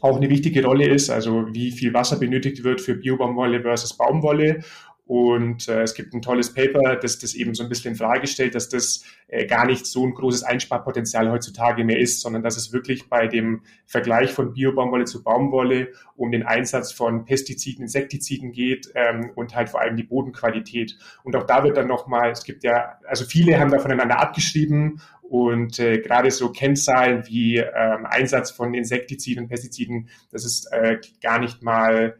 auch 0.00 0.16
eine 0.16 0.28
wichtige 0.28 0.64
Rolle 0.64 0.88
ist, 0.88 1.10
also 1.10 1.46
wie 1.52 1.70
viel 1.70 1.94
Wasser 1.94 2.18
benötigt 2.18 2.64
wird 2.64 2.80
für 2.80 2.96
Biobaumwolle 2.96 3.62
versus 3.62 3.96
Baumwolle 3.96 4.64
und 5.04 5.68
äh, 5.68 5.82
es 5.82 5.94
gibt 5.94 6.14
ein 6.14 6.22
tolles 6.22 6.54
Paper, 6.54 6.96
das 6.96 7.18
das 7.18 7.34
eben 7.34 7.54
so 7.54 7.64
ein 7.64 7.68
bisschen 7.68 7.92
in 7.92 7.96
Frage 7.96 8.26
stellt, 8.28 8.54
dass 8.54 8.68
das 8.68 9.04
äh, 9.26 9.46
gar 9.46 9.66
nicht 9.66 9.84
so 9.84 10.06
ein 10.06 10.14
großes 10.14 10.44
Einsparpotenzial 10.44 11.30
heutzutage 11.30 11.84
mehr 11.84 11.98
ist, 11.98 12.20
sondern 12.20 12.42
dass 12.42 12.56
es 12.56 12.72
wirklich 12.72 13.08
bei 13.08 13.26
dem 13.26 13.62
Vergleich 13.84 14.32
von 14.32 14.52
Biobaumwolle 14.52 15.04
zu 15.04 15.24
Baumwolle 15.24 15.92
um 16.14 16.30
den 16.30 16.44
Einsatz 16.44 16.92
von 16.92 17.24
Pestiziden, 17.24 17.82
Insektiziden 17.82 18.52
geht 18.52 18.92
ähm, 18.94 19.32
und 19.34 19.56
halt 19.56 19.70
vor 19.70 19.80
allem 19.80 19.96
die 19.96 20.04
Bodenqualität. 20.04 20.96
Und 21.24 21.34
auch 21.34 21.46
da 21.46 21.64
wird 21.64 21.76
dann 21.76 21.88
nochmal, 21.88 22.30
es 22.30 22.44
gibt 22.44 22.62
ja, 22.62 23.00
also 23.06 23.24
viele 23.24 23.58
haben 23.58 23.72
da 23.72 23.80
voneinander 23.80 24.20
abgeschrieben 24.20 25.00
und 25.22 25.80
äh, 25.80 25.98
gerade 25.98 26.30
so 26.30 26.52
Kennzahlen 26.52 27.26
wie 27.26 27.56
ähm, 27.56 28.06
Einsatz 28.06 28.52
von 28.52 28.72
Insektiziden 28.72 29.44
und 29.44 29.48
Pestiziden, 29.48 30.10
das 30.30 30.44
ist 30.44 30.70
äh, 30.72 30.98
gar 31.20 31.40
nicht 31.40 31.62
mal 31.62 32.16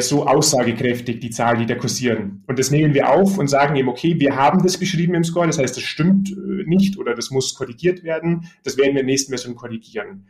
so 0.00 0.26
aussagekräftig, 0.26 1.20
die 1.20 1.30
Zahlen, 1.30 1.60
die 1.60 1.66
da 1.66 1.74
kursieren. 1.74 2.44
Und 2.46 2.58
das 2.58 2.70
nehmen 2.70 2.92
wir 2.92 3.10
auf 3.10 3.38
und 3.38 3.48
sagen 3.48 3.76
eben, 3.76 3.88
okay, 3.88 4.20
wir 4.20 4.36
haben 4.36 4.62
das 4.62 4.76
beschrieben 4.76 5.14
im 5.14 5.24
Score, 5.24 5.46
das 5.46 5.58
heißt, 5.58 5.74
das 5.74 5.84
stimmt 5.84 6.30
äh, 6.30 6.64
nicht 6.66 6.98
oder 6.98 7.14
das 7.14 7.30
muss 7.30 7.54
korrigiert 7.54 8.02
werden. 8.04 8.46
Das 8.62 8.76
werden 8.76 8.88
wir 8.88 8.90
in 8.90 8.96
der 8.96 9.04
nächsten 9.04 9.30
Version 9.30 9.56
korrigieren. 9.56 10.26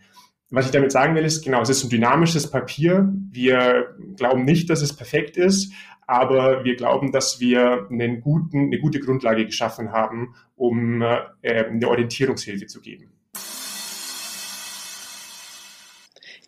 Was 0.50 0.66
ich 0.66 0.72
damit 0.72 0.92
sagen 0.92 1.14
will, 1.14 1.24
ist, 1.24 1.44
genau, 1.44 1.62
es 1.62 1.68
ist 1.68 1.84
ein 1.84 1.90
dynamisches 1.90 2.50
Papier. 2.50 3.12
Wir 3.30 3.94
glauben 4.16 4.44
nicht, 4.44 4.68
dass 4.70 4.82
es 4.82 4.92
perfekt 4.92 5.36
ist, 5.36 5.72
aber 6.06 6.64
wir 6.64 6.76
glauben, 6.76 7.12
dass 7.12 7.40
wir 7.40 7.86
einen 7.88 8.20
guten, 8.20 8.66
eine 8.66 8.78
gute 8.78 8.98
Grundlage 8.98 9.46
geschaffen 9.46 9.92
haben, 9.92 10.34
um 10.56 11.02
äh, 11.02 11.18
eine 11.42 11.88
Orientierungshilfe 11.88 12.66
zu 12.66 12.80
geben. 12.80 13.12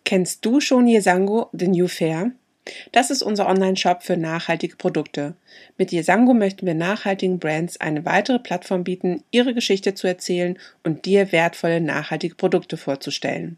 Kennst 0.05 0.45
du 0.45 0.59
schon 0.59 0.87
Yesango, 0.87 1.49
The 1.53 1.69
New 1.69 1.87
Fair? 1.87 2.33
Das 2.91 3.09
ist 3.09 3.23
unser 3.23 3.47
Online-Shop 3.47 4.03
für 4.03 4.15
nachhaltige 4.15 4.77
Produkte. 4.77 5.35
Mit 5.77 5.91
Yesango 5.91 6.33
möchten 6.33 6.65
wir 6.65 6.75
nachhaltigen 6.75 7.39
Brands 7.39 7.79
eine 7.79 8.05
weitere 8.05 8.39
Plattform 8.39 8.83
bieten, 8.83 9.23
ihre 9.31 9.53
Geschichte 9.53 9.93
zu 9.93 10.07
erzählen 10.07 10.57
und 10.83 11.05
dir 11.05 11.31
wertvolle 11.31 11.81
nachhaltige 11.81 12.35
Produkte 12.35 12.77
vorzustellen. 12.77 13.57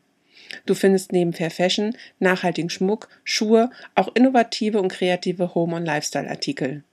Du 0.65 0.73
findest 0.73 1.11
neben 1.11 1.33
Fair 1.33 1.51
Fashion, 1.51 1.95
nachhaltigen 2.19 2.69
Schmuck, 2.69 3.09
Schuhe, 3.23 3.69
auch 3.93 4.09
innovative 4.15 4.81
und 4.81 4.89
kreative 4.89 5.53
Home- 5.53 5.75
und 5.75 5.85
Lifestyle-Artikel. 5.85 6.83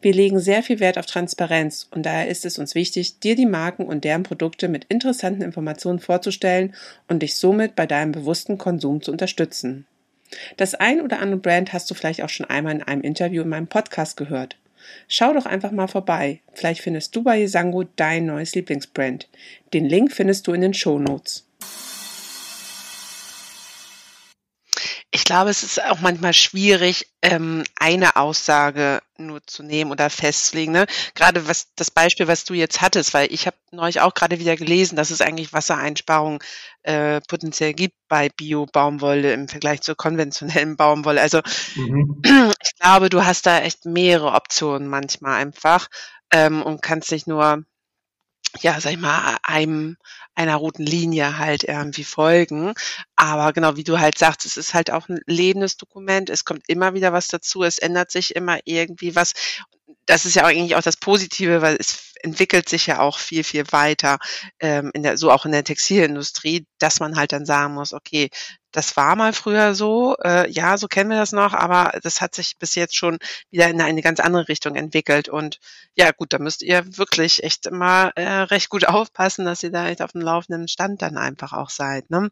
Wir 0.00 0.14
legen 0.14 0.38
sehr 0.38 0.62
viel 0.62 0.80
Wert 0.80 0.98
auf 0.98 1.06
Transparenz 1.06 1.86
und 1.90 2.06
daher 2.06 2.28
ist 2.28 2.46
es 2.46 2.58
uns 2.58 2.74
wichtig, 2.74 3.20
dir 3.20 3.36
die 3.36 3.46
Marken 3.46 3.84
und 3.84 4.04
deren 4.04 4.22
Produkte 4.22 4.68
mit 4.68 4.84
interessanten 4.84 5.42
Informationen 5.42 5.98
vorzustellen 5.98 6.74
und 7.08 7.22
dich 7.22 7.36
somit 7.36 7.76
bei 7.76 7.86
deinem 7.86 8.12
bewussten 8.12 8.56
Konsum 8.56 9.02
zu 9.02 9.12
unterstützen. 9.12 9.86
Das 10.56 10.74
ein 10.74 11.00
oder 11.00 11.20
andere 11.20 11.40
Brand 11.40 11.72
hast 11.72 11.90
du 11.90 11.94
vielleicht 11.94 12.22
auch 12.22 12.28
schon 12.28 12.46
einmal 12.46 12.74
in 12.74 12.82
einem 12.82 13.02
Interview 13.02 13.42
in 13.42 13.48
meinem 13.48 13.66
Podcast 13.66 14.16
gehört. 14.16 14.56
Schau 15.08 15.32
doch 15.32 15.46
einfach 15.46 15.72
mal 15.72 15.88
vorbei. 15.88 16.40
Vielleicht 16.52 16.80
findest 16.80 17.14
du 17.16 17.22
bei 17.22 17.40
Yesango 17.40 17.84
dein 17.96 18.26
neues 18.26 18.54
Lieblingsbrand. 18.54 19.28
Den 19.72 19.84
Link 19.84 20.12
findest 20.12 20.46
du 20.46 20.52
in 20.52 20.60
den 20.60 20.74
Show 20.74 20.98
Ich 25.12 25.24
glaube, 25.24 25.50
es 25.50 25.62
ist 25.62 25.82
auch 25.82 26.00
manchmal 26.00 26.34
schwierig, 26.34 27.06
ähm, 27.22 27.64
eine 27.76 28.16
Aussage 28.16 29.00
nur 29.16 29.40
zu 29.46 29.62
nehmen 29.62 29.90
oder 29.90 30.10
festzulegen. 30.10 30.72
Ne? 30.72 30.86
Gerade 31.14 31.48
was 31.48 31.68
das 31.76 31.90
Beispiel, 31.90 32.28
was 32.28 32.44
du 32.44 32.54
jetzt 32.54 32.82
hattest, 32.82 33.14
weil 33.14 33.32
ich 33.32 33.46
habe 33.46 33.56
neulich 33.70 34.00
auch 34.00 34.14
gerade 34.14 34.38
wieder 34.38 34.56
gelesen, 34.56 34.96
dass 34.96 35.10
es 35.10 35.20
eigentlich 35.20 35.52
Wassereinsparungen 35.52 36.40
äh, 36.82 37.20
potenziell 37.28 37.72
gibt 37.72 37.96
bei 38.08 38.28
Bio-Baumwolle 38.28 39.32
im 39.32 39.48
Vergleich 39.48 39.80
zur 39.80 39.96
konventionellen 39.96 40.76
Baumwolle. 40.76 41.20
Also 41.20 41.40
mhm. 41.76 42.22
ich 42.62 42.78
glaube, 42.78 43.08
du 43.08 43.24
hast 43.24 43.46
da 43.46 43.60
echt 43.60 43.86
mehrere 43.86 44.32
Optionen 44.32 44.88
manchmal 44.88 45.40
einfach 45.40 45.88
ähm, 46.30 46.62
und 46.62 46.82
kannst 46.82 47.12
nicht 47.12 47.26
nur 47.26 47.64
ja, 48.60 48.80
sag 48.80 48.92
ich 48.92 48.98
mal, 48.98 49.36
einem, 49.42 49.96
einer 50.34 50.56
roten 50.56 50.84
Linie 50.84 51.38
halt 51.38 51.64
irgendwie 51.64 52.04
folgen. 52.04 52.74
Aber 53.16 53.52
genau, 53.52 53.76
wie 53.76 53.84
du 53.84 53.98
halt 53.98 54.18
sagst, 54.18 54.44
es 54.46 54.56
ist 54.56 54.74
halt 54.74 54.90
auch 54.90 55.08
ein 55.08 55.20
lebendes 55.26 55.76
Dokument. 55.76 56.30
Es 56.30 56.44
kommt 56.44 56.62
immer 56.68 56.94
wieder 56.94 57.12
was 57.12 57.28
dazu. 57.28 57.62
Es 57.62 57.78
ändert 57.78 58.10
sich 58.10 58.34
immer 58.34 58.58
irgendwie 58.64 59.14
was. 59.14 59.32
Das 60.06 60.24
ist 60.24 60.34
ja 60.34 60.44
eigentlich 60.44 60.76
auch 60.76 60.82
das 60.82 60.96
Positive, 60.96 61.62
weil 61.62 61.76
es 61.78 62.12
entwickelt 62.22 62.68
sich 62.68 62.86
ja 62.86 63.00
auch 63.00 63.18
viel, 63.18 63.44
viel 63.44 63.64
weiter, 63.70 64.18
ähm, 64.60 64.90
in 64.94 65.02
der, 65.02 65.16
so 65.16 65.30
auch 65.30 65.46
in 65.46 65.52
der 65.52 65.64
Textilindustrie, 65.64 66.66
dass 66.78 67.00
man 67.00 67.16
halt 67.16 67.32
dann 67.32 67.46
sagen 67.46 67.74
muss, 67.74 67.92
okay, 67.92 68.30
das 68.76 68.94
war 68.94 69.16
mal 69.16 69.32
früher 69.32 69.74
so, 69.74 70.16
äh, 70.22 70.50
ja, 70.50 70.76
so 70.76 70.86
kennen 70.86 71.08
wir 71.08 71.16
das 71.16 71.32
noch, 71.32 71.54
aber 71.54 71.98
das 72.02 72.20
hat 72.20 72.34
sich 72.34 72.58
bis 72.58 72.74
jetzt 72.74 72.94
schon 72.94 73.16
wieder 73.50 73.70
in 73.70 73.80
eine 73.80 74.02
ganz 74.02 74.20
andere 74.20 74.48
Richtung 74.48 74.74
entwickelt. 74.76 75.30
Und 75.30 75.60
ja, 75.94 76.10
gut, 76.10 76.34
da 76.34 76.38
müsst 76.38 76.62
ihr 76.62 76.84
wirklich 76.98 77.42
echt 77.42 77.64
immer 77.66 78.12
äh, 78.16 78.40
recht 78.42 78.68
gut 78.68 78.86
aufpassen, 78.88 79.46
dass 79.46 79.62
ihr 79.62 79.70
da 79.70 79.88
echt 79.88 80.02
auf 80.02 80.12
dem 80.12 80.20
laufenden 80.20 80.68
Stand 80.68 81.00
dann 81.00 81.16
einfach 81.16 81.54
auch 81.54 81.70
seid. 81.70 82.10
Ne? 82.10 82.30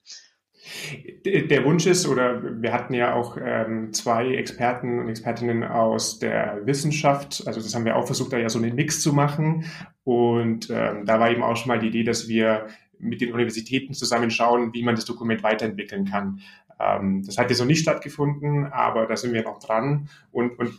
Der 1.25 1.65
Wunsch 1.65 1.87
ist, 1.87 2.07
oder 2.07 2.43
wir 2.61 2.73
hatten 2.75 2.93
ja 2.93 3.15
auch 3.15 3.39
ähm, 3.43 3.95
zwei 3.95 4.35
Experten 4.35 4.99
und 4.99 5.09
Expertinnen 5.09 5.65
aus 5.65 6.19
der 6.19 6.61
Wissenschaft, 6.65 7.43
also 7.47 7.61
das 7.61 7.75
haben 7.75 7.85
wir 7.87 7.97
auch 7.97 8.07
versucht, 8.07 8.33
da 8.35 8.39
ja 8.39 8.51
so 8.51 8.59
einen 8.59 8.75
Mix 8.75 9.01
zu 9.01 9.15
machen. 9.15 9.65
Und 10.05 10.69
ähm, 10.71 11.07
da 11.07 11.21
war 11.21 11.31
eben 11.31 11.43
auch 11.43 11.57
schon 11.57 11.69
mal 11.69 11.79
die 11.79 11.89
Idee, 11.89 12.05
dass 12.05 12.29
wir 12.29 12.67
mit 13.05 13.21
den 13.21 13.33
Universitäten 13.33 13.95
zusammen 13.95 14.31
schauen, 14.31 14.73
wie 14.73 14.83
man 14.83 14.97
das 14.97 15.05
Dokument 15.05 15.43
weiterentwickeln 15.43 16.07
kann. 16.07 16.41
Ähm, 16.81 17.23
das 17.25 17.39
hat 17.39 17.51
jetzt 17.51 17.61
noch 17.61 17.67
nicht 17.67 17.81
stattgefunden, 17.81 18.67
aber 18.67 19.07
da 19.07 19.17
sind 19.17 19.33
wir 19.33 19.43
noch 19.43 19.59
dran. 19.59 20.09
Und, 20.33 20.59
und 20.59 20.75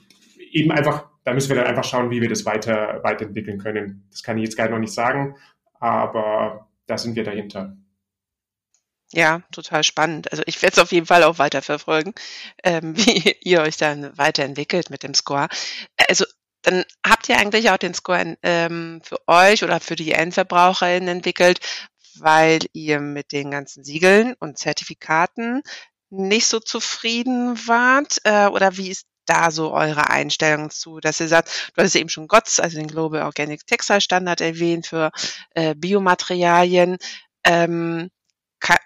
eben 0.52 0.72
einfach, 0.72 1.10
da 1.24 1.34
müssen 1.34 1.50
wir 1.50 1.56
dann 1.58 1.68
einfach 1.68 1.84
schauen, 1.84 2.10
wie 2.10 2.22
wir 2.22 2.30
das 2.30 2.46
weiter, 2.46 3.02
weiterentwickeln 3.04 3.60
können. 3.60 4.08
Das 4.12 4.24
kann 4.24 4.38
ich 4.38 4.44
jetzt 4.44 4.58
gar 4.58 4.70
noch 4.70 4.80
nicht 4.80 4.94
sagen, 4.94 5.36
aber 5.80 6.68
da 6.88 6.98
sind 6.98 7.16
wir 7.16 7.24
dahinter. 7.24 7.76
Ja, 9.12 9.44
total 9.52 9.84
spannend. 9.84 10.32
Also 10.32 10.44
ich 10.46 10.62
werde 10.62 10.74
es 10.74 10.80
auf 10.80 10.92
jeden 10.92 11.06
Fall 11.06 11.24
auch 11.24 11.40
weiterverfolgen, 11.40 12.14
ähm, 12.64 12.98
wie 12.98 13.36
ihr 13.42 13.62
euch 13.62 13.78
dann 13.78 14.18
weiterentwickelt 14.18 14.90
mit 14.90 15.04
dem 15.04 15.14
Score. 15.14 15.48
Also 16.10 16.26
dann 16.64 16.84
habt 17.06 17.30
ihr 17.30 17.38
eigentlich 17.38 17.70
auch 17.70 17.78
den 17.78 17.94
Score 17.94 18.38
ähm, 18.42 19.02
für 19.04 19.20
euch 19.28 19.64
oder 19.64 19.80
für 19.80 19.96
die 19.96 20.14
Endverbraucherinnen 20.14 21.08
entwickelt, 21.08 21.60
weil 22.20 22.60
ihr 22.74 23.00
mit 23.00 23.32
den 23.32 23.52
ganzen 23.52 23.84
Siegeln 23.84 24.36
und 24.40 24.58
Zertifikaten 24.58 25.62
nicht 26.10 26.48
so 26.48 26.60
zufrieden 26.60 27.58
wart? 27.68 28.20
Äh, 28.24 28.48
oder 28.48 28.78
wie 28.78 28.90
ist 28.90 29.08
da 29.26 29.52
so 29.52 29.74
eure 29.74 30.10
Einstellung 30.10 30.70
zu, 30.70 31.00
dass 31.00 31.20
ihr 31.20 31.28
sagt, 31.28 31.72
du 31.76 31.82
hast 31.82 31.96
eben 31.96 32.10
schon 32.10 32.28
GOTS, 32.28 32.60
also 32.60 32.78
den 32.78 32.88
Global 32.88 33.24
Organic 33.24 33.66
Textile 33.66 34.02
Standard 34.02 34.42
erwähnt 34.42 34.88
für 34.88 35.12
äh, 35.56 35.76
Biomaterialien. 35.76 36.98
Ähm, 37.44 38.10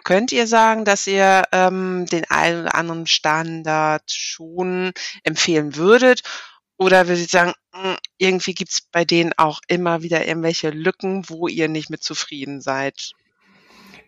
könnt 0.03 0.31
ihr 0.31 0.47
sagen, 0.47 0.85
dass 0.85 1.07
ihr 1.07 1.43
ähm, 1.51 2.05
den 2.07 2.25
einen 2.29 2.61
oder 2.61 2.75
anderen 2.75 3.07
Standard 3.07 4.03
schon 4.11 4.91
empfehlen 5.23 5.75
würdet? 5.75 6.23
Oder 6.79 7.07
würdet 7.07 7.23
ihr 7.23 7.27
sagen, 7.27 7.53
hm, 7.73 7.97
irgendwie 8.17 8.53
gibt 8.53 8.71
es 8.71 8.81
bei 8.91 9.03
denen 9.03 9.33
auch 9.37 9.59
immer 9.67 10.01
wieder 10.01 10.25
irgendwelche 10.25 10.69
Lücken, 10.69 11.25
wo 11.27 11.47
ihr 11.47 11.67
nicht 11.67 11.89
mit 11.89 12.01
zufrieden 12.01 12.61
seid? 12.61 13.11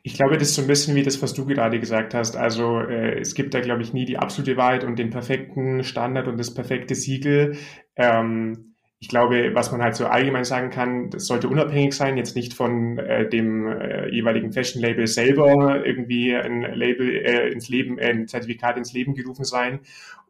Ich 0.04 0.16
glaube, 0.16 0.38
das 0.38 0.50
ist 0.50 0.56
so 0.56 0.62
ein 0.62 0.68
bisschen 0.68 0.96
wie 0.96 1.04
das, 1.04 1.22
was 1.22 1.34
du 1.34 1.46
gerade 1.46 1.80
gesagt 1.80 2.14
hast. 2.14 2.36
Also 2.36 2.80
äh, 2.80 3.20
es 3.20 3.36
gibt 3.36 3.54
da, 3.54 3.60
glaube 3.60 3.84
ich, 3.84 3.94
nie 3.94 4.06
die 4.06 4.18
absolute 4.18 4.58
Wahrheit 4.58 4.84
und 4.84 4.98
den 4.98 5.12
perfekten 5.12 5.84
Standard 5.84 6.28
und 6.28 6.40
das 6.40 6.54
perfekte 6.54 6.96
Siegel. 6.96 7.58
Ähm, 7.96 8.74
ich 9.00 9.10
glaube, 9.10 9.52
was 9.54 9.72
man 9.72 9.82
halt 9.82 9.96
so 9.96 10.06
allgemein 10.06 10.46
sagen 10.46 10.70
kann, 10.70 11.10
das 11.10 11.26
sollte 11.26 11.50
unabhängig 11.50 11.94
sein, 11.94 12.18
jetzt 12.18 12.36
nicht 12.36 12.54
von 12.54 13.00
äh, 13.00 13.28
dem 13.28 13.68
äh, 13.68 14.10
jeweiligen 14.10 14.54
Fashion-Label 14.54 15.08
selber 15.08 15.86
irgendwie 15.86 16.36
ein 16.36 16.62
Label 16.62 17.10
äh, 17.10 17.50
ins 17.52 17.68
Leben, 17.68 17.98
äh, 17.98 18.12
ein 18.12 18.28
Zertifikat 18.28 18.78
ins 18.78 18.94
Leben 18.94 19.14
gerufen 19.14 19.44
sein. 19.44 19.82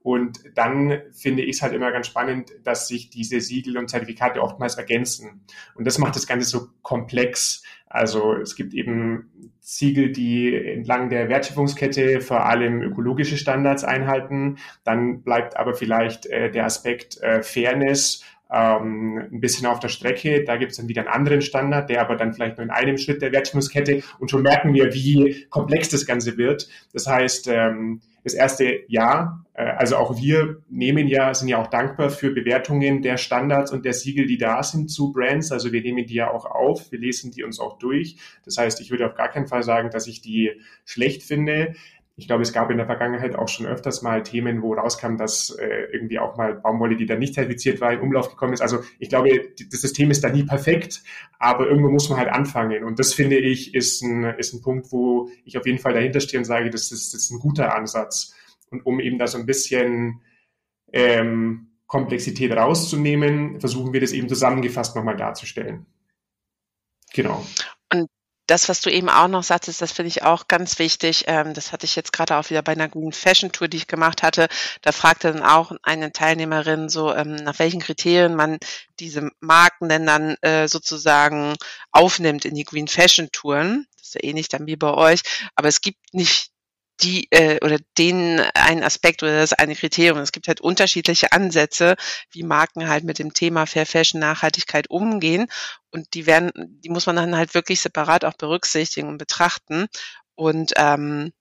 Und 0.04 0.40
dann 0.56 1.02
finde 1.12 1.44
ich 1.44 1.58
es 1.58 1.62
halt 1.62 1.74
immer 1.74 1.92
ganz 1.92 2.08
spannend, 2.08 2.52
dass 2.64 2.88
sich 2.88 3.10
diese 3.10 3.40
Siegel 3.40 3.78
und 3.78 3.90
Zertifikate 3.90 4.42
oftmals 4.42 4.76
ergänzen. 4.76 5.46
Und 5.76 5.86
das 5.86 6.00
macht 6.00 6.16
das 6.16 6.26
Ganze 6.26 6.48
so 6.48 6.70
komplex. 6.82 7.64
Also 7.88 8.36
es 8.36 8.56
gibt 8.56 8.74
eben 8.74 9.52
Siegel, 9.60 10.12
die 10.12 10.56
entlang 10.56 11.10
der 11.10 11.30
Wertschöpfungskette 11.30 12.22
vor 12.22 12.46
allem 12.46 12.82
ökologische 12.82 13.38
Standards 13.38 13.84
einhalten. 13.84 14.58
Dann 14.84 15.22
bleibt 15.22 15.58
aber 15.58 15.76
vielleicht 15.76 16.26
äh, 16.26 16.50
der 16.50 16.66
Aspekt 16.66 17.22
äh, 17.22 17.44
Fairness 17.44 18.24
ähm, 18.52 19.30
ein 19.32 19.40
bisschen 19.40 19.66
auf 19.66 19.80
der 19.80 19.88
Strecke. 19.88 20.44
Da 20.44 20.58
gibt 20.58 20.72
es 20.72 20.78
dann 20.78 20.88
wieder 20.88 21.02
einen 21.02 21.14
anderen 21.14 21.42
Standard, 21.42 21.90
der 21.90 22.02
aber 22.02 22.16
dann 22.16 22.34
vielleicht 22.34 22.58
nur 22.58 22.66
in 22.66 22.72
einem 22.72 22.98
Schritt 22.98 23.22
der 23.22 23.32
Wertschöpfungskette 23.32 24.04
und 24.20 24.30
schon 24.30 24.42
merken 24.42 24.74
wir, 24.74 24.94
wie 24.94 25.46
komplex 25.50 25.90
das 25.90 26.06
Ganze 26.06 26.38
wird. 26.38 26.68
Das 26.94 27.08
heißt, 27.08 27.48
ähm, 27.48 28.02
das 28.24 28.34
erste 28.34 28.82
Jahr, 28.88 29.46
äh, 29.54 29.64
also 29.64 29.96
auch 29.96 30.18
wir 30.18 30.62
nehmen 30.70 31.08
ja, 31.08 31.34
sind 31.34 31.48
ja 31.48 31.58
auch 31.58 31.68
dankbar 31.68 32.10
für 32.10 32.32
Bewertungen 32.32 33.02
der 33.02 33.18
Standards 33.18 33.72
und 33.72 33.86
der 33.86 33.94
Siegel, 33.94 34.28
die 34.28 34.38
da 34.38 34.62
sind 34.64 34.92
zu 34.92 35.12
Brands. 35.12 35.52
Also 35.52 35.72
wir 35.72 35.82
nehmen 35.82 36.06
die 36.06 36.16
ja 36.16 36.30
auch 36.30 36.46
auf, 36.46 36.92
wir 36.92 37.00
lesen 37.00 37.32
die 37.32 37.44
uns 37.44 37.60
auch 37.60 37.80
durch. 37.80 38.18
Das 38.46 38.58
heißt, 38.58 38.82
ich 38.82 38.92
würde 38.92 39.08
auf 39.08 39.16
gar 39.16 39.30
keinen 39.30 39.48
Fall 39.48 39.64
sagen, 39.64 39.90
dass 39.90 40.08
ich 40.08 40.22
die 40.22 40.52
schlecht 40.86 41.24
finde 41.24 41.74
ich 42.22 42.28
glaube, 42.28 42.44
es 42.44 42.54
gab 42.54 42.70
in 42.70 42.78
der 42.78 42.86
Vergangenheit 42.86 43.36
auch 43.36 43.48
schon 43.48 43.66
öfters 43.66 44.04
mal 44.04 44.22
Themen, 44.22 44.62
wo 44.62 44.76
rauskam, 44.76 45.18
dass 45.18 45.50
äh, 45.50 45.88
irgendwie 45.92 46.20
auch 46.20 46.38
mal 46.38 46.54
Baumwolle, 46.54 46.96
die 46.96 47.08
da 47.08 47.16
nicht 47.16 47.34
zertifiziert 47.34 47.82
war, 47.82 47.92
in 47.92 48.00
Umlauf 48.00 48.30
gekommen 48.30 48.54
ist. 48.54 48.62
Also 48.62 48.82
ich 49.00 49.10
glaube, 49.10 49.32
das 49.72 49.82
System 49.82 50.12
ist 50.12 50.24
da 50.24 50.30
nie 50.30 50.44
perfekt, 50.44 51.02
aber 51.40 51.68
irgendwo 51.68 51.90
muss 51.90 52.10
man 52.10 52.20
halt 52.20 52.30
anfangen. 52.30 52.84
Und 52.84 53.00
das 53.00 53.16
finde 53.16 53.40
ich 53.40 53.74
ist 53.74 54.04
ein, 54.04 54.24
ist 54.38 54.54
ein 54.54 54.62
Punkt, 54.62 54.92
wo 54.92 55.32
ich 55.46 55.58
auf 55.58 55.66
jeden 55.66 55.80
Fall 55.80 55.96
dahinter 55.96 56.20
stehe 56.20 56.38
und 56.38 56.46
sage, 56.46 56.70
das 56.70 56.92
ist, 56.92 57.12
das 57.12 57.24
ist 57.24 57.32
ein 57.32 57.40
guter 57.40 57.74
Ansatz. 57.74 58.36
Und 58.70 58.86
um 58.86 59.00
eben 59.00 59.18
da 59.18 59.26
so 59.26 59.40
ein 59.40 59.48
bisschen 59.48 60.22
ähm, 60.94 61.72
Komplexität 61.88 62.52
rauszunehmen, 62.52 63.60
versuchen 63.60 63.94
wir 63.94 64.00
das 64.00 64.12
eben 64.12 64.30
zusammengefasst 64.30 64.96
nochmal 64.96 65.18
darzustellen. 65.18 65.88
Genau. 67.16 67.44
Das, 68.52 68.68
was 68.68 68.82
du 68.82 68.92
eben 68.92 69.08
auch 69.08 69.30
noch 69.30 69.44
sagtest, 69.44 69.82
das 69.82 69.94
finde 69.94 70.10
ich 70.10 70.24
auch 70.24 70.50
ganz 70.50 70.78
wichtig. 70.78 71.24
Ähm, 71.28 71.54
das 71.54 71.72
hatte 71.72 71.86
ich 71.86 71.96
jetzt 71.96 72.12
gerade 72.12 72.36
auch 72.36 72.50
wieder 72.50 72.62
bei 72.62 72.74
einer 72.74 72.90
Green 72.90 73.14
Fashion 73.14 73.54
Tour, 73.54 73.70
die 73.70 73.78
ich 73.78 73.88
gemacht 73.88 74.24
hatte. 74.24 74.50
Da 74.82 74.92
fragte 74.92 75.32
dann 75.32 75.42
auch 75.42 75.72
eine 75.84 76.12
Teilnehmerin 76.12 76.90
so, 76.90 77.16
ähm, 77.16 77.36
nach 77.36 77.60
welchen 77.60 77.80
Kriterien 77.80 78.36
man 78.36 78.58
diese 79.00 79.30
Marken 79.40 79.88
denn 79.88 80.06
dann 80.06 80.36
äh, 80.42 80.68
sozusagen 80.68 81.56
aufnimmt 81.94 82.44
in 82.44 82.54
die 82.56 82.66
Green 82.66 82.90
Fashion 82.90 83.30
Touren. 83.32 83.88
Das 83.98 84.08
ist 84.08 84.16
ja 84.16 84.24
ähnlich 84.26 84.50
dann 84.50 84.68
wie 84.68 84.76
bei 84.76 84.94
euch. 84.96 85.22
Aber 85.56 85.70
es 85.70 85.80
gibt 85.80 86.14
nicht 86.14 86.52
die 87.04 87.30
äh, 87.32 87.58
oder 87.64 87.78
den 87.98 88.42
einen 88.54 88.84
Aspekt 88.84 89.24
oder 89.24 89.38
das 89.38 89.54
eine 89.54 89.76
Kriterium. 89.76 90.18
Es 90.18 90.34
gibt 90.34 90.50
halt 90.50 90.60
unterschiedliche 90.60 91.32
Ansätze, 91.32 91.96
wie 92.32 92.44
Marken 92.44 92.90
halt 92.90 93.06
mit 93.06 93.18
dem 93.18 93.34
Thema 93.34 93.66
Fair 93.66 93.86
Fashion 93.86 94.20
Nachhaltigkeit 94.20 94.90
umgehen 94.90 95.48
und 95.92 96.14
die 96.14 96.26
werden, 96.26 96.52
die 96.56 96.90
muss 96.90 97.06
man 97.06 97.16
dann 97.16 97.36
halt 97.36 97.54
wirklich 97.54 97.82
separat 97.82 98.26
auch 98.26 98.34
berücksichtigen 98.34 99.08
und 99.10 99.18
betrachten 99.18 99.88
und 100.36 100.74
ähm, 100.78 101.32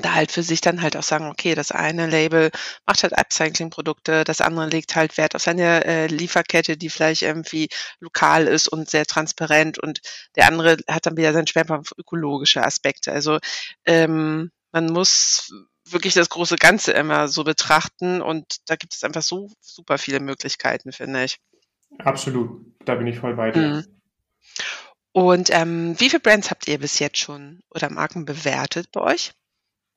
da 0.00 0.14
halt 0.14 0.30
für 0.32 0.42
sich 0.42 0.60
dann 0.60 0.82
halt 0.82 0.96
auch 0.96 1.02
sagen, 1.02 1.26
okay, 1.28 1.54
das 1.54 1.72
eine 1.72 2.06
Label 2.06 2.50
macht 2.86 3.02
halt 3.02 3.16
Upcycling-Produkte, 3.18 4.24
das 4.24 4.40
andere 4.40 4.68
legt 4.68 4.94
halt 4.94 5.16
Wert 5.16 5.34
auf 5.34 5.42
seine 5.42 5.84
äh, 5.84 6.06
Lieferkette, 6.06 6.76
die 6.76 6.90
vielleicht 6.90 7.22
irgendwie 7.22 7.68
lokal 8.00 8.46
ist 8.46 8.68
und 8.68 8.90
sehr 8.90 9.06
transparent 9.06 9.78
und 9.78 10.00
der 10.36 10.46
andere 10.48 10.76
hat 10.88 11.06
dann 11.06 11.16
wieder 11.16 11.32
seinen 11.32 11.46
Schwerpunkt 11.46 11.90
auf 11.90 11.98
ökologische 11.98 12.62
Aspekte. 12.64 13.12
Also 13.12 13.38
ähm, 13.86 14.50
man 14.72 14.86
muss 14.92 15.50
wirklich 15.86 16.14
das 16.14 16.28
große 16.28 16.56
Ganze 16.56 16.92
immer 16.92 17.28
so 17.28 17.44
betrachten 17.44 18.20
und 18.20 18.58
da 18.66 18.76
gibt 18.76 18.94
es 18.94 19.04
einfach 19.04 19.22
so 19.22 19.50
super 19.60 19.98
viele 19.98 20.20
Möglichkeiten, 20.20 20.92
finde 20.92 21.24
ich. 21.24 21.38
Absolut, 21.98 22.64
da 22.84 22.94
bin 22.94 23.06
ich 23.06 23.18
voll 23.18 23.34
bei 23.34 23.50
dir. 23.50 23.68
Mhm. 23.68 23.84
Und 25.12 25.50
ähm, 25.52 25.94
wie 25.98 26.10
viele 26.10 26.20
Brands 26.20 26.50
habt 26.50 26.68
ihr 26.68 26.78
bis 26.78 26.98
jetzt 26.98 27.18
schon 27.18 27.60
oder 27.70 27.90
Marken 27.90 28.24
bewertet 28.24 28.88
bei 28.92 29.00
euch? 29.00 29.32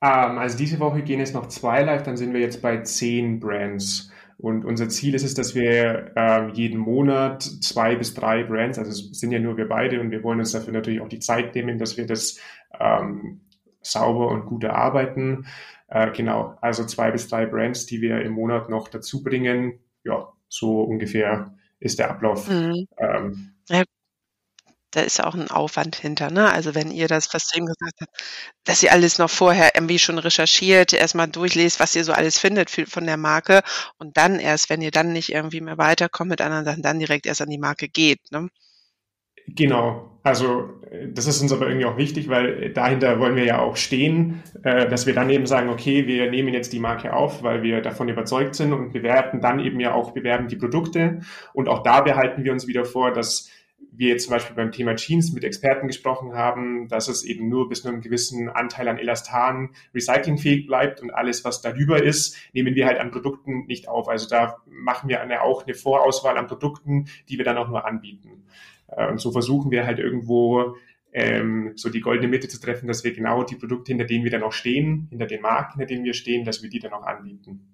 Um, 0.00 0.08
ähm, 0.08 0.38
also 0.38 0.58
diese 0.58 0.80
Woche 0.80 1.02
gehen 1.02 1.20
es 1.20 1.32
noch 1.32 1.46
zwei 1.46 1.82
live, 1.82 2.02
dann 2.02 2.16
sind 2.16 2.32
wir 2.32 2.40
jetzt 2.40 2.60
bei 2.60 2.78
zehn 2.78 3.38
Brands. 3.38 4.10
Und 4.38 4.64
unser 4.64 4.88
Ziel 4.88 5.14
ist 5.14 5.22
es, 5.22 5.34
dass 5.34 5.54
wir 5.54 6.10
äh, 6.16 6.50
jeden 6.50 6.78
Monat 6.78 7.42
zwei 7.42 7.94
bis 7.94 8.12
drei 8.14 8.42
Brands, 8.42 8.78
also 8.78 8.90
es 8.90 9.20
sind 9.20 9.30
ja 9.30 9.38
nur 9.38 9.56
wir 9.56 9.68
beide 9.68 10.00
und 10.00 10.10
wir 10.10 10.24
wollen 10.24 10.40
uns 10.40 10.50
dafür 10.50 10.72
natürlich 10.72 11.00
auch 11.00 11.08
die 11.08 11.20
Zeit 11.20 11.54
nehmen, 11.54 11.78
dass 11.78 11.96
wir 11.96 12.06
das 12.06 12.40
ähm, 12.80 13.42
sauber 13.82 14.28
und 14.28 14.46
gut 14.46 14.64
erarbeiten. 14.64 15.46
Äh, 15.86 16.10
genau, 16.10 16.56
also 16.60 16.84
zwei 16.84 17.12
bis 17.12 17.28
drei 17.28 17.46
Brands, 17.46 17.86
die 17.86 18.00
wir 18.00 18.22
im 18.22 18.32
Monat 18.32 18.68
noch 18.68 18.88
dazu 18.88 19.22
bringen. 19.22 19.78
Ja, 20.02 20.32
so 20.48 20.82
ungefähr 20.82 21.54
ist 21.82 21.98
der 21.98 22.10
Ablauf. 22.10 22.48
Mhm. 22.48 22.86
Ähm, 22.98 23.54
ja, 23.68 23.84
da 24.92 25.00
ist 25.00 25.22
auch 25.22 25.34
ein 25.34 25.50
Aufwand 25.50 25.96
hinter, 25.96 26.30
ne? 26.30 26.52
Also 26.52 26.74
wenn 26.74 26.90
ihr 26.90 27.08
das, 27.08 27.32
was 27.32 27.46
du 27.48 27.56
eben 27.56 27.66
gesagt 27.66 27.94
hast, 28.00 28.10
dass 28.64 28.82
ihr 28.82 28.92
alles 28.92 29.18
noch 29.18 29.30
vorher 29.30 29.74
irgendwie 29.74 29.98
schon 29.98 30.18
recherchiert, 30.18 30.92
erstmal 30.92 31.28
durchlest, 31.28 31.80
was 31.80 31.96
ihr 31.96 32.04
so 32.04 32.12
alles 32.12 32.38
findet 32.38 32.70
von 32.70 33.06
der 33.06 33.16
Marke 33.16 33.62
und 33.98 34.16
dann 34.18 34.38
erst, 34.38 34.68
wenn 34.70 34.82
ihr 34.82 34.90
dann 34.90 35.12
nicht 35.12 35.30
irgendwie 35.32 35.62
mehr 35.62 35.78
weiterkommt 35.78 36.30
mit 36.30 36.40
anderen 36.42 36.64
Sachen, 36.66 36.82
dann 36.82 36.98
direkt 36.98 37.26
erst 37.26 37.40
an 37.42 37.50
die 37.50 37.58
Marke 37.58 37.88
geht, 37.88 38.20
ne? 38.32 38.48
Genau, 39.48 40.18
also 40.22 40.70
das 41.14 41.26
ist 41.26 41.40
uns 41.40 41.52
aber 41.52 41.66
irgendwie 41.66 41.86
auch 41.86 41.96
wichtig, 41.96 42.28
weil 42.28 42.70
dahinter 42.70 43.18
wollen 43.18 43.34
wir 43.34 43.44
ja 43.44 43.60
auch 43.60 43.76
stehen, 43.76 44.42
äh, 44.62 44.88
dass 44.88 45.06
wir 45.06 45.14
dann 45.14 45.30
eben 45.30 45.46
sagen, 45.46 45.70
okay, 45.70 46.06
wir 46.06 46.30
nehmen 46.30 46.52
jetzt 46.52 46.72
die 46.72 46.78
Marke 46.78 47.14
auf, 47.14 47.42
weil 47.42 47.62
wir 47.62 47.80
davon 47.80 48.08
überzeugt 48.08 48.54
sind 48.54 48.72
und 48.72 48.92
bewerten 48.92 49.40
dann 49.40 49.58
eben 49.58 49.80
ja 49.80 49.94
auch 49.94 50.12
bewerben 50.12 50.48
die 50.48 50.56
Produkte 50.56 51.20
und 51.54 51.68
auch 51.68 51.82
da 51.82 52.02
behalten 52.02 52.44
wir 52.44 52.52
uns 52.52 52.66
wieder 52.66 52.84
vor, 52.84 53.10
dass 53.12 53.50
wir 53.94 54.08
jetzt 54.08 54.24
zum 54.24 54.32
Beispiel 54.32 54.56
beim 54.56 54.72
Thema 54.72 54.96
Jeans 54.96 55.32
mit 55.32 55.44
Experten 55.44 55.86
gesprochen 55.86 56.34
haben, 56.34 56.88
dass 56.88 57.08
es 57.08 57.24
eben 57.24 57.48
nur 57.48 57.68
bis 57.68 57.82
zu 57.82 57.88
einem 57.88 58.00
gewissen 58.00 58.48
Anteil 58.48 58.88
an 58.88 58.98
Elastan 58.98 59.70
recyclingfähig 59.94 60.66
bleibt 60.66 61.02
und 61.02 61.10
alles, 61.10 61.44
was 61.44 61.60
darüber 61.60 62.02
ist, 62.02 62.36
nehmen 62.52 62.74
wir 62.74 62.86
halt 62.86 62.98
an 62.98 63.10
Produkten 63.10 63.66
nicht 63.66 63.88
auf. 63.88 64.08
Also 64.08 64.28
da 64.28 64.62
machen 64.66 65.08
wir 65.08 65.20
eine, 65.20 65.42
auch 65.42 65.64
eine 65.64 65.74
Vorauswahl 65.74 66.38
an 66.38 66.46
Produkten, 66.46 67.06
die 67.28 67.38
wir 67.38 67.44
dann 67.44 67.58
auch 67.58 67.68
nur 67.68 67.84
anbieten. 67.84 68.44
Äh, 68.96 69.08
und 69.08 69.20
so 69.20 69.32
versuchen 69.32 69.70
wir 69.70 69.86
halt 69.86 69.98
irgendwo 69.98 70.76
ähm, 71.12 71.72
so 71.76 71.90
die 71.90 72.00
goldene 72.00 72.28
Mitte 72.28 72.48
zu 72.48 72.60
treffen, 72.60 72.86
dass 72.86 73.04
wir 73.04 73.12
genau 73.12 73.42
die 73.42 73.56
Produkte, 73.56 73.92
hinter 73.92 74.06
denen 74.06 74.24
wir 74.24 74.30
dann 74.30 74.42
auch 74.42 74.52
stehen, 74.52 75.08
hinter 75.10 75.26
den 75.26 75.42
Marken, 75.42 75.78
hinter 75.78 75.94
denen 75.94 76.04
wir 76.04 76.14
stehen, 76.14 76.44
dass 76.44 76.62
wir 76.62 76.70
die 76.70 76.78
dann 76.78 76.92
auch 76.92 77.04
anbieten. 77.04 77.68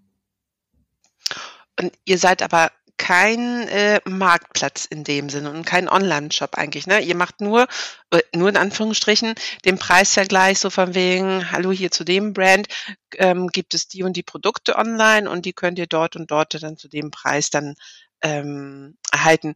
Und 1.80 1.92
ihr 2.04 2.18
seid 2.18 2.42
aber 2.42 2.72
kein 2.96 3.68
äh, 3.68 4.00
Marktplatz 4.04 4.84
in 4.84 5.04
dem 5.04 5.30
Sinne 5.30 5.50
und 5.50 5.64
kein 5.64 5.88
Online-Shop 5.88 6.56
eigentlich. 6.56 6.88
Ne? 6.88 7.00
Ihr 7.00 7.14
macht 7.14 7.40
nur, 7.40 7.68
äh, 8.10 8.20
nur 8.34 8.48
in 8.48 8.56
Anführungsstrichen, 8.56 9.34
den 9.64 9.78
Preisvergleich 9.78 10.58
so 10.58 10.68
von 10.68 10.96
wegen, 10.96 11.50
hallo 11.52 11.70
hier 11.70 11.92
zu 11.92 12.02
dem 12.02 12.32
Brand, 12.32 12.66
ähm, 13.14 13.46
gibt 13.48 13.72
es 13.74 13.86
die 13.86 14.02
und 14.02 14.16
die 14.16 14.24
Produkte 14.24 14.76
online 14.76 15.30
und 15.30 15.46
die 15.46 15.52
könnt 15.52 15.78
ihr 15.78 15.86
dort 15.86 16.16
und 16.16 16.30
dort 16.32 16.60
dann 16.60 16.76
zu 16.76 16.88
dem 16.88 17.12
Preis 17.12 17.50
dann 17.50 17.76
ähm, 18.22 18.96
erhalten. 19.12 19.54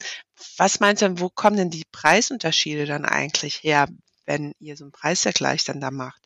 Was 0.57 0.81
meinst 0.81 1.03
du 1.03 1.07
denn, 1.07 1.21
wo 1.21 1.29
kommen 1.29 1.57
denn 1.57 1.71
die 1.71 1.85
Preisunterschiede 1.93 2.87
dann 2.87 3.05
eigentlich 3.05 3.63
her, 3.63 3.89
wenn 4.27 4.55
ihr 4.59 4.77
so 4.77 4.85
einen 4.85 4.93
Preisvergleich 4.93 5.65
dann 5.65 5.81
da 5.81 5.91
macht? 5.91 6.23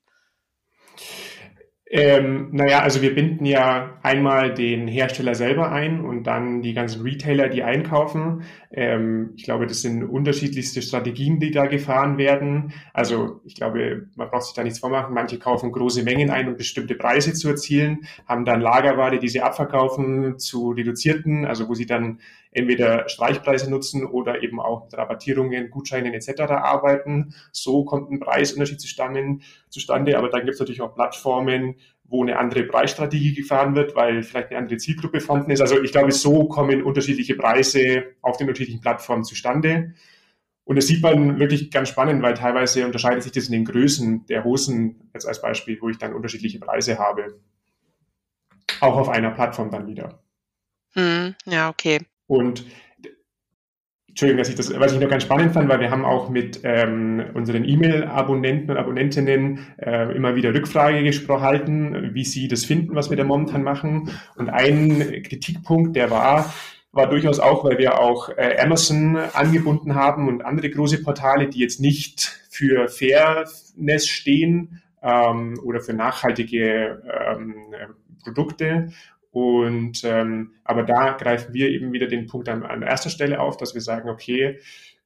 Ähm, 1.88 2.48
naja, 2.50 2.80
also 2.80 3.00
wir 3.00 3.14
binden 3.14 3.44
ja 3.46 3.96
einmal 4.02 4.52
den 4.52 4.88
Hersteller 4.88 5.36
selber 5.36 5.70
ein 5.70 6.04
und 6.04 6.24
dann 6.24 6.60
die 6.60 6.74
ganzen 6.74 7.02
Retailer, 7.02 7.48
die 7.48 7.62
einkaufen. 7.62 8.42
Ähm, 8.72 9.34
ich 9.36 9.44
glaube, 9.44 9.68
das 9.68 9.82
sind 9.82 10.02
unterschiedlichste 10.02 10.82
Strategien, 10.82 11.38
die 11.38 11.52
da 11.52 11.66
gefahren 11.66 12.18
werden. 12.18 12.72
Also 12.92 13.40
ich 13.44 13.54
glaube, 13.54 14.08
man 14.16 14.28
braucht 14.30 14.46
sich 14.46 14.54
da 14.54 14.64
nichts 14.64 14.80
vormachen. 14.80 15.14
Manche 15.14 15.38
kaufen 15.38 15.70
große 15.70 16.02
Mengen 16.02 16.28
ein, 16.28 16.48
um 16.48 16.56
bestimmte 16.56 16.96
Preise 16.96 17.34
zu 17.34 17.48
erzielen, 17.50 18.00
haben 18.26 18.44
dann 18.44 18.60
Lagerware, 18.60 19.20
die 19.20 19.28
sie 19.28 19.40
abverkaufen 19.42 20.40
zu 20.40 20.72
reduzierten, 20.72 21.44
also 21.44 21.68
wo 21.68 21.74
sie 21.74 21.86
dann 21.86 22.18
entweder 22.56 23.08
Streichpreise 23.08 23.70
nutzen 23.70 24.04
oder 24.04 24.42
eben 24.42 24.60
auch 24.60 24.84
mit 24.84 24.94
Rabattierungen, 24.94 25.70
Gutscheinen 25.70 26.14
etc. 26.14 26.40
arbeiten. 26.42 27.34
So 27.52 27.84
kommt 27.84 28.10
ein 28.10 28.20
Preisunterschied 28.20 28.80
zustande. 28.80 30.18
Aber 30.18 30.28
dann 30.30 30.40
gibt 30.40 30.54
es 30.54 30.60
natürlich 30.60 30.80
auch 30.80 30.94
Plattformen, 30.94 31.76
wo 32.04 32.22
eine 32.22 32.38
andere 32.38 32.62
Preisstrategie 32.64 33.34
gefahren 33.34 33.74
wird, 33.74 33.94
weil 33.94 34.22
vielleicht 34.22 34.50
eine 34.50 34.58
andere 34.58 34.78
Zielgruppe 34.78 35.20
vorhanden 35.20 35.50
ist. 35.50 35.60
Also 35.60 35.82
ich 35.82 35.92
glaube, 35.92 36.12
so 36.12 36.46
kommen 36.46 36.82
unterschiedliche 36.82 37.34
Preise 37.34 38.04
auf 38.22 38.36
den 38.36 38.48
unterschiedlichen 38.48 38.80
Plattformen 38.80 39.24
zustande. 39.24 39.94
Und 40.64 40.76
das 40.76 40.86
sieht 40.86 41.02
man 41.02 41.38
wirklich 41.38 41.70
ganz 41.70 41.90
spannend, 41.90 42.22
weil 42.22 42.34
teilweise 42.34 42.84
unterscheidet 42.86 43.22
sich 43.22 43.32
das 43.32 43.46
in 43.46 43.52
den 43.52 43.64
Größen 43.64 44.26
der 44.26 44.44
Hosen, 44.44 45.10
jetzt 45.14 45.26
als 45.26 45.40
Beispiel, 45.40 45.78
wo 45.80 45.88
ich 45.88 45.98
dann 45.98 46.12
unterschiedliche 46.12 46.58
Preise 46.58 46.98
habe. 46.98 47.40
Auch 48.80 48.96
auf 48.96 49.08
einer 49.08 49.30
Plattform 49.30 49.70
dann 49.70 49.86
wieder. 49.86 50.20
Hm, 50.94 51.34
ja, 51.44 51.68
okay. 51.68 52.00
Und 52.26 52.64
Entschuldigung, 54.16 54.38
dass 54.38 54.48
ich 54.48 54.54
das, 54.54 54.80
was 54.80 54.94
ich 54.94 55.00
noch 55.00 55.10
ganz 55.10 55.24
spannend 55.24 55.52
fand, 55.52 55.68
weil 55.68 55.78
wir 55.78 55.90
haben 55.90 56.06
auch 56.06 56.30
mit 56.30 56.60
ähm, 56.64 57.22
unseren 57.34 57.64
E-Mail-Abonnenten 57.64 58.70
und 58.70 58.78
Abonnentinnen 58.78 59.58
äh, 59.76 60.16
immer 60.16 60.34
wieder 60.34 60.54
Rückfrage 60.54 61.02
gesprochen, 61.02 62.14
wie 62.14 62.24
sie 62.24 62.48
das 62.48 62.64
finden, 62.64 62.94
was 62.94 63.10
wir 63.10 63.18
da 63.18 63.24
momentan 63.24 63.62
machen. 63.62 64.08
Und 64.36 64.48
ein 64.48 65.22
Kritikpunkt, 65.22 65.96
der 65.96 66.10
war, 66.10 66.50
war 66.92 67.10
durchaus 67.10 67.40
auch, 67.40 67.62
weil 67.64 67.76
wir 67.76 68.00
auch 68.00 68.30
äh, 68.30 68.56
Amazon 68.58 69.18
angebunden 69.34 69.94
haben 69.94 70.28
und 70.28 70.46
andere 70.46 70.70
große 70.70 71.02
Portale, 71.02 71.48
die 71.48 71.58
jetzt 71.58 71.82
nicht 71.82 72.40
für 72.48 72.88
Fairness 72.88 74.08
stehen 74.08 74.80
ähm, 75.02 75.60
oder 75.62 75.80
für 75.80 75.92
nachhaltige 75.92 77.02
ähm, 77.28 77.54
Produkte. 78.24 78.88
Und 79.36 80.02
ähm, 80.02 80.54
aber 80.64 80.82
da 80.82 81.10
greifen 81.10 81.52
wir 81.52 81.68
eben 81.68 81.92
wieder 81.92 82.06
den 82.06 82.26
Punkt 82.26 82.48
an, 82.48 82.62
an 82.62 82.80
erster 82.80 83.10
Stelle 83.10 83.38
auf, 83.38 83.58
dass 83.58 83.74
wir 83.74 83.82
sagen, 83.82 84.08
okay, 84.08 84.60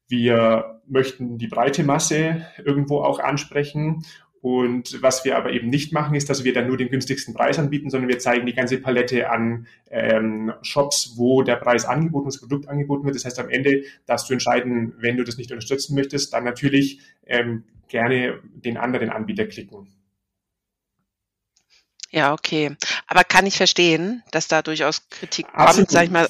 wir 0.07 0.81
möchten 0.87 1.37
die 1.37 1.49
breite 1.49 1.83
Masse 1.83 2.47
irgendwo 2.65 3.01
auch 3.01 3.19
ansprechen. 3.19 4.05
Und 4.41 5.03
was 5.03 5.25
wir 5.25 5.37
aber 5.37 5.51
eben 5.51 5.69
nicht 5.69 5.93
machen, 5.93 6.15
ist, 6.15 6.31
dass 6.31 6.45
wir 6.45 6.53
dann 6.53 6.69
nur 6.69 6.77
den 6.77 6.91
günstigsten 6.91 7.35
Preis 7.35 7.59
anbieten, 7.59 7.91
sondern 7.91 8.09
wir 8.09 8.21
zeigen 8.21 8.47
die 8.47 8.55
ganze 8.55 8.79
Palette 8.79 9.31
an 9.31 9.67
ähm, 9.91 10.53
Shops, 10.63 11.15
wo 11.17 11.43
der 11.43 11.57
Preis 11.57 11.85
angeboten, 11.85 12.27
das 12.27 12.39
Produkt 12.39 12.69
angeboten 12.69 13.05
wird. 13.07 13.17
Das 13.17 13.25
heißt, 13.25 13.41
am 13.41 13.49
Ende 13.49 13.83
darfst 14.07 14.31
du 14.31 14.33
entscheiden, 14.33 14.93
wenn 15.01 15.17
du 15.17 15.25
das 15.25 15.39
nicht 15.39 15.51
unterstützen 15.51 15.97
möchtest, 15.97 16.33
dann 16.33 16.45
natürlich 16.45 17.01
ähm, 17.27 17.65
gerne 17.89 18.39
den 18.55 18.77
anderen 18.77 19.11
Anbieter 19.11 19.47
klicken. 19.47 19.89
Ja, 22.11 22.33
okay. 22.33 22.77
Aber 23.07 23.25
kann 23.25 23.47
ich 23.47 23.57
verstehen, 23.57 24.23
dass 24.33 24.49
da 24.49 24.63
durchaus 24.63 25.03
Kritik 25.11 25.47
kommt, 25.53 25.91
sag 25.91 26.05
ich 26.05 26.11
mal, 26.11 26.29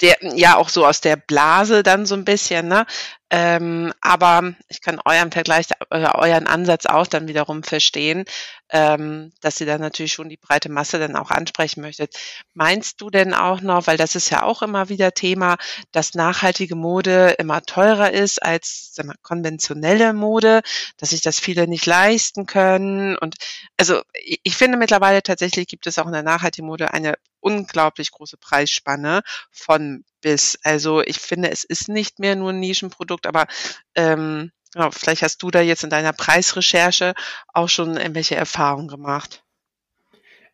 der, 0.00 0.16
ja 0.34 0.56
auch 0.56 0.68
so 0.68 0.84
aus 0.84 1.00
der 1.00 1.16
Blase 1.16 1.82
dann 1.82 2.06
so 2.06 2.14
ein 2.14 2.24
bisschen, 2.24 2.68
ne? 2.68 2.86
Ähm, 3.28 3.92
aber 4.00 4.54
ich 4.68 4.80
kann 4.80 5.00
euren 5.04 5.32
Vergleich, 5.32 5.66
euren 5.90 6.46
Ansatz 6.46 6.86
auch 6.86 7.08
dann 7.08 7.26
wiederum 7.26 7.64
verstehen, 7.64 8.24
ähm, 8.70 9.32
dass 9.40 9.60
ihr 9.60 9.66
dann 9.66 9.80
natürlich 9.80 10.12
schon 10.12 10.28
die 10.28 10.36
breite 10.36 10.68
Masse 10.68 11.00
dann 11.00 11.16
auch 11.16 11.32
ansprechen 11.32 11.80
möchtet. 11.80 12.16
Meinst 12.54 13.00
du 13.00 13.10
denn 13.10 13.34
auch 13.34 13.60
noch, 13.62 13.88
weil 13.88 13.96
das 13.96 14.14
ist 14.14 14.30
ja 14.30 14.44
auch 14.44 14.62
immer 14.62 14.88
wieder 14.88 15.12
Thema, 15.12 15.56
dass 15.90 16.14
nachhaltige 16.14 16.76
Mode 16.76 17.34
immer 17.38 17.62
teurer 17.62 18.12
ist 18.12 18.40
als 18.42 18.94
mal, 19.04 19.16
konventionelle 19.22 20.12
Mode, 20.12 20.62
dass 20.96 21.10
sich 21.10 21.20
das 21.20 21.40
viele 21.40 21.66
nicht 21.66 21.86
leisten 21.86 22.46
können? 22.46 23.16
Und 23.16 23.36
also 23.76 24.02
ich 24.22 24.56
finde 24.56 24.78
mittlerweile 24.78 25.22
tatsächlich 25.22 25.66
gibt 25.66 25.88
es 25.88 25.98
auch 25.98 26.06
in 26.06 26.12
der 26.12 26.22
nachhaltigen 26.22 26.68
Mode 26.68 26.92
eine 26.92 27.14
unglaublich 27.40 28.10
große 28.12 28.36
Preisspanne 28.36 29.22
von 29.50 30.04
bis. 30.26 30.58
Also 30.64 31.02
ich 31.02 31.20
finde, 31.20 31.52
es 31.52 31.62
ist 31.62 31.88
nicht 31.88 32.18
mehr 32.18 32.34
nur 32.34 32.50
ein 32.50 32.58
Nischenprodukt, 32.58 33.28
aber 33.28 33.46
ähm, 33.94 34.50
vielleicht 34.90 35.22
hast 35.22 35.40
du 35.40 35.52
da 35.52 35.60
jetzt 35.60 35.84
in 35.84 35.90
deiner 35.90 36.12
Preisrecherche 36.12 37.14
auch 37.54 37.68
schon 37.68 37.96
irgendwelche 37.96 38.34
Erfahrungen 38.34 38.88
gemacht. 38.88 39.44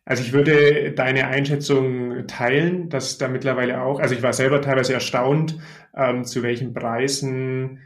Also 0.05 0.21
ich 0.21 0.31
würde 0.31 0.91
deine 0.91 1.25
Einschätzung 1.25 2.27
teilen, 2.27 2.89
dass 2.89 3.17
da 3.17 3.27
mittlerweile 3.27 3.81
auch, 3.81 3.99
also 3.99 4.13
ich 4.13 4.21
war 4.21 4.33
selber 4.33 4.61
teilweise 4.61 4.93
erstaunt, 4.93 5.57
ähm, 5.97 6.23
zu 6.23 6.43
welchen 6.43 6.75
Preisen 6.75 7.81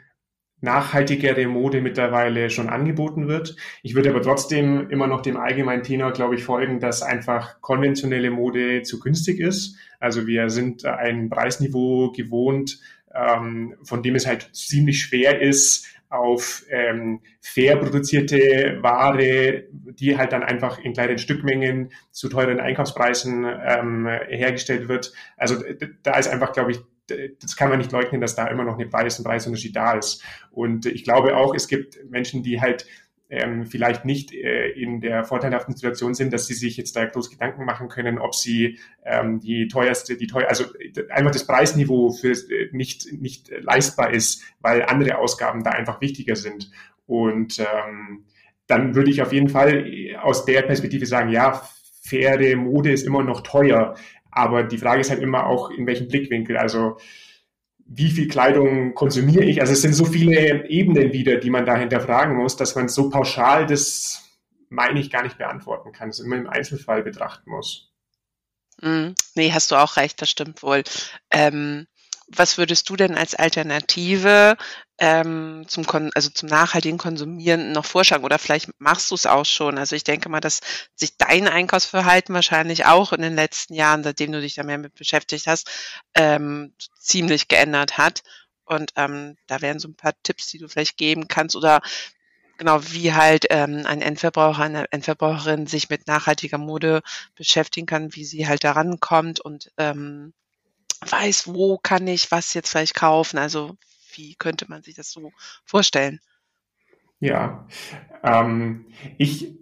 nachhaltigere 0.68 1.48
Mode 1.48 1.80
mittlerweile 1.80 2.50
schon 2.50 2.68
angeboten 2.68 3.30
wird. 3.30 3.56
Ich 3.84 3.96
würde 3.96 4.10
aber 4.10 4.22
trotzdem 4.22 4.90
immer 4.90 5.08
noch 5.08 5.22
dem 5.22 5.38
allgemeinen 5.38 5.84
Thema, 5.84 6.12
glaube 6.12 6.36
ich, 6.36 6.44
folgen, 6.44 6.82
dass 6.82 7.02
einfach 7.02 7.62
konventionelle 7.62 8.32
Mode 8.32 8.82
zu 8.82 9.00
günstig 9.00 9.40
ist. 9.40 9.78
Also 10.02 10.28
wir 10.28 10.50
sind 10.50 10.86
ein 10.86 11.30
Preisniveau 11.30 12.12
gewohnt, 12.12 12.80
ähm, 13.16 13.76
von 13.84 14.04
dem 14.04 14.16
es 14.16 14.28
halt 14.28 14.50
ziemlich 14.54 15.00
schwer 15.00 15.42
ist, 15.42 15.88
auf 16.10 16.64
ähm, 16.70 17.22
fair 17.42 17.78
produzierte 17.78 18.80
Ware, 18.82 19.64
die 19.72 20.18
halt 20.18 20.34
dann 20.34 20.44
einfach 20.44 20.80
in 20.80 20.94
kleinen 20.94 21.18
Stückmengen 21.18 21.92
zu 22.12 22.28
teuren 22.30 22.60
Einkaufspreisen 22.60 23.46
ähm, 23.46 24.08
hergestellt 24.28 24.90
wird. 24.90 25.14
Also 25.38 25.56
da 26.04 26.18
ist 26.18 26.28
einfach, 26.28 26.52
glaube 26.54 26.72
ich, 26.72 26.80
das 27.08 27.56
kann 27.56 27.70
man 27.70 27.80
nicht 27.80 27.92
leugnen, 27.92 28.22
dass 28.22 28.36
da 28.36 28.48
immer 28.48 28.64
noch 28.64 28.76
eine 28.76 28.88
Preis- 28.88 29.18
und 29.18 29.26
Preisunterschied 29.26 29.76
da 29.76 29.94
ist. 29.94 30.24
Und 30.52 30.86
ich 30.86 31.04
glaube 31.04 31.36
auch, 31.36 31.56
es 31.56 31.68
gibt 31.68 31.98
Menschen, 32.10 32.44
die 32.44 32.62
halt 32.62 32.86
ähm, 33.30 33.66
vielleicht 33.66 34.06
nicht 34.06 34.34
äh, 34.34 34.70
in 34.70 35.02
der 35.02 35.24
vorteilhaften 35.26 35.76
Situation 35.76 36.14
sind, 36.14 36.32
dass 36.32 36.48
sie 36.48 36.54
sich 36.54 36.78
jetzt 36.78 36.96
da 36.96 37.06
groß 37.06 37.30
Gedanken 37.30 37.66
machen 37.66 37.90
können, 37.90 38.20
ob 38.20 38.34
sie 38.36 38.80
ähm, 39.04 39.40
die 39.40 39.68
teuerste, 39.68 40.16
die 40.16 40.28
teuer, 40.28 40.48
also 40.48 40.66
einfach 41.10 41.32
das 41.32 41.46
Preisniveau 41.46 42.12
für 42.12 42.32
äh, 42.32 42.70
nicht 42.72 43.12
nicht 43.12 43.52
leistbar 43.60 44.14
ist, 44.14 44.44
weil 44.62 44.84
andere 44.84 45.18
Ausgaben 45.18 45.64
da 45.64 45.72
einfach 45.72 46.00
wichtiger 46.00 46.36
sind. 46.36 46.72
Und 47.06 47.60
ähm, 47.60 48.26
dann 48.68 48.96
würde 48.96 49.12
ich 49.12 49.22
auf 49.22 49.34
jeden 49.34 49.50
Fall 49.50 49.86
aus 50.22 50.46
der 50.46 50.62
Perspektive 50.62 51.06
sagen, 51.06 51.30
ja, 51.30 51.62
faire 52.02 52.56
Mode 52.56 52.92
ist 52.92 53.06
immer 53.06 53.24
noch 53.24 53.42
teuer. 53.42 53.96
Aber 54.32 54.64
die 54.64 54.78
Frage 54.78 55.02
ist 55.02 55.10
halt 55.10 55.22
immer 55.22 55.46
auch, 55.46 55.70
in 55.70 55.88
welchem 55.88 56.08
Blickwinkel. 56.08 56.58
Also 56.58 56.98
wie 57.88 58.12
viel 58.12 58.28
Kleidung 58.28 58.94
konsumiere 58.94 59.46
ich? 59.46 59.62
Also 59.62 59.74
es 59.74 59.82
sind 59.82 59.94
so 59.94 60.06
viele 60.06 60.70
Ebenen 60.70 61.14
wieder, 61.14 61.38
die 61.38 61.50
man 61.50 61.66
da 61.66 61.76
hinterfragen 61.76 62.36
muss, 62.36 62.58
dass 62.58 62.76
man 62.76 62.90
so 62.90 63.10
pauschal 63.10 63.66
das, 63.66 64.24
meine 64.70 65.00
ich, 65.00 65.10
gar 65.10 65.24
nicht 65.24 65.38
beantworten 65.38 65.94
kann, 65.94 66.10
es 66.10 66.20
immer 66.20 66.36
im 66.36 66.50
Einzelfall 66.50 67.04
betrachten 67.04 67.50
muss. 67.50 67.92
Mm, 68.82 69.12
nee, 69.36 69.52
hast 69.52 69.72
du 69.72 69.76
auch 69.76 69.96
recht, 69.96 70.22
das 70.22 70.30
stimmt 70.30 70.62
wohl. 70.64 70.84
Ähm, 71.32 71.88
was 72.28 72.58
würdest 72.58 72.90
du 72.90 72.96
denn 72.96 73.16
als 73.16 73.36
Alternative 73.36 74.58
ähm, 74.98 75.66
zum, 75.68 75.86
Kon 75.86 76.12
also 76.14 76.30
zum 76.30 76.50
nachhaltigen 76.50 76.98
Konsumieren 76.98 77.72
noch 77.72 77.86
vorschlagen? 77.86 78.26
Oder 78.26 78.38
vielleicht 78.40 78.70
machst 78.80 79.12
du 79.12 79.16
es 79.16 79.26
auch 79.26 79.46
schon. 79.46 79.78
Also 79.78 79.96
ich 79.96 80.04
denke 80.04 80.28
mal, 80.30 80.42
dass 80.42 80.60
sich 80.96 81.18
dein 81.18 81.48
Einkaufsverhalten 81.48 82.36
wahrscheinlich 82.36 82.86
auch 82.86 83.14
in 83.14 83.22
den 83.22 83.36
letzten 83.36 83.74
Jahren, 83.74 84.04
seitdem 84.04 84.32
du 84.32 84.42
dich 84.42 84.56
da 84.56 84.64
mehr 84.64 84.78
mit 84.78 84.96
beschäftigt 84.96 85.48
hast, 85.48 85.70
ähm, 86.16 86.74
ziemlich 87.00 87.48
geändert 87.48 87.98
hat. 87.98 88.24
Und 88.66 88.92
ähm, 88.98 89.38
da 89.48 89.62
wären 89.62 89.80
so 89.80 89.88
ein 89.88 89.96
paar 89.96 90.14
Tipps, 90.24 90.48
die 90.48 90.58
du 90.58 90.68
vielleicht 90.68 90.98
geben 90.98 91.30
kannst 91.30 91.56
oder 91.56 91.82
genau 92.58 92.82
wie 92.92 93.14
halt 93.14 93.46
ähm, 93.50 93.84
ein 93.86 94.02
Endverbraucher, 94.02 94.64
eine 94.64 94.92
Endverbraucherin 94.92 95.68
sich 95.68 95.90
mit 95.90 96.08
nachhaltiger 96.08 96.58
Mode 96.58 97.02
beschäftigen 97.36 97.86
kann, 97.88 98.16
wie 98.16 98.26
sie 98.26 98.48
halt 98.48 98.64
daran 98.64 99.00
kommt 99.00 99.40
und 99.40 99.72
ähm, 99.78 100.34
weiß, 101.02 101.54
wo 101.54 101.78
kann 101.78 102.08
ich 102.08 102.32
was 102.32 102.54
jetzt 102.54 102.70
vielleicht 102.70 102.96
kaufen. 102.96 103.38
Also 103.38 103.78
wie 104.14 104.36
könnte 104.36 104.66
man 104.70 104.84
sich 104.84 104.96
das 104.96 105.12
so 105.12 105.32
vorstellen? 105.66 106.20
Ja, 107.20 107.68
ähm, 108.24 108.86
ich 109.18 109.56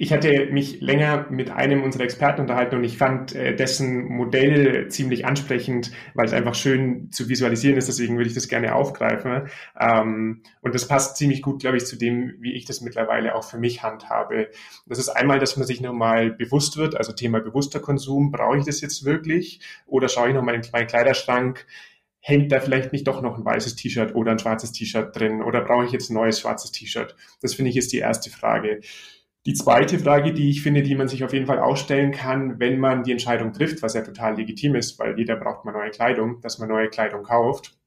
ich 0.00 0.12
hatte 0.12 0.46
mich 0.46 0.80
länger 0.80 1.26
mit 1.28 1.50
einem 1.50 1.82
unserer 1.82 2.04
Experten 2.04 2.40
unterhalten 2.40 2.76
und 2.76 2.84
ich 2.84 2.96
fand 2.96 3.34
äh, 3.34 3.54
dessen 3.54 4.04
Modell 4.08 4.88
ziemlich 4.88 5.26
ansprechend, 5.26 5.90
weil 6.14 6.26
es 6.26 6.32
einfach 6.32 6.54
schön 6.54 7.10
zu 7.10 7.28
visualisieren 7.28 7.76
ist. 7.76 7.88
Deswegen 7.88 8.16
würde 8.16 8.28
ich 8.28 8.34
das 8.34 8.48
gerne 8.48 8.74
aufgreifen. 8.74 9.48
Ähm, 9.78 10.42
und 10.62 10.74
das 10.74 10.86
passt 10.86 11.16
ziemlich 11.16 11.42
gut, 11.42 11.60
glaube 11.60 11.76
ich, 11.76 11.84
zu 11.84 11.96
dem, 11.96 12.34
wie 12.38 12.54
ich 12.54 12.64
das 12.64 12.80
mittlerweile 12.80 13.34
auch 13.34 13.44
für 13.44 13.58
mich 13.58 13.82
handhabe. 13.82 14.48
Das 14.86 14.98
ist 14.98 15.08
einmal, 15.08 15.40
dass 15.40 15.56
man 15.56 15.66
sich 15.66 15.80
nochmal 15.80 16.30
bewusst 16.30 16.76
wird, 16.76 16.96
also 16.96 17.12
Thema 17.12 17.40
bewusster 17.40 17.80
Konsum. 17.80 18.30
Brauche 18.30 18.58
ich 18.58 18.64
das 18.64 18.80
jetzt 18.80 19.04
wirklich? 19.04 19.60
Oder 19.86 20.08
schaue 20.08 20.28
ich 20.28 20.34
nochmal 20.34 20.54
in 20.54 20.62
meinen 20.72 20.86
Kleiderschrank? 20.86 21.66
hängt 22.20 22.52
da 22.52 22.60
vielleicht 22.60 22.92
nicht 22.92 23.06
doch 23.06 23.22
noch 23.22 23.38
ein 23.38 23.44
weißes 23.44 23.76
T-Shirt 23.76 24.14
oder 24.14 24.32
ein 24.32 24.38
schwarzes 24.38 24.72
T-Shirt 24.72 25.16
drin 25.16 25.40
oder 25.40 25.62
brauche 25.62 25.86
ich 25.86 25.92
jetzt 25.92 26.10
ein 26.10 26.14
neues 26.14 26.40
schwarzes 26.40 26.72
T-Shirt? 26.72 27.16
Das 27.40 27.54
finde 27.54 27.70
ich 27.70 27.76
ist 27.76 27.92
die 27.92 27.98
erste 27.98 28.28
Frage. 28.28 28.80
Die 29.48 29.54
zweite 29.54 29.98
Frage, 29.98 30.34
die 30.34 30.50
ich 30.50 30.60
finde, 30.60 30.82
die 30.82 30.94
man 30.94 31.08
sich 31.08 31.24
auf 31.24 31.32
jeden 31.32 31.46
Fall 31.46 31.58
auch 31.58 31.78
stellen 31.78 32.12
kann, 32.12 32.60
wenn 32.60 32.78
man 32.78 33.02
die 33.02 33.12
Entscheidung 33.12 33.54
trifft, 33.54 33.82
was 33.82 33.94
ja 33.94 34.02
total 34.02 34.36
legitim 34.36 34.74
ist, 34.74 34.98
weil 34.98 35.18
jeder 35.18 35.36
braucht 35.36 35.64
mal 35.64 35.72
neue 35.72 35.88
Kleidung, 35.88 36.42
dass 36.42 36.58
man 36.58 36.68
neue 36.68 36.90
Kleidung 36.90 37.22
kauft. 37.22 37.78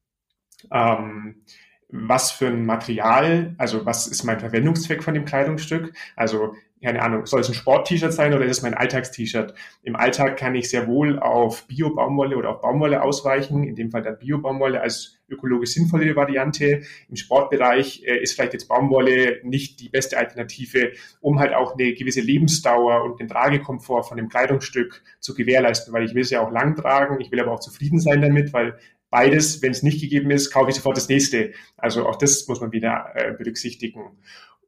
Ähm, 0.72 1.44
was 1.92 2.32
für 2.32 2.46
ein 2.46 2.64
Material, 2.64 3.54
also 3.58 3.84
was 3.84 4.06
ist 4.06 4.24
mein 4.24 4.40
Verwendungszweck 4.40 5.02
von 5.02 5.14
dem 5.14 5.26
Kleidungsstück? 5.26 5.92
Also 6.16 6.54
keine 6.82 7.00
Ahnung, 7.00 7.26
soll 7.26 7.40
es 7.40 7.48
ein 7.48 7.54
Sport-T-Shirt 7.54 8.12
sein 8.12 8.34
oder 8.34 8.44
ist 8.44 8.58
es 8.58 8.62
mein 8.62 8.74
Alltags-T-Shirt? 8.74 9.54
Im 9.84 9.94
Alltag 9.94 10.36
kann 10.36 10.56
ich 10.56 10.68
sehr 10.68 10.88
wohl 10.88 11.18
auf 11.18 11.68
Bio-Baumwolle 11.68 12.36
oder 12.36 12.50
auf 12.50 12.60
Baumwolle 12.60 13.02
ausweichen, 13.02 13.62
in 13.62 13.76
dem 13.76 13.92
Fall 13.92 14.02
dann 14.02 14.18
Bio-Baumwolle 14.18 14.80
als 14.80 15.20
ökologisch 15.28 15.70
sinnvolle 15.74 16.16
Variante. 16.16 16.82
Im 17.08 17.16
Sportbereich 17.16 18.02
äh, 18.04 18.20
ist 18.20 18.34
vielleicht 18.34 18.54
jetzt 18.54 18.66
Baumwolle 18.66 19.38
nicht 19.44 19.80
die 19.80 19.90
beste 19.90 20.18
Alternative, 20.18 20.92
um 21.20 21.38
halt 21.38 21.54
auch 21.54 21.74
eine 21.74 21.94
gewisse 21.94 22.20
Lebensdauer 22.20 23.04
und 23.04 23.20
den 23.20 23.28
Tragekomfort 23.28 24.02
von 24.02 24.16
dem 24.16 24.28
Kleidungsstück 24.28 25.02
zu 25.20 25.34
gewährleisten, 25.34 25.92
weil 25.92 26.04
ich 26.04 26.14
will 26.14 26.22
es 26.22 26.30
ja 26.30 26.44
auch 26.44 26.50
lang 26.50 26.74
tragen, 26.74 27.20
ich 27.20 27.30
will 27.30 27.40
aber 27.40 27.52
auch 27.52 27.60
zufrieden 27.60 28.00
sein 28.00 28.20
damit, 28.20 28.52
weil 28.52 28.76
beides, 29.12 29.62
wenn 29.62 29.70
es 29.70 29.84
nicht 29.84 30.00
gegeben 30.00 30.32
ist, 30.32 30.50
kaufe 30.50 30.70
ich 30.70 30.76
sofort 30.76 30.96
das 30.96 31.08
nächste. 31.08 31.52
Also 31.76 32.08
auch 32.08 32.16
das 32.16 32.48
muss 32.48 32.60
man 32.60 32.72
wieder 32.72 33.12
äh, 33.14 33.32
berücksichtigen. 33.32 34.18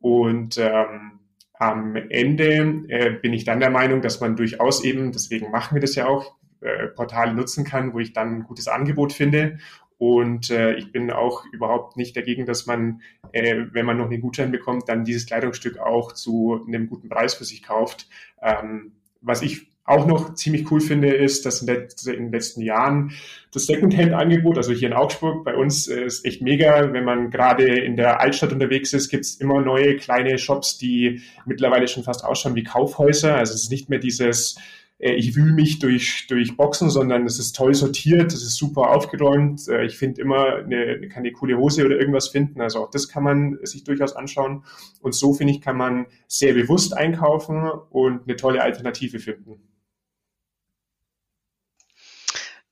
Und 0.01 0.59
ähm, 0.59 1.19
am 1.55 1.97
Ende 1.97 2.85
äh, 2.89 3.11
bin 3.11 3.33
ich 3.33 3.45
dann 3.45 3.59
der 3.59 3.71
Meinung, 3.71 4.03
dass 4.03 4.21
man 4.21 4.37
durchaus 4.37 4.85
eben, 4.85 5.11
deswegen 5.13 5.51
machen 5.51 5.75
wir 5.75 5.81
das 5.81 5.95
ja 5.95 6.07
auch, 6.07 6.37
äh, 6.61 6.89
Portale 6.89 7.35
nutzen 7.35 7.65
kann, 7.65 7.95
wo 7.95 7.99
ich 8.01 8.13
dann 8.13 8.37
ein 8.37 8.43
gutes 8.45 8.69
Angebot 8.69 9.13
finde. 9.13 9.59
Und 9.97 10.51
äh, 10.51 10.75
ich 10.75 10.93
bin 10.93 11.11
auch 11.11 11.45
überhaupt 11.53 11.97
nicht 11.97 12.17
dagegen, 12.17 12.45
dass 12.45 12.67
man, 12.67 13.01
äh, 13.33 13.65
wenn 13.73 13.87
man 13.87 13.97
noch 13.97 14.11
einen 14.11 14.21
Gutschein 14.21 14.51
bekommt, 14.51 14.89
dann 14.89 15.05
dieses 15.05 15.25
Kleidungsstück 15.25 15.79
auch 15.79 16.13
zu 16.13 16.63
einem 16.67 16.89
guten 16.89 17.09
Preis 17.09 17.35
für 17.35 17.45
sich 17.45 17.63
kauft. 17.63 18.09
Ähm, 18.43 18.93
was 19.23 19.41
ich 19.41 19.74
auch 19.85 20.07
noch 20.07 20.35
ziemlich 20.35 20.71
cool 20.71 20.81
finde, 20.81 21.15
ist, 21.15 21.45
dass 21.45 21.61
in, 21.61 21.67
den 21.67 22.33
letzten 22.33 22.63
Jahren 22.63 23.13
das 23.53 23.67
Secondhand-Angebot, 23.67 24.57
also 24.57 24.73
hier 24.73 24.89
in 24.89 24.95
Augsburg, 24.95 25.45
bei 25.45 25.55
uns 25.55 25.89
äh, 25.89 26.05
ist 26.05 26.25
echt 26.25 26.41
mega. 26.41 26.93
Wenn 26.93 27.05
man 27.05 27.31
gerade 27.31 27.67
in 27.67 27.97
der 27.97 28.21
Altstadt 28.21 28.53
unterwegs 28.53 28.93
ist, 28.95 29.11
gibt's 29.11 29.35
immer 29.35 29.61
neue 29.61 29.97
kleine 29.97 30.39
Shops, 30.39 30.79
die 30.79 31.23
mittlerweile 31.45 31.87
schon 31.87 32.03
fast 32.03 32.25
ausschauen 32.25 32.55
wie 32.55 32.65
Kaufhäuser. 32.65 33.37
Also 33.37 33.55
es 33.55 33.65
ist 33.65 33.71
nicht 33.71 33.91
mehr 33.91 33.99
dieses 33.99 34.57
äh, 34.99 35.13
ich 35.13 35.37
wühle 35.37 35.53
mich 35.53 35.79
durch, 35.79 36.27
durch 36.29 36.57
Boxen, 36.57 36.91
sondern 36.91 37.27
es 37.27 37.39
ist 37.39 37.55
toll 37.55 37.75
sortiert, 37.75 38.33
es 38.33 38.43
ist 38.43 38.57
super 38.57 38.91
aufgeräumt. 38.91 39.69
Äh, 39.69 39.85
ich 39.85 39.99
finde 39.99 40.23
immer, 40.23 40.57
eine, 40.57 41.09
kann 41.09 41.23
eine 41.23 41.33
coole 41.33 41.59
Hose 41.59 41.85
oder 41.85 41.99
irgendwas 41.99 42.29
finden. 42.29 42.61
Also 42.61 42.81
auch 42.81 42.91
das 42.91 43.09
kann 43.09 43.23
man 43.23 43.59
sich 43.63 43.85
durchaus 43.85 44.17
anschauen. 44.17 44.65
Und 45.01 45.15
so, 45.15 45.35
finde 45.35 45.53
ich, 45.53 45.61
kann 45.61 45.77
man 45.77 46.07
sehr 46.27 46.55
bewusst 46.55 46.97
einkaufen 46.97 47.69
und 47.91 48.23
eine 48.25 48.37
tolle 48.37 48.63
Alternative 48.63 49.19
finden. 49.19 49.61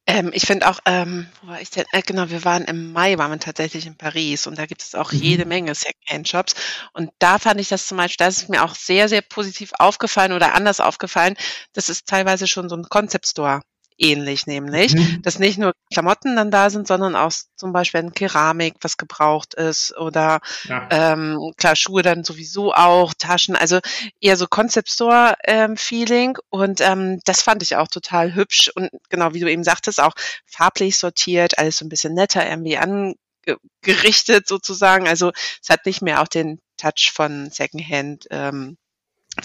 Ähm, 0.06 0.30
ich 0.34 0.46
finde 0.46 0.68
auch, 0.68 0.80
ähm, 0.84 1.28
wo 1.40 1.48
war 1.48 1.60
ich 1.60 1.70
denn? 1.70 1.84
Äh, 1.92 2.02
genau, 2.02 2.28
wir 2.28 2.44
waren 2.44 2.64
im 2.64 2.92
Mai, 2.92 3.18
waren 3.18 3.30
wir 3.30 3.38
tatsächlich 3.38 3.86
in 3.86 3.96
Paris 3.96 4.46
und 4.48 4.58
da 4.58 4.66
gibt 4.66 4.82
es 4.82 4.94
auch 4.96 5.12
mhm. 5.12 5.18
jede 5.18 5.44
Menge 5.44 5.74
Secondhand-Shops. 5.74 6.54
Und 6.92 7.10
da 7.20 7.38
fand 7.38 7.60
ich 7.60 7.68
das 7.68 7.86
zum 7.86 7.98
Beispiel, 7.98 8.26
das 8.26 8.38
ist 8.38 8.48
mir 8.48 8.64
auch 8.64 8.74
sehr, 8.74 9.08
sehr 9.08 9.22
positiv 9.22 9.70
aufgefallen 9.78 10.32
oder 10.32 10.54
anders 10.54 10.80
aufgefallen. 10.80 11.36
Das 11.72 11.88
ist 11.88 12.08
teilweise 12.08 12.48
schon 12.48 12.68
so 12.68 12.76
ein 12.76 12.84
Concept 12.88 13.26
Store 13.28 13.62
ähnlich, 14.02 14.46
nämlich, 14.46 14.94
mhm. 14.94 15.22
dass 15.22 15.38
nicht 15.38 15.58
nur 15.58 15.72
Klamotten 15.92 16.36
dann 16.36 16.50
da 16.50 16.70
sind, 16.70 16.86
sondern 16.86 17.16
auch 17.16 17.32
zum 17.56 17.72
Beispiel 17.72 18.00
ein 18.00 18.12
Keramik, 18.12 18.74
was 18.80 18.96
gebraucht 18.96 19.54
ist 19.54 19.96
oder 19.96 20.40
ja. 20.64 20.88
ähm, 20.90 21.52
klar, 21.56 21.76
Schuhe 21.76 22.02
dann 22.02 22.24
sowieso 22.24 22.74
auch, 22.74 23.14
Taschen, 23.14 23.56
also 23.56 23.78
eher 24.20 24.36
so 24.36 24.46
Concept 24.46 24.90
Store 24.90 25.34
ähm, 25.44 25.76
Feeling 25.76 26.36
und 26.50 26.80
ähm, 26.80 27.20
das 27.24 27.42
fand 27.42 27.62
ich 27.62 27.76
auch 27.76 27.88
total 27.88 28.34
hübsch 28.34 28.70
und 28.74 28.90
genau 29.08 29.34
wie 29.34 29.40
du 29.40 29.50
eben 29.50 29.64
sagtest, 29.64 30.00
auch 30.00 30.14
farblich 30.46 30.98
sortiert, 30.98 31.58
alles 31.58 31.78
so 31.78 31.84
ein 31.84 31.88
bisschen 31.88 32.14
netter 32.14 32.48
irgendwie 32.48 32.78
angerichtet 32.78 34.48
sozusagen, 34.48 35.06
also 35.06 35.32
es 35.62 35.68
hat 35.68 35.86
nicht 35.86 36.02
mehr 36.02 36.20
auch 36.20 36.28
den 36.28 36.58
Touch 36.76 37.12
von 37.14 37.50
Secondhand 37.50 38.26
ähm, 38.30 38.76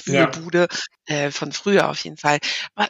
Wühlbude 0.05 0.67
ja. 1.07 1.15
äh, 1.15 1.31
von 1.31 1.51
früher 1.51 1.89
auf 1.89 2.03
jeden 2.03 2.17
Fall. 2.17 2.39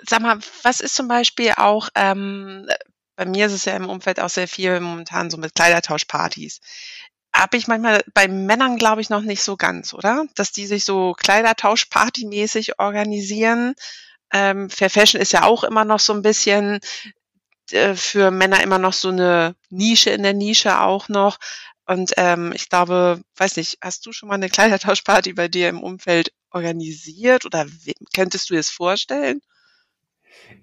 Sag 0.08 0.22
mal, 0.22 0.40
was 0.64 0.80
ist 0.80 0.96
zum 0.96 1.08
Beispiel 1.08 1.54
auch, 1.58 1.90
ähm, 1.96 2.68
bei 3.16 3.26
mir 3.26 3.48
ist 3.48 3.54
es 3.54 3.66
ja 3.66 3.76
im 3.76 3.90
Umfeld 3.90 4.20
auch 4.20 4.30
sehr 4.30 4.48
viel 4.48 4.80
momentan 4.80 5.30
so 5.30 5.38
mit 5.38 5.56
Kleidertauschpartys. 5.56 6.60
Habe 7.36 7.58
ich 7.58 7.68
manchmal 7.68 8.04
bei 8.14 8.28
Männern, 8.28 8.78
glaube 8.78 9.02
ich, 9.02 9.10
noch 9.10 9.22
nicht 9.22 9.44
so 9.44 9.58
ganz, 9.58 9.94
oder? 9.94 10.26
Dass 10.36 10.52
die 10.52 10.66
sich 10.66 10.86
so 10.86 11.14
Kleidertauschparty-mäßig 11.14 12.80
organisieren. 12.80 13.76
Ähm, 14.32 14.70
Fair 14.70 14.90
Fashion 14.90 15.22
ist 15.22 15.34
ja 15.34 15.44
auch 15.44 15.64
immer 15.64 15.86
noch 15.86 16.00
so 16.00 16.14
ein 16.14 16.22
bisschen 16.22 16.80
äh, 17.72 17.96
für 17.96 18.32
Männer 18.32 18.62
immer 18.64 18.80
noch 18.80 18.94
so 18.94 19.10
eine 19.10 19.56
Nische 19.70 20.10
in 20.10 20.24
der 20.24 20.34
Nische 20.34 20.82
auch 20.82 21.10
noch. 21.10 21.38
Und 21.86 22.14
ähm, 22.18 22.52
ich 22.54 22.70
glaube, 22.70 23.22
weiß 23.38 23.56
nicht, 23.58 23.78
hast 23.82 24.06
du 24.06 24.12
schon 24.12 24.30
mal 24.30 24.36
eine 24.36 24.50
Kleidertauschparty 24.50 25.34
bei 25.34 25.48
dir 25.48 25.70
im 25.70 25.82
Umfeld 25.82 26.34
organisiert 26.52 27.46
oder 27.46 27.66
könntest 28.14 28.50
du 28.50 28.56
das 28.56 28.70
vorstellen? 28.70 29.42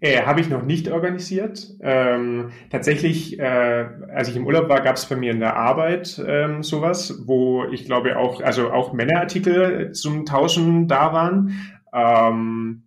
Äh, 0.01 0.23
Habe 0.23 0.41
ich 0.41 0.49
noch 0.49 0.63
nicht 0.63 0.89
organisiert. 0.89 1.67
Ähm, 1.81 2.53
tatsächlich, 2.71 3.39
äh, 3.39 3.89
als 4.15 4.29
ich 4.29 4.37
im 4.37 4.47
Urlaub 4.47 4.69
war, 4.69 4.81
gab 4.81 4.97
es 4.97 5.07
bei 5.07 5.17
mir 5.17 5.33
in 5.33 5.41
der 5.41 5.57
Arbeit 5.57 6.23
ähm, 6.27 6.63
sowas, 6.63 7.23
wo 7.27 7.65
ich 7.65 7.85
glaube 7.85 8.19
auch, 8.19 8.41
also 8.41 8.71
auch 8.71 8.93
Männerartikel 8.93 9.93
zum 9.93 10.27
Tauschen 10.27 10.89
da 10.89 11.13
waren. 11.13 11.75
Ähm, 11.93 12.85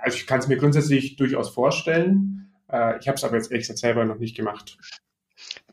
also 0.00 0.16
ich 0.16 0.26
kann 0.26 0.40
es 0.40 0.48
mir 0.48 0.56
grundsätzlich 0.56 1.16
durchaus 1.16 1.50
vorstellen. 1.50 2.52
Äh, 2.70 2.98
ich 2.98 3.08
habe 3.08 3.16
es 3.16 3.24
aber 3.24 3.36
jetzt 3.36 3.50
ehrlich 3.50 3.66
gesagt 3.66 3.78
selber 3.78 4.04
noch 4.04 4.18
nicht 4.18 4.36
gemacht. 4.36 4.78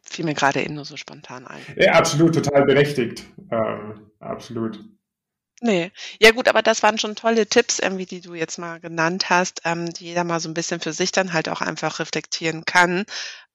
Fiel 0.01 0.26
mir 0.26 0.34
gerade 0.34 0.61
eben 0.61 0.76
nur 0.76 0.86
so 0.86 0.97
spontan 0.97 1.45
ein. 1.45 1.61
Ja, 1.76 1.93
absolut, 1.93 2.34
total 2.36 2.65
berechtigt. 2.65 3.26
Ähm, 3.51 4.09
absolut. 4.19 4.80
Nee. 5.62 5.91
Ja 6.22 6.32
gut, 6.32 6.47
aber 6.47 6.62
das 6.62 6.84
waren 6.84 6.97
schon 6.97 7.16
tolle 7.16 7.45
Tipps, 7.47 7.80
irgendwie, 7.80 8.05
die 8.05 8.22
du 8.22 8.34
jetzt 8.34 8.57
mal 8.57 8.80
genannt 8.80 9.30
hast, 9.30 9.62
ähm, 9.66 9.91
die 9.93 10.05
jeder 10.05 10.24
mal 10.24 10.39
so 10.39 10.47
ein 10.49 10.53
bisschen 10.53 10.80
für 10.80 10.93
sich 10.93 11.12
dann 11.12 11.34
halt 11.34 11.49
auch 11.49 11.60
einfach 11.62 11.99
reflektieren 11.99 12.64
kann, 12.66 13.03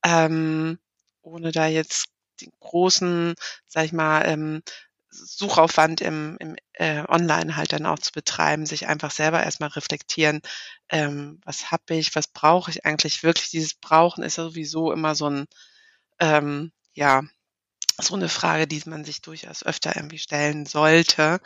ähm, 0.04 0.78
ohne 1.22 1.50
da 1.52 1.66
jetzt 1.66 2.06
den 2.42 2.50
großen, 2.60 3.34
sag 3.66 3.86
ich 3.86 3.92
mal, 3.92 4.22
ähm, 4.26 4.62
Suchaufwand 5.10 6.00
im, 6.02 6.36
im 6.40 6.56
äh, 6.74 7.04
Online 7.08 7.56
halt 7.56 7.72
dann 7.72 7.86
auch 7.86 8.00
zu 8.00 8.12
betreiben, 8.12 8.66
sich 8.66 8.86
einfach 8.88 9.10
selber 9.12 9.42
erstmal 9.44 9.70
reflektieren, 9.70 10.40
ähm, 10.90 11.40
was 11.44 11.70
habe 11.70 11.94
ich, 11.94 12.14
was 12.16 12.26
brauche 12.28 12.70
ich 12.70 12.84
eigentlich 12.84 13.22
wirklich. 13.22 13.48
Dieses 13.50 13.74
Brauchen 13.74 14.24
ist 14.24 14.36
ja 14.38 14.44
sowieso 14.44 14.92
immer 14.92 15.14
so 15.14 15.30
ein, 15.30 15.46
ähm, 16.20 16.72
ja, 16.94 17.22
so 18.00 18.14
eine 18.14 18.28
Frage, 18.28 18.66
die 18.66 18.82
man 18.86 19.04
sich 19.04 19.22
durchaus 19.22 19.62
öfter 19.64 19.96
irgendwie 19.96 20.18
stellen 20.18 20.66
sollte. 20.66 21.40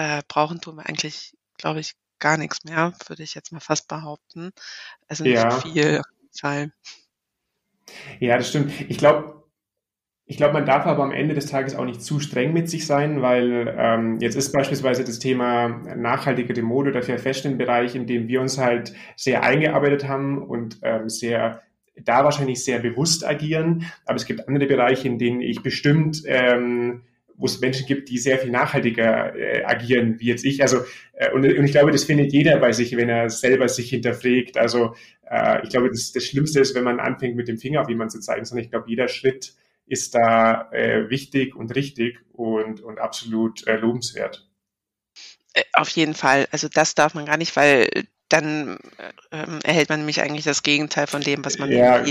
Äh, 0.00 0.22
brauchen 0.28 0.60
tun 0.62 0.76
wir 0.76 0.86
eigentlich, 0.88 1.36
glaube 1.58 1.80
ich, 1.80 1.94
gar 2.20 2.38
nichts 2.38 2.64
mehr, 2.64 2.94
würde 3.08 3.22
ich 3.22 3.34
jetzt 3.34 3.52
mal 3.52 3.60
fast 3.60 3.88
behaupten. 3.88 4.52
Also 5.08 5.26
nicht 5.26 5.52
Ja, 5.52 5.62
viel 5.62 6.02
Fall. 6.40 6.72
ja, 8.20 8.36
das 8.36 8.48
stimmt. 8.48 8.72
Ich 8.88 8.98
glaube, 8.98 9.42
ich 10.26 10.38
glaube, 10.38 10.54
man 10.54 10.66
darf 10.66 10.86
aber 10.86 11.04
am 11.04 11.12
Ende 11.12 11.34
des 11.34 11.46
Tages 11.46 11.74
auch 11.76 11.84
nicht 11.86 12.02
zu 12.02 12.20
streng 12.20 12.52
mit 12.52 12.70
sich 12.70 12.86
sein, 12.86 13.22
weil 13.22 13.74
ähm, 13.78 14.18
jetzt 14.20 14.36
ist 14.36 14.52
beispielsweise 14.52 15.04
das 15.04 15.18
Thema 15.20 15.68
nachhaltige 15.96 16.62
Mode 16.62 16.90
oder 16.90 17.02
Fair 17.02 17.18
Fashion 17.18 17.58
Bereich, 17.58 17.94
in 17.96 18.06
dem 18.06 18.28
wir 18.28 18.40
uns 18.40 18.58
halt 18.58 18.94
sehr 19.16 19.42
eingearbeitet 19.42 20.08
haben 20.08 20.42
und 20.42 20.78
ähm, 20.82 21.08
sehr 21.10 21.62
da 22.04 22.24
wahrscheinlich 22.24 22.64
sehr 22.64 22.80
bewusst 22.80 23.26
agieren. 23.26 23.86
Aber 24.06 24.16
es 24.16 24.26
gibt 24.26 24.48
andere 24.48 24.66
Bereiche, 24.66 25.08
in 25.08 25.18
denen 25.18 25.42
ich 25.42 25.62
bestimmt 25.62 26.22
ähm, 26.26 27.02
wo 27.40 27.46
es 27.46 27.60
Menschen 27.60 27.86
gibt, 27.86 28.10
die 28.10 28.18
sehr 28.18 28.38
viel 28.38 28.50
nachhaltiger 28.50 29.34
äh, 29.34 29.64
agieren, 29.64 30.20
wie 30.20 30.26
jetzt 30.26 30.44
ich. 30.44 30.62
Also, 30.62 30.84
äh, 31.14 31.32
und, 31.32 31.44
und, 31.44 31.64
ich 31.64 31.72
glaube, 31.72 31.90
das 31.90 32.04
findet 32.04 32.32
jeder 32.32 32.58
bei 32.58 32.72
sich, 32.72 32.94
wenn 32.96 33.08
er 33.08 33.30
selber 33.30 33.68
sich 33.68 33.88
hinterfragt. 33.88 34.58
Also, 34.58 34.94
äh, 35.28 35.64
ich 35.64 35.70
glaube, 35.70 35.88
das, 35.88 36.12
das 36.12 36.24
Schlimmste 36.24 36.60
ist, 36.60 36.74
wenn 36.74 36.84
man 36.84 37.00
anfängt, 37.00 37.36
mit 37.36 37.48
dem 37.48 37.58
Finger 37.58 37.80
auf 37.80 37.88
jemanden 37.88 38.10
zu 38.10 38.20
zeigen, 38.20 38.44
sondern 38.44 38.64
ich 38.64 38.70
glaube, 38.70 38.90
jeder 38.90 39.08
Schritt 39.08 39.54
ist 39.86 40.14
da 40.14 40.70
äh, 40.70 41.08
wichtig 41.08 41.56
und 41.56 41.74
richtig 41.74 42.20
und, 42.32 42.82
und 42.82 42.98
absolut 42.98 43.66
äh, 43.66 43.76
lobenswert. 43.76 44.46
Äh, 45.54 45.62
auf 45.72 45.88
jeden 45.88 46.14
Fall. 46.14 46.46
Also 46.52 46.68
das 46.68 46.94
darf 46.94 47.14
man 47.14 47.24
gar 47.24 47.38
nicht, 47.38 47.56
weil 47.56 47.88
dann 48.28 48.78
ähm, 49.32 49.58
erhält 49.64 49.88
man 49.88 50.00
nämlich 50.00 50.20
eigentlich 50.20 50.44
das 50.44 50.62
Gegenteil 50.62 51.08
von 51.08 51.20
dem, 51.20 51.44
was 51.44 51.58
man 51.58 51.70
ja, 51.72 52.04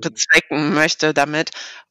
bezwecken 0.00 0.74
möchte 0.74 1.12
damit. 1.12 1.50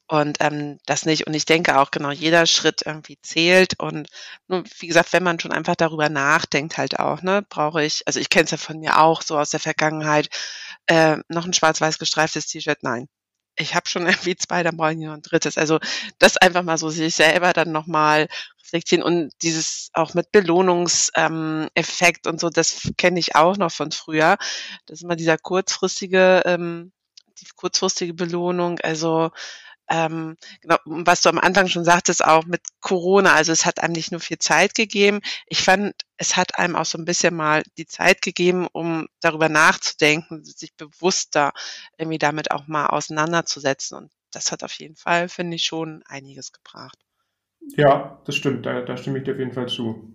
Und 0.10 0.38
ähm, 0.40 0.80
das 0.86 1.06
nicht. 1.06 1.28
Und 1.28 1.34
ich 1.34 1.46
denke 1.46 1.78
auch 1.80 1.92
genau, 1.92 2.12
jeder 2.12 2.46
Schritt 2.46 2.84
irgendwie 2.86 3.18
zählt. 3.22 3.78
Und 3.80 4.08
nur, 4.48 4.64
wie 4.80 4.88
gesagt, 4.88 5.12
wenn 5.12 5.24
man 5.24 5.40
schon 5.40 5.52
einfach 5.52 5.76
darüber 5.76 6.08
nachdenkt, 6.10 6.78
halt 6.78 7.00
auch, 7.00 7.22
ne, 7.22 7.46
brauche 7.50 7.84
ich, 7.84 8.08
also 8.08 8.20
ich 8.20 8.30
kenne 8.30 8.46
es 8.46 8.52
ja 8.52 8.58
von 8.58 8.80
mir 8.80 9.00
auch 9.02 9.22
so 9.22 9.38
aus 9.38 9.50
der 9.50 9.60
Vergangenheit, 9.60 10.30
äh, 10.88 11.18
noch 11.28 11.46
ein 11.46 11.54
schwarz-weiß 11.54 12.00
gestreiftes 12.00 12.48
T-Shirt, 12.48 12.80
nein. 12.84 13.08
Ich 13.58 13.76
habe 13.76 13.90
schon 13.90 14.06
irgendwie 14.08 14.36
zwei, 14.38 14.64
dann 14.64 14.78
brauche 14.78 14.94
ich 14.94 14.98
noch 14.98 15.14
ein 15.14 15.22
drittes. 15.22 15.58
Also 15.58 15.80
das 16.20 16.38
einfach 16.38 16.64
mal 16.64 16.78
so 16.78 16.90
sich 16.90 17.16
selber 17.16 17.52
dann 17.54 17.72
nochmal 17.72 18.28
reflektieren 18.64 19.04
und 19.04 19.32
dieses 19.42 19.90
auch 19.94 20.14
mit 20.14 20.32
Belohnungseffekt 20.32 22.26
ähm, 22.26 22.32
und 22.32 22.40
so, 22.40 22.50
das 22.50 22.92
kenne 22.98 23.20
ich 23.20 23.36
auch 23.36 23.58
noch 23.58 23.72
von 23.72 23.92
früher. 23.92 24.38
Das 24.86 25.00
ist 25.00 25.04
immer 25.04 25.16
dieser 25.18 25.38
kurzfristige, 25.38 26.44
ähm, 26.46 26.92
die 27.40 27.48
kurzfristige 27.56 28.14
Belohnung. 28.14 28.80
Also 28.80 29.32
ähm, 29.90 30.38
genau, 30.62 30.78
was 30.86 31.22
du 31.22 31.30
am 31.30 31.40
Anfang 31.40 31.68
schon 31.68 31.86
sagtest, 31.86 32.24
auch 32.24 32.46
mit 32.46 32.62
Corona, 32.82 33.34
also 33.34 33.52
es 33.52 33.66
hat 33.66 33.82
einem 33.82 33.94
nicht 33.94 34.12
nur 34.12 34.20
viel 34.20 34.40
Zeit 34.40 34.76
gegeben. 34.76 35.22
Ich 35.48 35.62
fand, 35.62 35.94
es 36.18 36.36
hat 36.36 36.58
einem 36.60 36.76
auch 36.76 36.86
so 36.86 36.98
ein 36.98 37.06
bisschen 37.06 37.36
mal 37.36 37.64
die 37.78 37.86
Zeit 37.86 38.22
gegeben, 38.22 38.68
um 38.72 39.08
darüber 39.22 39.50
nachzudenken, 39.50 40.44
sich 40.44 40.76
bewusster 40.76 41.54
irgendwie 41.98 42.18
damit 42.18 42.52
auch 42.52 42.68
mal 42.68 42.88
auseinanderzusetzen. 42.88 43.98
Und 43.98 44.12
das 44.32 44.52
hat 44.52 44.64
auf 44.64 44.74
jeden 44.74 44.96
Fall, 44.96 45.30
finde 45.30 45.56
ich, 45.56 45.64
schon 45.64 46.04
einiges 46.08 46.52
gebracht. 46.52 46.98
Ja, 47.76 48.22
das 48.26 48.36
stimmt, 48.36 48.66
da, 48.66 48.82
da 48.82 48.98
stimme 48.98 49.20
ich 49.20 49.24
dir 49.24 49.34
auf 49.34 49.40
jeden 49.40 49.54
Fall 49.54 49.68
zu. 49.68 50.14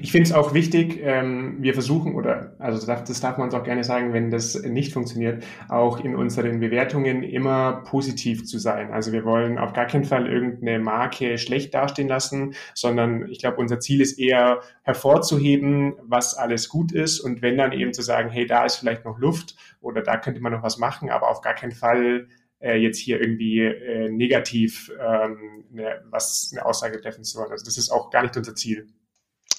Ich 0.00 0.12
finde 0.12 0.28
es 0.28 0.32
auch 0.32 0.54
wichtig, 0.54 1.00
ähm, 1.02 1.56
wir 1.60 1.74
versuchen, 1.74 2.14
oder 2.14 2.54
also 2.58 2.78
das 2.78 2.86
darf, 2.86 3.04
das 3.04 3.20
darf 3.20 3.36
man 3.36 3.46
uns 3.46 3.54
auch 3.54 3.64
gerne 3.64 3.84
sagen, 3.84 4.12
wenn 4.12 4.30
das 4.30 4.62
nicht 4.62 4.92
funktioniert, 4.92 5.44
auch 5.68 6.00
in 6.00 6.16
unseren 6.16 6.60
Bewertungen 6.60 7.22
immer 7.22 7.82
positiv 7.84 8.46
zu 8.46 8.58
sein. 8.58 8.90
Also 8.92 9.12
wir 9.12 9.24
wollen 9.24 9.58
auf 9.58 9.74
gar 9.74 9.86
keinen 9.86 10.04
Fall 10.04 10.26
irgendeine 10.26 10.78
Marke 10.78 11.36
schlecht 11.36 11.74
dastehen 11.74 12.08
lassen, 12.08 12.54
sondern 12.74 13.28
ich 13.28 13.38
glaube, 13.38 13.58
unser 13.58 13.78
Ziel 13.80 14.00
ist 14.00 14.18
eher 14.18 14.60
hervorzuheben, 14.82 15.94
was 16.02 16.34
alles 16.34 16.68
gut 16.68 16.92
ist 16.92 17.20
und 17.20 17.42
wenn 17.42 17.58
dann 17.58 17.72
eben 17.72 17.92
zu 17.92 18.02
sagen, 18.02 18.30
hey, 18.30 18.46
da 18.46 18.64
ist 18.64 18.76
vielleicht 18.76 19.04
noch 19.04 19.18
Luft 19.18 19.56
oder 19.80 20.02
da 20.02 20.16
könnte 20.16 20.40
man 20.40 20.52
noch 20.52 20.62
was 20.62 20.78
machen, 20.78 21.10
aber 21.10 21.28
auf 21.28 21.42
gar 21.42 21.54
keinen 21.54 21.72
Fall 21.72 22.28
äh, 22.60 22.76
jetzt 22.76 22.98
hier 22.98 23.20
irgendwie 23.20 23.60
äh, 23.60 24.08
negativ 24.08 24.90
ähm, 24.98 25.64
ne, 25.70 26.02
was 26.10 26.50
eine 26.52 26.64
Aussage 26.64 27.00
treffen 27.00 27.24
zu 27.24 27.38
wollen. 27.38 27.50
Also 27.50 27.64
das 27.64 27.76
ist 27.76 27.90
auch 27.90 28.10
gar 28.10 28.22
nicht 28.22 28.36
unser 28.36 28.54
Ziel. 28.54 28.88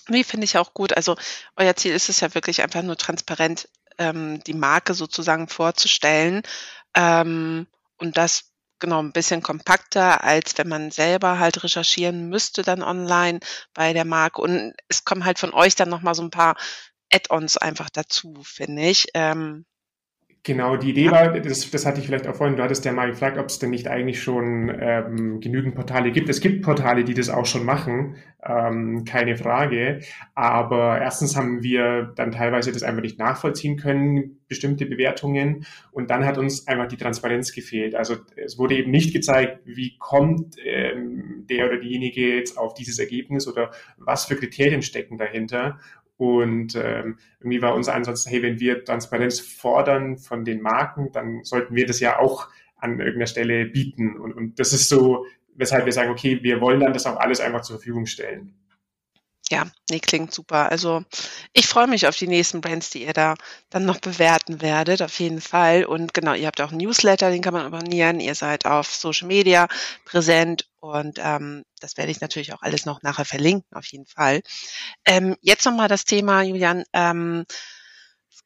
Nee, 0.09 0.23
finde 0.23 0.45
ich 0.45 0.57
auch 0.57 0.73
gut. 0.73 0.93
Also 0.95 1.15
euer 1.55 1.75
Ziel 1.75 1.93
ist 1.93 2.09
es 2.09 2.19
ja 2.19 2.33
wirklich 2.33 2.61
einfach 2.61 2.81
nur 2.81 2.97
transparent, 2.97 3.69
ähm, 3.97 4.41
die 4.45 4.53
Marke 4.53 4.93
sozusagen 4.93 5.47
vorzustellen 5.47 6.43
ähm, 6.95 7.67
und 7.97 8.17
das 8.17 8.51
genau 8.79 8.99
ein 9.01 9.11
bisschen 9.11 9.41
kompakter, 9.41 10.23
als 10.23 10.57
wenn 10.57 10.67
man 10.67 10.91
selber 10.91 11.39
halt 11.39 11.63
recherchieren 11.63 12.29
müsste 12.29 12.61
dann 12.61 12.83
online 12.83 13.39
bei 13.73 13.93
der 13.93 14.05
Marke. 14.05 14.41
Und 14.41 14.73
es 14.87 15.03
kommen 15.03 15.25
halt 15.25 15.39
von 15.39 15.53
euch 15.53 15.75
dann 15.75 15.89
nochmal 15.89 16.15
so 16.15 16.21
ein 16.23 16.29
paar 16.31 16.55
Add-ons 17.11 17.57
einfach 17.57 17.89
dazu, 17.89 18.41
finde 18.43 18.83
ich. 18.83 19.07
Ähm, 19.13 19.65
Genau, 20.43 20.77
die 20.77 20.91
Idee 20.91 21.11
war, 21.11 21.37
das, 21.39 21.69
das 21.71 21.85
hatte 21.85 21.99
ich 21.99 22.05
vielleicht 22.05 22.25
auch 22.25 22.35
vorhin, 22.35 22.55
du 22.55 22.63
hattest 22.63 22.85
ja 22.85 22.93
mal 22.93 23.09
gefragt, 23.09 23.37
ob 23.37 23.47
es 23.47 23.59
denn 23.59 23.69
nicht 23.69 23.87
eigentlich 23.87 24.21
schon 24.21 24.71
ähm, 24.79 25.41
genügend 25.41 25.75
Portale 25.75 26.11
gibt. 26.11 26.29
Es 26.29 26.39
gibt 26.39 26.63
Portale, 26.63 27.03
die 27.03 27.13
das 27.13 27.29
auch 27.29 27.45
schon 27.45 27.65
machen, 27.65 28.15
ähm, 28.47 29.03
keine 29.03 29.35
Frage. 29.35 29.99
Aber 30.35 31.01
erstens 31.01 31.35
haben 31.35 31.63
wir 31.63 32.13
dann 32.15 32.31
teilweise 32.31 32.71
das 32.71 32.83
einfach 32.83 33.01
nicht 33.01 33.19
nachvollziehen 33.19 33.75
können, 33.75 34.39
bestimmte 34.47 34.85
Bewertungen. 34.85 35.65
Und 35.91 36.09
dann 36.11 36.25
hat 36.25 36.37
uns 36.37 36.65
einfach 36.67 36.87
die 36.87 36.97
Transparenz 36.97 37.51
gefehlt. 37.51 37.95
Also 37.95 38.15
es 38.37 38.57
wurde 38.57 38.75
eben 38.75 38.91
nicht 38.91 39.11
gezeigt, 39.11 39.59
wie 39.65 39.97
kommt 39.97 40.55
ähm, 40.63 41.45
der 41.49 41.65
oder 41.65 41.77
diejenige 41.77 42.37
jetzt 42.37 42.57
auf 42.57 42.73
dieses 42.73 42.99
Ergebnis 42.99 43.47
oder 43.49 43.71
was 43.97 44.25
für 44.25 44.37
Kriterien 44.37 44.81
stecken 44.81 45.17
dahinter. 45.17 45.79
Und 46.17 46.75
ähm, 46.75 47.17
irgendwie 47.39 47.61
war 47.61 47.75
unser 47.75 47.93
Ansatz, 47.93 48.25
hey, 48.27 48.41
wenn 48.41 48.59
wir 48.59 48.83
Transparenz 48.83 49.39
fordern 49.39 50.17
von 50.17 50.43
den 50.43 50.61
Marken, 50.61 51.11
dann 51.11 51.43
sollten 51.43 51.75
wir 51.75 51.85
das 51.85 51.99
ja 51.99 52.19
auch 52.19 52.49
an 52.77 52.99
irgendeiner 52.99 53.27
Stelle 53.27 53.65
bieten. 53.65 54.17
Und, 54.17 54.33
und 54.33 54.59
das 54.59 54.73
ist 54.73 54.89
so, 54.89 55.25
weshalb 55.55 55.85
wir 55.85 55.93
sagen, 55.93 56.11
okay, 56.11 56.39
wir 56.41 56.59
wollen 56.61 56.79
dann 56.79 56.93
das 56.93 57.05
auch 57.05 57.17
alles 57.17 57.39
einfach 57.39 57.61
zur 57.61 57.77
Verfügung 57.77 58.05
stellen. 58.05 58.53
Ja, 59.49 59.65
nee, 59.89 59.99
klingt 59.99 60.33
super. 60.33 60.69
Also 60.71 61.03
ich 61.53 61.67
freue 61.67 61.87
mich 61.87 62.05
auf 62.05 62.17
die 62.17 62.27
nächsten 62.27 62.59
Brands, 62.59 62.89
die 62.89 63.05
ihr 63.05 63.13
da 63.13 63.35
dann 63.69 63.85
noch 63.85 63.99
bewerten 63.99 64.61
werdet, 64.61 65.01
auf 65.01 65.17
jeden 65.21 65.39
Fall. 65.39 65.85
Und 65.85 66.13
genau, 66.13 66.33
ihr 66.33 66.47
habt 66.47 66.59
auch 66.59 66.71
einen 66.71 66.79
Newsletter, 66.79 67.29
den 67.31 67.41
kann 67.41 67.53
man 67.53 67.65
abonnieren. 67.65 68.19
Ihr 68.19 68.35
seid 68.35 68.65
auf 68.65 68.93
Social 68.93 69.27
Media 69.27 69.67
präsent 70.03 70.67
und 70.81 71.17
ähm, 71.23 71.63
das 71.79 71.95
werde 71.95 72.11
ich 72.11 72.19
natürlich 72.19 72.53
auch 72.53 72.61
alles 72.61 72.85
noch 72.85 73.01
nachher 73.03 73.23
verlinken, 73.25 73.73
auf 73.77 73.85
jeden 73.85 74.05
Fall. 74.05 74.41
Ähm, 75.05 75.35
jetzt 75.41 75.65
nochmal 75.65 75.87
das 75.87 76.05
Thema, 76.05 76.41
Julian. 76.43 76.83
Ähm, 76.93 77.45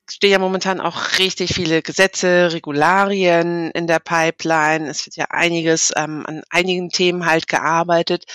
stehen 0.09 0.31
ja 0.31 0.39
momentan 0.39 0.81
auch 0.81 1.17
richtig 1.19 1.53
viele 1.53 1.81
Gesetze, 1.81 2.51
Regularien 2.51 3.71
in 3.71 3.87
der 3.87 3.99
Pipeline. 3.99 4.89
Es 4.89 5.05
wird 5.05 5.15
ja 5.15 5.25
einiges 5.29 5.91
ähm, 5.95 6.25
an 6.25 6.41
einigen 6.49 6.89
Themen 6.89 7.25
halt 7.25 7.47
gearbeitet. 7.47 8.25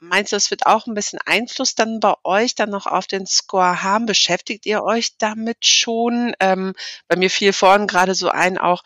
Meinst 0.00 0.30
du, 0.30 0.36
es 0.36 0.50
wird 0.50 0.66
auch 0.66 0.86
ein 0.86 0.94
bisschen 0.94 1.18
Einfluss 1.26 1.74
dann 1.74 1.98
bei 1.98 2.14
euch 2.22 2.54
dann 2.54 2.70
noch 2.70 2.86
auf 2.86 3.08
den 3.08 3.26
Score 3.26 3.82
haben? 3.82 4.06
Beschäftigt 4.06 4.64
ihr 4.64 4.84
euch 4.84 5.16
damit 5.18 5.66
schon? 5.66 6.34
Ähm, 6.38 6.74
bei 7.08 7.16
mir 7.16 7.30
fiel 7.30 7.52
vorhin 7.52 7.88
gerade 7.88 8.14
so 8.14 8.28
ein 8.28 8.58
auch, 8.58 8.84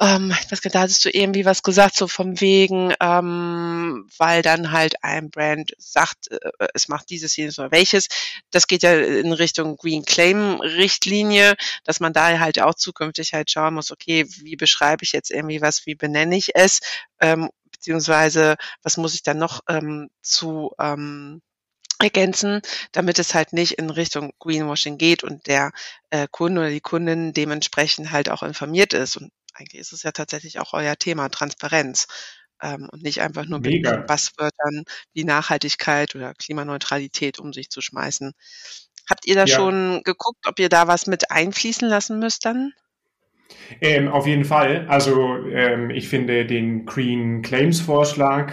ähm, 0.00 0.34
ich 0.40 0.50
weiß 0.50 0.60
gar 0.60 0.68
nicht, 0.68 0.74
da 0.74 0.80
hattest 0.80 1.04
du 1.04 1.10
irgendwie 1.10 1.44
was 1.44 1.62
gesagt, 1.62 1.96
so 1.96 2.08
vom 2.08 2.40
wegen, 2.40 2.92
ähm, 3.00 4.08
weil 4.18 4.42
dann 4.42 4.72
halt 4.72 5.04
ein 5.04 5.30
Brand 5.30 5.72
sagt, 5.78 6.32
äh, 6.32 6.38
es 6.74 6.88
macht 6.88 7.10
dieses, 7.10 7.36
jenes 7.36 7.58
oder 7.60 7.70
welches. 7.70 8.08
Das 8.50 8.66
geht 8.66 8.82
ja 8.82 8.94
in 8.98 9.32
Richtung 9.32 9.76
Green 9.76 10.04
Claim 10.04 10.60
Richtlinie, 10.60 11.54
dass 11.84 12.00
man 12.00 12.12
da 12.12 12.40
halt 12.40 12.60
auch 12.60 12.74
zukünftig 12.74 13.34
halt 13.34 13.50
schauen 13.52 13.74
muss, 13.74 13.92
okay, 13.92 14.26
wie 14.42 14.56
beschreibe 14.56 15.04
ich 15.04 15.12
jetzt 15.12 15.30
irgendwie 15.30 15.60
was, 15.60 15.86
wie 15.86 15.94
benenne 15.94 16.36
ich 16.36 16.56
es, 16.56 16.80
ähm, 17.20 17.50
beziehungsweise 17.80 18.56
was 18.82 18.96
muss 18.98 19.14
ich 19.14 19.22
dann 19.24 19.38
noch 19.38 19.60
ähm, 19.68 20.10
zu 20.22 20.72
ähm, 20.80 21.42
ergänzen, 22.00 22.62
damit 22.92 23.18
es 23.18 23.34
halt 23.34 23.52
nicht 23.52 23.72
in 23.78 23.90
Richtung 23.90 24.32
Greenwashing 24.40 24.98
geht 24.98 25.22
und 25.24 25.46
der 25.46 25.72
äh, 26.10 26.26
Kunde 26.30 26.62
oder 26.62 26.70
die 26.70 26.80
Kundin 26.80 27.32
dementsprechend 27.34 28.10
halt 28.12 28.30
auch 28.30 28.42
informiert 28.42 28.94
ist. 28.94 29.16
Und 29.16 29.32
eigentlich 29.54 29.80
ist 29.80 29.92
es 29.92 30.02
ja 30.02 30.12
tatsächlich 30.12 30.58
auch 30.60 30.72
euer 30.74 30.96
Thema, 30.96 31.28
Transparenz. 31.30 32.06
Ähm, 32.62 32.88
und 32.92 33.02
nicht 33.02 33.20
einfach 33.22 33.46
nur 33.46 33.60
mit 33.60 33.72
Mega. 33.72 33.92
Buzzwörtern 34.06 34.84
wie 35.14 35.24
Nachhaltigkeit 35.24 36.14
oder 36.14 36.34
Klimaneutralität 36.34 37.38
um 37.38 37.52
sich 37.52 37.70
zu 37.70 37.80
schmeißen. 37.82 38.32
Habt 39.10 39.26
ihr 39.26 39.34
da 39.34 39.46
Ja. 39.46 39.56
schon 39.56 40.02
geguckt, 40.04 40.46
ob 40.46 40.58
ihr 40.58 40.68
da 40.70 40.86
was 40.88 41.06
mit 41.06 41.30
einfließen 41.30 41.88
lassen 41.88 42.18
müsst 42.18 42.44
dann? 42.46 42.72
Ähm, 43.80 44.08
auf 44.08 44.26
jeden 44.26 44.44
Fall. 44.44 44.86
Also 44.88 45.36
ähm, 45.46 45.90
ich 45.90 46.08
finde 46.08 46.46
den 46.46 46.86
Green 46.86 47.42
Claims 47.42 47.80
Vorschlag, 47.80 48.52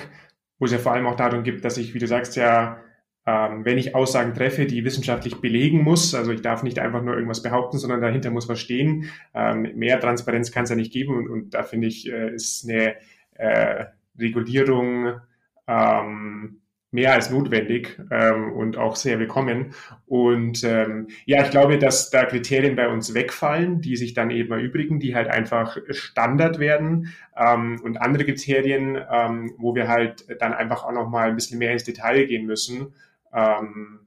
wo 0.60 0.66
es 0.66 0.72
ja 0.72 0.78
vor 0.78 0.94
allem 0.94 1.08
auch 1.08 1.16
darum 1.16 1.44
geht, 1.44 1.64
dass 1.64 1.78
ich, 1.78 1.94
wie 1.94 2.00
du 2.00 2.08
sagst, 2.08 2.36
ja, 2.36 2.80
ähm, 3.26 3.66
wenn 3.66 3.78
ich 3.78 3.94
Aussagen 3.94 4.34
treffe, 4.34 4.66
die 4.66 4.86
wissenschaftlich 4.86 5.42
belegen 5.42 5.84
muss, 5.84 6.16
also 6.16 6.32
ich 6.32 6.42
darf 6.42 6.64
nicht 6.64 6.80
einfach 6.80 7.04
nur 7.04 7.16
irgendwas 7.16 7.44
behaupten, 7.44 7.78
sondern 7.78 8.02
dahinter 8.02 8.32
muss 8.32 8.48
was 8.48 8.60
stehen. 8.60 9.10
Ähm, 9.34 9.74
mehr 9.76 10.00
Transparenz 10.00 10.52
kann 10.52 10.64
es 10.64 10.70
ja 10.70 10.76
nicht 10.78 10.94
geben 10.94 11.16
und, 11.16 11.28
und 11.28 11.54
da 11.54 11.64
finde 11.64 11.88
ich, 11.88 12.10
äh, 12.10 12.34
ist 12.34 12.68
eine 12.68 12.96
äh, 13.36 13.86
Regulierung 14.18 15.20
ähm, 15.68 16.62
mehr 16.92 17.14
als 17.14 17.30
notwendig 17.30 18.00
ähm, 18.12 18.54
und 18.54 18.78
auch 18.78 18.96
sehr 18.96 19.20
willkommen. 19.20 19.74
Und 20.06 20.64
ähm, 20.64 21.08
ja, 21.26 21.44
ich 21.44 21.52
glaube, 21.52 21.78
dass 21.78 22.10
da 22.10 22.26
Kriterien 22.26 22.76
bei 22.76 22.88
uns 22.88 23.14
wegfallen, 23.14 23.82
die 23.82 23.98
sich 23.98 24.14
dann 24.14 24.32
eben 24.32 24.52
erübrigen, 24.54 25.00
die 25.00 25.14
halt 25.14 25.28
einfach 25.28 25.78
Standard 25.90 26.60
werden 26.60 27.14
ähm, 27.36 27.80
und 27.84 27.98
andere 27.98 28.26
Kriterien, 28.26 28.98
ähm, 29.12 29.54
wo 29.58 29.76
wir 29.76 29.88
halt 29.88 30.26
dann 30.42 30.54
einfach 30.54 30.86
auch 30.86 30.94
noch 30.94 31.10
mal 31.10 31.30
ein 31.30 31.36
bisschen 31.36 31.60
mehr 31.60 31.74
ins 31.74 31.84
Detail 31.84 32.26
gehen 32.26 32.46
müssen. 32.46 32.94
Ähm, 33.34 34.00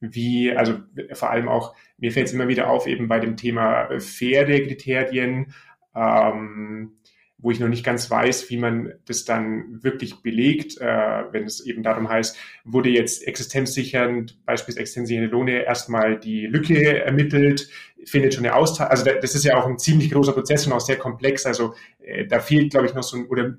wie, 0.00 0.52
also 0.56 0.80
vor 1.12 1.30
allem 1.30 1.48
auch, 1.48 1.76
mir 1.98 2.12
fällt 2.12 2.26
es 2.26 2.32
immer 2.32 2.48
wieder 2.48 2.68
auf, 2.68 2.86
eben 2.86 3.08
bei 3.08 3.20
dem 3.20 3.36
Thema 3.36 3.88
faire 4.00 4.60
Kriterien, 4.60 5.54
ähm, 5.94 6.92
wo 7.42 7.50
ich 7.50 7.60
noch 7.60 7.68
nicht 7.68 7.84
ganz 7.84 8.10
weiß, 8.10 8.48
wie 8.50 8.56
man 8.56 8.94
das 9.04 9.24
dann 9.24 9.82
wirklich 9.82 10.22
belegt, 10.22 10.80
äh, 10.80 11.24
wenn 11.32 11.44
es 11.44 11.60
eben 11.66 11.82
darum 11.82 12.08
heißt, 12.08 12.36
wurde 12.64 12.88
jetzt 12.88 13.26
existenzsichernd, 13.26 14.38
beispielsweise 14.46 14.80
existenzsichernde 14.80 15.30
Lohne, 15.30 15.64
erstmal 15.64 16.18
die 16.18 16.46
Lücke 16.46 17.02
ermittelt, 17.02 17.68
findet 18.04 18.34
schon 18.34 18.46
eine 18.46 18.54
Austeilung, 18.54 18.92
also 18.92 19.04
da, 19.04 19.14
das 19.14 19.34
ist 19.34 19.44
ja 19.44 19.56
auch 19.56 19.66
ein 19.66 19.78
ziemlich 19.78 20.10
großer 20.12 20.32
Prozess 20.32 20.66
und 20.66 20.72
auch 20.72 20.80
sehr 20.80 20.96
komplex, 20.96 21.44
also 21.44 21.74
äh, 21.98 22.26
da 22.26 22.38
fehlt, 22.38 22.70
glaube 22.70 22.86
ich, 22.86 22.94
noch 22.94 23.02
so 23.02 23.16
ein, 23.16 23.26
oder 23.26 23.56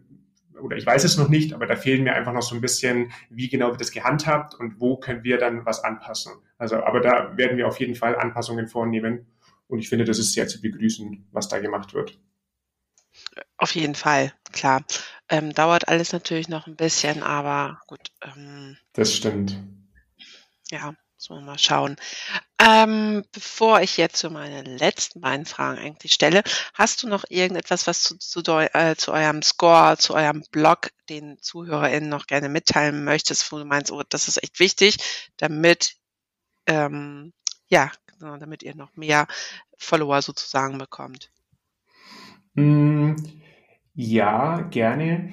oder 0.62 0.78
ich 0.78 0.86
weiß 0.86 1.04
es 1.04 1.18
noch 1.18 1.28
nicht, 1.28 1.52
aber 1.54 1.66
da 1.66 1.76
fehlen 1.76 2.04
mir 2.04 2.14
einfach 2.14 2.32
noch 2.32 2.42
so 2.42 2.56
ein 2.56 2.62
bisschen, 2.62 3.12
wie 3.30 3.50
genau 3.50 3.72
wird 3.72 3.82
das 3.82 3.92
gehandhabt 3.92 4.56
und 4.56 4.80
wo 4.80 4.96
können 4.96 5.26
wir 5.26 5.38
dann 5.38 5.66
was 5.66 5.84
anpassen. 5.84 6.32
Also, 6.58 6.78
aber 6.78 7.02
da 7.02 7.36
werden 7.36 7.58
wir 7.58 7.68
auf 7.68 7.82
jeden 7.82 7.96
Fall 7.96 8.16
Anpassungen 8.16 8.68
vornehmen 8.68 9.26
und 9.68 9.80
ich 9.80 9.90
finde, 9.90 10.06
das 10.06 10.20
ist 10.20 10.32
sehr 10.32 10.48
zu 10.48 10.62
begrüßen, 10.62 11.26
was 11.34 11.50
da 11.50 11.60
gemacht 11.60 11.94
wird. 11.94 12.18
Auf 13.64 13.76
jeden 13.76 13.96
Fall, 13.96 14.34
klar. 14.52 14.84
Ähm, 15.30 15.54
dauert 15.54 15.88
alles 15.88 16.12
natürlich 16.12 16.50
noch 16.50 16.68
ein 16.68 16.76
bisschen, 16.76 17.24
aber 17.24 17.80
gut. 17.88 18.12
Ähm, 18.22 18.78
Das 18.92 19.16
stimmt. 19.16 19.58
ja, 20.70 20.94
muss 21.16 21.30
man 21.30 21.46
mal 21.46 21.58
schauen. 21.58 21.96
Ähm, 22.60 23.24
bevor 23.32 23.80
ich 23.80 23.96
jetzt 23.96 24.18
so 24.18 24.30
meine 24.30 24.64
letzten 24.64 25.22
beiden 25.22 25.46
Fragen 25.46 25.78
eigentlich 25.80 26.12
stelle, 26.12 26.44
hast 26.74 27.04
du 27.04 27.08
noch 27.08 27.24
irgendetwas, 27.30 27.88
was 27.88 28.04
zu, 28.04 28.18
zu, 28.18 28.42
äh, 28.42 28.98
zu 28.98 29.14
eurem 29.14 29.42
Score, 29.42 29.96
zu 29.98 30.14
eurem 30.14 30.44
Blog 30.52 30.90
den 31.08 31.42
ZuhörerInnen 31.42 32.10
noch 32.10 32.28
gerne 32.28 32.50
mitteilen 32.50 33.06
möchtest, 33.06 33.50
wo 33.50 33.60
du 33.60 33.64
meinst, 33.64 33.94
oh, 33.94 34.04
das 34.10 34.28
ist 34.28 34.44
echt 34.44 34.60
wichtig, 34.60 34.98
damit, 35.38 35.96
ähm, 36.66 37.32
ja, 37.70 37.94
genau, 38.08 38.36
damit 38.36 38.62
ihr 38.62 38.76
noch 38.76 38.94
mehr 38.98 39.26
Follower 39.78 40.22
sozusagen 40.22 40.78
bekommt? 40.78 41.30
Mm, 42.56 43.16
Ja, 43.96 44.62
gerne. 44.72 45.30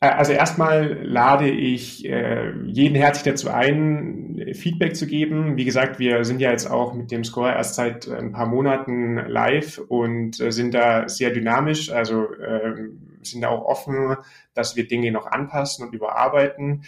Äh, 0.00 0.08
Also 0.08 0.32
erstmal 0.32 1.04
lade 1.04 1.48
ich 1.50 2.04
äh, 2.08 2.52
jeden 2.66 2.94
herzlich 2.94 3.24
dazu 3.24 3.50
ein, 3.50 4.54
Feedback 4.54 4.96
zu 4.96 5.06
geben. 5.06 5.56
Wie 5.56 5.64
gesagt, 5.64 5.98
wir 5.98 6.24
sind 6.24 6.40
ja 6.40 6.50
jetzt 6.50 6.70
auch 6.70 6.94
mit 6.94 7.10
dem 7.10 7.24
Score 7.24 7.52
erst 7.52 7.74
seit 7.74 8.08
ein 8.08 8.32
paar 8.32 8.46
Monaten 8.46 9.16
live 9.16 9.78
und 9.88 10.40
äh, 10.40 10.52
sind 10.52 10.74
da 10.74 11.08
sehr 11.08 11.30
dynamisch, 11.30 11.90
also 11.90 12.26
ähm, 12.40 13.18
sind 13.22 13.42
da 13.42 13.48
auch 13.48 13.64
offen, 13.64 14.16
dass 14.54 14.76
wir 14.76 14.86
Dinge 14.88 15.10
noch 15.12 15.26
anpassen 15.26 15.86
und 15.86 15.94
überarbeiten. 15.94 16.84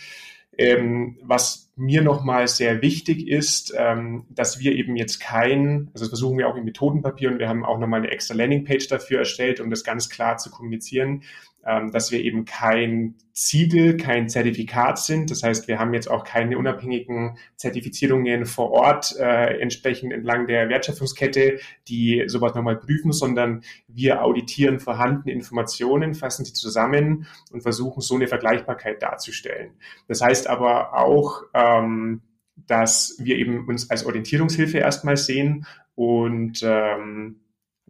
Ähm, 0.57 1.19
was 1.23 1.70
mir 1.81 2.03
nochmal 2.03 2.47
sehr 2.47 2.83
wichtig 2.83 3.27
ist, 3.27 3.73
ähm, 3.75 4.27
dass 4.29 4.61
wir 4.61 4.73
eben 4.73 4.97
jetzt 4.97 5.19
kein, 5.19 5.89
also 5.95 6.05
das 6.05 6.09
versuchen 6.11 6.37
wir 6.37 6.47
auch 6.47 6.57
im 6.57 6.65
Methodenpapier 6.65 7.31
und 7.31 7.39
wir 7.39 7.49
haben 7.49 7.65
auch 7.65 7.79
nochmal 7.79 8.01
eine 8.01 8.11
extra 8.11 8.35
Landingpage 8.35 8.87
dafür 8.89 9.21
erstellt, 9.21 9.61
um 9.61 9.71
das 9.71 9.83
ganz 9.83 10.11
klar 10.11 10.37
zu 10.37 10.51
kommunizieren, 10.51 11.23
dass 11.63 12.11
wir 12.11 12.21
eben 12.25 12.47
kein 12.47 13.17
Siegel, 13.33 13.97
kein 13.97 14.29
Zertifikat 14.29 14.99
sind. 14.99 15.31
Das 15.31 15.43
heißt, 15.43 15.69
wir 15.69 15.79
haben 15.79 15.95
jetzt 15.95 16.11
auch 16.11 16.25
keine 16.25 16.59
unabhängigen 16.59 17.39
Zertifizierungen 17.57 18.45
vor 18.45 18.71
Ort 18.71 19.17
äh, 19.19 19.61
entsprechend 19.61 20.13
entlang 20.13 20.47
der 20.47 20.69
Wertschöpfungskette, 20.69 21.59
die 21.89 22.25
sowas 22.27 22.55
nochmal 22.55 22.77
prüfen, 22.77 23.13
sondern 23.13 23.63
wir 23.89 24.23
auditieren 24.23 24.81
vorhandene 24.81 25.33
Informationen, 25.33 26.15
fassen 26.15 26.45
sie 26.45 26.53
zusammen 26.53 27.27
und 27.51 27.63
versuchen 27.63 28.01
so 28.01 28.15
eine 28.15 28.27
Vergleichbarkeit 28.27 29.03
darzustellen. 29.03 29.73
Das 30.09 30.21
heißt 30.21 30.47
aber 30.47 30.95
auch, 30.99 31.43
ähm, 31.55 32.23
dass 32.67 33.17
wir 33.19 33.37
eben 33.37 33.67
uns 33.67 33.91
als 33.91 34.05
Orientierungshilfe 34.05 34.79
erstmal 34.79 35.17
sehen 35.17 35.67
und 35.95 36.61
ähm, 36.63 37.41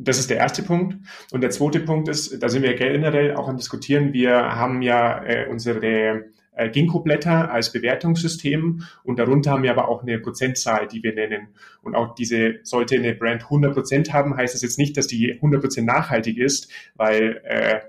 das 0.03 0.19
ist 0.19 0.31
der 0.31 0.39
erste 0.39 0.63
Punkt. 0.63 0.97
Und 1.31 1.43
der 1.43 1.51
zweite 1.51 1.81
Punkt 1.81 2.09
ist, 2.09 2.43
da 2.43 2.49
sind 2.49 2.63
wir 2.63 2.75
generell 2.75 3.35
auch 3.35 3.49
am 3.49 3.57
Diskutieren. 3.57 4.13
Wir 4.13 4.33
haben 4.35 4.83
ja 4.83 5.23
äh, 5.25 5.47
unsere 5.49 6.25
äh, 6.57 6.71
Ginkgo-Blätter 6.71 7.51
als 7.51 7.71
Bewertungssystem 7.73 8.83
und 9.05 9.19
darunter 9.19 9.53
haben 9.53 9.63
wir 9.63 9.71
aber 9.71 9.89
auch 9.89 10.03
eine 10.03 10.19
Prozentzahl, 10.19 10.89
die 10.89 11.03
wir 11.03 11.15
nennen. 11.15 11.49
Und 11.83 11.95
auch 11.95 12.15
diese, 12.15 12.61
sollte 12.63 12.97
eine 12.97 13.15
Brand 13.15 13.45
100 13.45 13.75
Prozent 13.75 14.13
haben, 14.13 14.37
heißt 14.37 14.55
das 14.55 14.63
jetzt 14.63 14.79
nicht, 14.79 14.97
dass 14.97 15.07
die 15.07 15.35
100 15.35 15.61
Prozent 15.61 15.87
nachhaltig 15.87 16.39
ist, 16.39 16.71
weil 16.95 17.43
äh, 17.45 17.81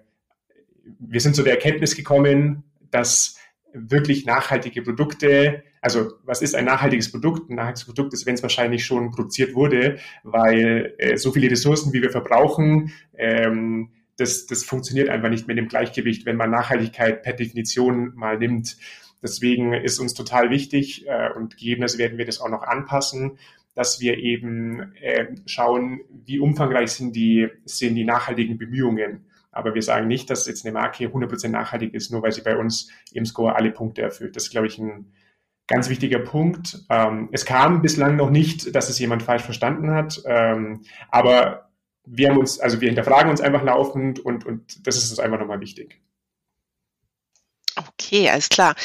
wir 1.00 1.22
sind 1.22 1.36
zu 1.36 1.44
der 1.44 1.54
Erkenntnis 1.54 1.96
gekommen, 1.96 2.64
dass 2.92 3.38
wirklich 3.74 4.26
nachhaltige 4.26 4.82
Produkte, 4.82 5.64
also 5.82 6.14
was 6.24 6.42
ist 6.42 6.56
ein 6.56 6.66
nachhaltiges 6.66 7.12
Produkt? 7.12 7.50
Ein 7.50 7.56
nachhaltiges 7.56 7.86
Produkt 7.86 8.14
ist, 8.14 8.26
wenn 8.26 8.36
es 8.36 8.44
wahrscheinlich 8.44 8.86
schon 8.86 9.12
produziert 9.12 9.56
wurde, 9.56 9.98
weil 10.24 10.94
äh, 11.00 11.18
so 11.18 11.32
viele 11.32 11.50
Ressourcen, 11.50 11.92
wie 11.92 12.02
wir 12.02 12.12
verbrauchen, 12.12 12.94
ähm, 13.18 13.90
das, 14.18 14.46
das 14.46 14.64
funktioniert 14.64 15.10
einfach 15.10 15.30
nicht 15.30 15.48
mit 15.48 15.58
dem 15.58 15.68
Gleichgewicht, 15.68 16.26
wenn 16.28 16.38
man 16.38 16.52
Nachhaltigkeit 16.52 17.24
per 17.24 17.34
Definition 17.34 18.14
mal 18.16 18.38
nimmt. 18.38 18.78
Deswegen 19.24 19.74
ist 19.74 20.00
uns 20.00 20.14
total 20.14 20.52
wichtig 20.52 21.08
äh, 21.08 21.32
und 21.36 21.58
gegebenenfalls 21.58 21.98
werden 21.98 22.18
wir 22.20 22.26
das 22.26 22.40
auch 22.40 22.50
noch 22.50 22.64
anpassen, 22.64 23.40
dass 23.74 24.00
wir 24.00 24.18
eben 24.18 24.94
äh, 25.02 25.28
schauen, 25.46 26.02
wie 26.26 26.40
umfangreich 26.40 26.92
sind 26.92 27.16
die, 27.16 27.48
sind 27.66 27.96
die 27.96 28.04
nachhaltigen 28.04 28.58
Bemühungen. 28.58 29.26
Aber 29.52 29.74
wir 29.74 29.82
sagen 29.82 30.08
nicht, 30.08 30.30
dass 30.30 30.48
jetzt 30.48 30.66
eine 30.66 30.74
Marke 30.74 31.06
100% 31.06 31.50
nachhaltig 31.50 31.94
ist, 31.94 32.12
nur 32.12 32.22
weil 32.22 32.32
sie 32.32 32.42
bei 32.42 32.58
uns 32.58 32.90
im 33.14 33.26
Score 33.26 33.56
alle 33.56 33.72
Punkte 33.72 34.02
erfüllt. 34.02 34.36
Das 34.36 34.44
ist, 34.44 34.52
glaube 34.52 34.68
ich, 34.68 34.78
ein 34.78 35.12
ganz 35.72 35.90
wichtiger 35.90 36.20
Punkt. 36.20 36.80
Ähm, 36.90 37.30
es 37.32 37.46
kam 37.46 37.82
bislang 37.82 38.16
noch 38.16 38.30
nicht, 38.30 38.76
dass 38.76 38.90
es 38.90 39.00
jemand 39.00 39.24
falsch 39.24 39.44
verstanden 39.44 39.92
hat. 39.92 40.22
Ähm, 40.26 40.82
aber 41.10 41.72
wir 42.06 42.30
haben 42.30 42.38
uns, 42.38 42.60
also 42.60 42.82
wir 42.82 42.90
hinterfragen 42.90 43.30
uns 43.30 43.42
einfach 43.42 43.64
laufend 43.64 44.20
und, 44.20 44.46
und 44.46 44.86
das 44.86 44.98
ist 44.98 45.10
uns 45.10 45.20
einfach 45.20 45.40
nochmal 45.40 45.60
wichtig. 45.60 46.02
Okay, 47.78 48.30
alles 48.30 48.50
klar. 48.50 48.76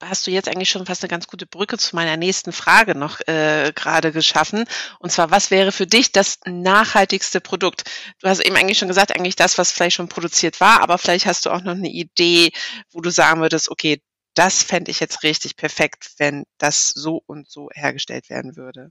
Hast 0.00 0.26
du 0.26 0.30
jetzt 0.30 0.48
eigentlich 0.48 0.70
schon 0.70 0.86
fast 0.86 1.02
eine 1.02 1.08
ganz 1.08 1.26
gute 1.26 1.46
Brücke 1.46 1.78
zu 1.78 1.96
meiner 1.96 2.16
nächsten 2.16 2.52
Frage 2.52 2.94
noch 2.94 3.20
äh, 3.26 3.72
gerade 3.74 4.12
geschaffen. 4.12 4.64
Und 5.00 5.10
zwar, 5.10 5.32
was 5.32 5.50
wäre 5.50 5.72
für 5.72 5.86
dich 5.86 6.12
das 6.12 6.38
nachhaltigste 6.46 7.40
Produkt? 7.40 7.90
Du 8.20 8.28
hast 8.28 8.40
eben 8.40 8.54
eigentlich 8.56 8.78
schon 8.78 8.88
gesagt, 8.88 9.14
eigentlich 9.14 9.36
das, 9.36 9.58
was 9.58 9.72
vielleicht 9.72 9.96
schon 9.96 10.08
produziert 10.08 10.60
war, 10.60 10.80
aber 10.80 10.96
vielleicht 10.98 11.26
hast 11.26 11.46
du 11.46 11.50
auch 11.50 11.62
noch 11.62 11.72
eine 11.72 11.90
Idee, 11.90 12.52
wo 12.92 13.00
du 13.00 13.10
sagen 13.10 13.40
würdest, 13.40 13.68
okay, 13.68 14.00
das 14.34 14.62
fände 14.62 14.90
ich 14.90 15.00
jetzt 15.00 15.22
richtig 15.22 15.56
perfekt, 15.56 16.14
wenn 16.18 16.44
das 16.58 16.90
so 16.90 17.22
und 17.26 17.48
so 17.50 17.68
hergestellt 17.72 18.30
werden 18.30 18.56
würde. 18.56 18.90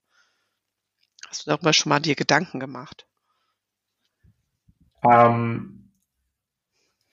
Hast 1.28 1.46
du 1.46 1.52
darüber 1.52 1.74
schon 1.74 1.90
mal 1.90 2.00
dir 2.02 2.16
Gedanken 2.16 2.60
gemacht? 2.60 3.08
Ähm, 5.04 5.92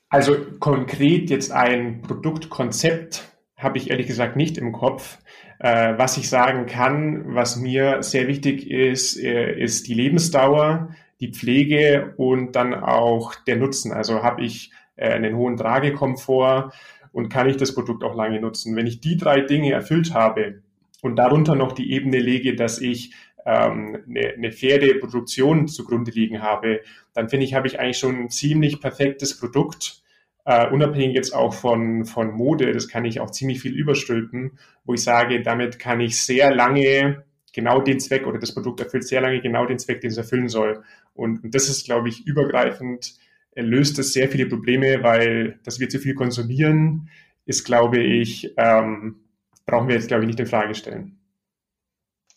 Also 0.08 0.36
konkret 0.60 1.30
jetzt 1.30 1.52
ein 1.52 2.02
Produktkonzept 2.02 3.24
habe 3.56 3.78
ich 3.78 3.90
ehrlich 3.90 4.06
gesagt 4.06 4.36
nicht 4.36 4.56
im 4.58 4.72
Kopf. 4.72 5.18
Äh, 5.58 5.98
was 5.98 6.16
ich 6.16 6.28
sagen 6.28 6.66
kann, 6.66 7.34
was 7.34 7.56
mir 7.56 8.02
sehr 8.02 8.28
wichtig 8.28 8.70
ist, 8.70 9.16
äh, 9.18 9.52
ist 9.58 9.88
die 9.88 9.94
Lebensdauer, 9.94 10.94
die 11.20 11.32
Pflege 11.32 12.14
und 12.18 12.52
dann 12.52 12.74
auch 12.74 13.34
der 13.46 13.56
Nutzen. 13.56 13.92
Also 13.92 14.22
habe 14.22 14.44
ich 14.44 14.72
äh, 14.96 15.10
einen 15.10 15.36
hohen 15.36 15.56
Tragekomfort 15.56 16.72
und 17.16 17.30
kann 17.30 17.48
ich 17.48 17.56
das 17.56 17.74
Produkt 17.74 18.04
auch 18.04 18.14
lange 18.14 18.38
nutzen. 18.42 18.76
Wenn 18.76 18.86
ich 18.86 19.00
die 19.00 19.16
drei 19.16 19.40
Dinge 19.40 19.72
erfüllt 19.72 20.12
habe 20.12 20.60
und 21.00 21.16
darunter 21.16 21.54
noch 21.54 21.72
die 21.72 21.90
Ebene 21.92 22.18
lege, 22.18 22.54
dass 22.54 22.78
ich 22.78 23.14
ähm, 23.46 24.04
eine, 24.06 24.34
eine 24.34 24.52
faire 24.52 24.98
Produktion 25.00 25.66
zugrunde 25.66 26.10
liegen 26.10 26.42
habe, 26.42 26.82
dann 27.14 27.30
finde 27.30 27.46
ich, 27.46 27.54
habe 27.54 27.68
ich 27.68 27.80
eigentlich 27.80 27.96
schon 27.96 28.16
ein 28.16 28.28
ziemlich 28.30 28.80
perfektes 28.80 29.40
Produkt, 29.40 30.02
Uh, 30.48 30.72
unabhängig 30.72 31.16
jetzt 31.16 31.34
auch 31.34 31.52
von, 31.52 32.04
von 32.04 32.30
Mode, 32.30 32.70
das 32.70 32.86
kann 32.86 33.04
ich 33.04 33.18
auch 33.18 33.32
ziemlich 33.32 33.58
viel 33.58 33.74
überstülpen, 33.74 34.60
wo 34.84 34.94
ich 34.94 35.02
sage, 35.02 35.42
damit 35.42 35.80
kann 35.80 35.98
ich 35.98 36.22
sehr 36.22 36.54
lange 36.54 37.24
genau 37.52 37.80
den 37.80 37.98
Zweck 37.98 38.28
oder 38.28 38.38
das 38.38 38.54
Produkt 38.54 38.78
erfüllt 38.78 39.02
sehr 39.02 39.20
lange 39.20 39.40
genau 39.40 39.66
den 39.66 39.80
Zweck, 39.80 40.02
den 40.02 40.12
es 40.12 40.18
erfüllen 40.18 40.48
soll. 40.48 40.84
Und, 41.14 41.42
und 41.42 41.52
das 41.52 41.68
ist, 41.68 41.84
glaube 41.84 42.10
ich, 42.10 42.28
übergreifend, 42.28 43.18
löst 43.56 43.98
es 43.98 44.12
sehr 44.12 44.28
viele 44.28 44.46
Probleme, 44.46 45.02
weil 45.02 45.58
dass 45.64 45.80
wir 45.80 45.88
zu 45.88 45.98
viel 45.98 46.14
konsumieren, 46.14 47.08
ist, 47.46 47.64
glaube 47.64 47.98
ich, 47.98 48.52
ähm, 48.56 49.20
brauchen 49.64 49.88
wir 49.88 49.94
jetzt, 49.96 50.08
glaube 50.08 50.24
ich, 50.24 50.28
nicht 50.28 50.40
in 50.40 50.46
Frage 50.46 50.74
stellen. 50.74 51.18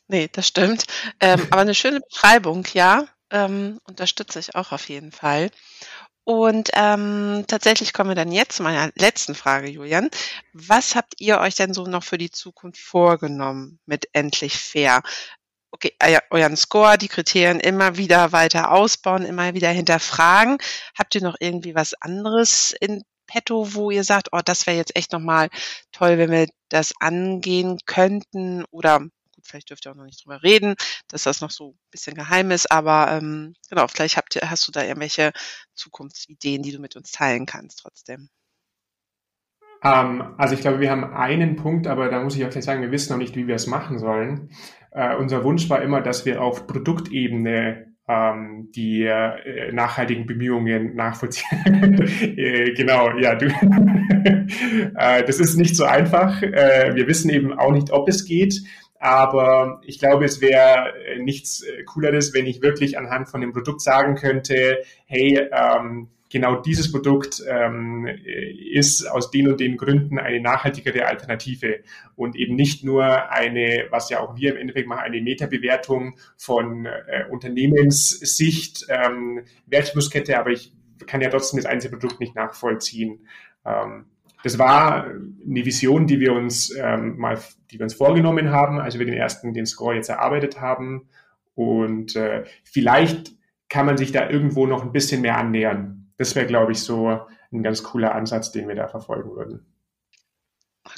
Nee, 0.08 0.30
das 0.32 0.48
stimmt. 0.48 0.86
Ähm, 1.20 1.42
aber 1.52 1.62
eine 1.62 1.76
schöne 1.76 2.00
Beschreibung, 2.10 2.66
ja, 2.74 3.06
ähm, 3.32 3.80
unterstütze 3.84 4.40
ich 4.40 4.56
auch 4.56 4.72
auf 4.72 4.90
jeden 4.90 5.12
Fall. 5.12 5.52
Und 6.24 6.70
ähm, 6.76 7.46
tatsächlich 7.48 7.92
kommen 7.92 8.12
wir 8.12 8.16
dann 8.16 8.32
jetzt 8.32 8.58
zu 8.58 8.64
meiner 8.64 8.92
letzten 8.96 9.34
Frage, 9.34 9.68
Julian. 9.68 10.10
Was 10.54 10.96
habt 10.96 11.16
ihr 11.18 11.40
euch 11.40 11.56
denn 11.56 11.74
so 11.74 11.86
noch 11.86 12.04
für 12.04 12.20
die 12.20 12.30
Zukunft 12.30 12.80
vorgenommen 12.80 13.80
mit 13.88 14.08
Endlich 14.14 14.58
Fair? 14.58 15.02
Okay, 15.82 15.96
euren 16.30 16.58
Score, 16.58 16.98
die 16.98 17.08
Kriterien 17.08 17.62
immer 17.62 17.96
wieder 17.96 18.34
weiter 18.34 18.72
ausbauen, 18.72 19.24
immer 19.24 19.54
wieder 19.54 19.70
hinterfragen. 19.70 20.58
Habt 20.94 21.16
ihr 21.16 21.22
noch 21.22 21.38
irgendwie 21.40 21.74
was 21.74 21.94
anderes 21.94 22.76
in 22.82 23.04
petto, 23.28 23.74
wo 23.76 23.90
ihr 23.90 24.04
sagt, 24.04 24.30
oh, 24.34 24.42
das 24.44 24.68
wäre 24.68 24.76
jetzt 24.76 24.98
echt 24.98 25.14
nochmal 25.14 25.50
toll, 25.94 26.18
wenn 26.18 26.32
wir 26.32 26.48
das 26.68 26.92
angehen 27.00 27.78
könnten? 27.86 28.66
Oder 28.72 29.08
vielleicht 29.42 29.70
dürft 29.70 29.86
ihr 29.86 29.92
auch 29.92 29.96
noch 29.96 30.04
nicht 30.04 30.26
drüber 30.26 30.44
reden, 30.44 30.76
dass 31.08 31.24
das 31.24 31.40
noch 31.40 31.52
so 31.52 31.70
ein 31.70 31.80
bisschen 31.92 32.16
geheim 32.16 32.52
ist, 32.52 32.70
aber 32.70 33.12
ähm, 33.14 33.54
genau, 33.70 33.88
vielleicht 33.88 34.18
habt 34.18 34.36
ihr, 34.36 34.50
hast 34.50 34.68
du 34.68 34.74
da 34.74 34.84
irgendwelche 34.84 35.32
Zukunftsideen, 35.76 36.62
die 36.62 36.74
du 36.74 36.80
mit 36.80 36.98
uns 36.98 37.12
teilen 37.12 37.46
kannst 37.46 37.80
trotzdem. 37.80 38.30
Ähm, 39.84 40.24
also 40.38 40.54
ich 40.54 40.62
glaube, 40.62 40.80
wir 40.80 40.92
haben 40.92 41.04
einen 41.04 41.56
Punkt, 41.56 41.88
aber 41.88 42.10
da 42.10 42.22
muss 42.22 42.36
ich 42.36 42.46
auch 42.46 42.50
gleich 42.50 42.66
sagen, 42.66 42.82
wir 42.82 42.92
wissen 42.92 43.14
noch 43.14 43.20
nicht, 43.20 43.36
wie 43.36 43.48
wir 43.48 43.56
es 43.56 43.68
machen 43.68 44.00
sollen. 44.00 44.50
Äh, 44.92 45.16
unser 45.16 45.44
Wunsch 45.44 45.70
war 45.70 45.82
immer, 45.82 46.02
dass 46.02 46.26
wir 46.26 46.42
auf 46.42 46.68
Produktebene 46.68 47.90
ähm, 48.08 48.70
die 48.76 49.04
äh, 49.04 49.72
nachhaltigen 49.72 50.26
Bemühungen 50.26 50.96
nachvollziehen. 50.96 51.54
äh, 52.38 52.74
genau, 52.74 53.16
ja, 53.20 53.36
du. 53.36 53.46
äh, 54.96 55.24
das 55.24 55.40
ist 55.40 55.58
nicht 55.58 55.76
so 55.76 55.86
einfach. 55.86 56.42
Äh, 56.42 56.96
wir 56.96 57.08
wissen 57.08 57.30
eben 57.30 57.54
auch 57.54 57.72
nicht, 57.72 57.92
ob 57.92 58.10
es 58.10 58.26
geht. 58.26 58.62
Aber 59.00 59.80
ich 59.86 60.00
glaube, 60.00 60.26
es 60.26 60.42
wäre 60.42 60.94
äh, 61.06 61.20
nichts 61.20 61.64
äh, 61.64 61.84
Cooleres, 61.84 62.34
wenn 62.34 62.48
ich 62.48 62.62
wirklich 62.62 62.98
anhand 62.98 63.30
von 63.30 63.42
dem 63.42 63.54
Produkt 63.54 63.82
sagen 63.82 64.16
könnte, 64.16 64.80
hey, 65.06 65.48
ähm, 65.52 66.10
genau 66.30 66.62
dieses 66.62 66.92
Produkt 66.92 67.44
ähm, 67.48 68.08
ist 68.72 69.06
aus 69.06 69.32
den 69.32 69.50
und 69.50 69.60
den 69.60 69.78
Gründen 69.78 70.20
eine 70.20 70.40
nachhaltigere 70.40 71.08
Alternative 71.08 71.80
und 72.16 72.36
eben 72.36 72.56
nicht 72.56 72.84
nur 72.84 73.32
eine, 73.32 73.88
was 73.90 74.10
ja 74.10 74.20
auch 74.20 74.36
wir 74.38 74.52
im 74.52 74.58
Endeffekt 74.58 74.88
machen, 74.88 75.04
eine 75.04 75.22
Metabewertung 75.22 76.18
von 76.38 76.86
äh, 76.86 77.26
Unternehmenssicht, 77.30 78.86
ähm, 78.90 79.42
Wertschöpfungskette, 79.66 80.38
aber 80.40 80.52
ich 80.52 80.74
kann 81.08 81.22
ja 81.22 81.30
trotzdem 81.30 81.58
das 81.58 81.66
einzelne 81.66 81.98
Produkt 81.98 82.20
nicht 82.20 82.36
nachvollziehen. 82.36 83.26
Ähm, 83.66 84.06
das 84.44 84.58
war 84.58 85.06
eine 85.06 85.66
Vision, 85.66 86.08
die 86.08 86.20
wir 86.20 86.34
uns 86.34 86.74
ähm, 86.78 87.18
mal, 87.18 87.40
die 87.72 87.80
wir 87.80 87.84
uns 87.84 87.94
vorgenommen 87.94 88.52
haben, 88.52 88.80
als 88.80 88.98
wir 88.98 89.06
den 89.06 89.16
ersten, 89.16 89.54
den 89.54 89.66
Score 89.66 89.96
jetzt 89.96 90.10
erarbeitet 90.10 90.62
haben. 90.62 91.10
Und 91.56 92.16
äh, 92.16 92.46
vielleicht 92.64 93.34
kann 93.68 93.86
man 93.86 93.98
sich 93.98 94.12
da 94.12 94.30
irgendwo 94.30 94.66
noch 94.66 94.84
ein 94.84 94.94
bisschen 94.94 95.22
mehr 95.22 95.38
annähern. 95.38 95.99
Das 96.20 96.36
wäre, 96.36 96.46
glaube 96.46 96.74
ich, 96.74 96.82
so 96.82 97.22
ein 97.52 97.64
ganz 97.64 97.82
cooler 97.82 98.14
Ansatz, 98.14 98.52
den 98.52 98.68
wir 98.68 98.76
da 98.76 98.88
verfolgen 98.88 99.32
würden. 99.32 99.66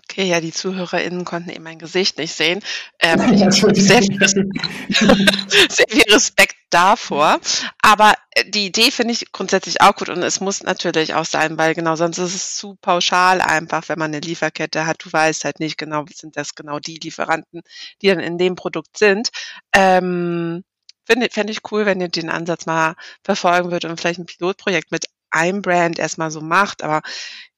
Okay, 0.04 0.24
ja, 0.26 0.42
die 0.42 0.52
ZuhörerInnen 0.52 1.26
konnten 1.26 1.50
eben 1.50 1.64
mein 1.64 1.78
Gesicht 1.78 2.18
nicht 2.18 2.34
sehen. 2.34 2.62
Ähm, 3.00 3.20
ich 3.34 3.44
habe 3.44 3.76
sehr, 3.76 4.02
viel, 4.02 4.20
sehr 5.70 5.86
viel 5.88 6.12
Respekt 6.12 6.56
davor. 6.72 7.40
Aber 7.84 8.14
äh, 8.32 8.50
die 8.50 8.66
Idee 8.66 8.90
finde 8.90 9.14
ich 9.14 9.32
grundsätzlich 9.32 9.82
auch 9.82 9.96
gut 9.96 10.10
und 10.10 10.24
es 10.24 10.40
muss 10.40 10.64
natürlich 10.64 11.14
auch 11.14 11.26
sein, 11.26 11.58
weil 11.58 11.76
genau 11.76 11.96
sonst 11.96 12.18
ist 12.18 12.34
es 12.34 12.56
zu 12.56 12.78
pauschal 12.82 13.42
einfach, 13.42 13.90
wenn 13.90 14.00
man 14.00 14.12
eine 14.12 14.22
Lieferkette 14.22 14.88
hat. 14.88 15.06
Du 15.06 15.14
weißt 15.14 15.46
halt 15.46 15.60
nicht 15.60 15.78
genau, 15.78 16.06
sind 16.12 16.36
das 16.36 16.56
genau 16.56 16.80
die 16.80 16.98
Lieferanten, 16.98 17.62
die 18.02 18.08
dann 18.08 18.20
in 18.20 18.40
dem 18.40 18.56
Produkt 18.56 18.98
sind. 18.98 19.30
Ähm, 19.76 20.64
Fände 21.06 21.30
fänd 21.32 21.50
ich 21.50 21.60
cool, 21.72 21.86
wenn 21.86 22.00
ihr 22.00 22.10
den 22.10 22.30
Ansatz 22.30 22.66
mal 22.66 22.96
verfolgen 23.24 23.72
würdet 23.72 23.90
und 23.90 24.00
vielleicht 24.00 24.20
ein 24.20 24.26
Pilotprojekt 24.26 24.92
mit 24.92 25.06
einem 25.32 25.62
Brand 25.62 26.00
erstmal 26.00 26.32
so 26.32 26.42
macht. 26.42 26.84
Aber 26.84 27.02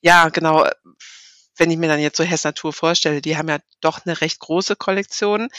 ja, 0.01 0.29
genau 0.29 0.65
wenn 1.57 1.71
ich 1.71 1.77
mir 1.77 1.87
dann 1.87 1.99
jetzt 1.99 2.17
so 2.17 2.23
Hess 2.23 2.43
Natur 2.43 2.73
vorstelle, 2.73 3.21
die 3.21 3.37
haben 3.37 3.49
ja 3.49 3.59
doch 3.81 4.05
eine 4.05 4.21
recht 4.21 4.39
große 4.39 4.75
Kollektion. 4.75 5.49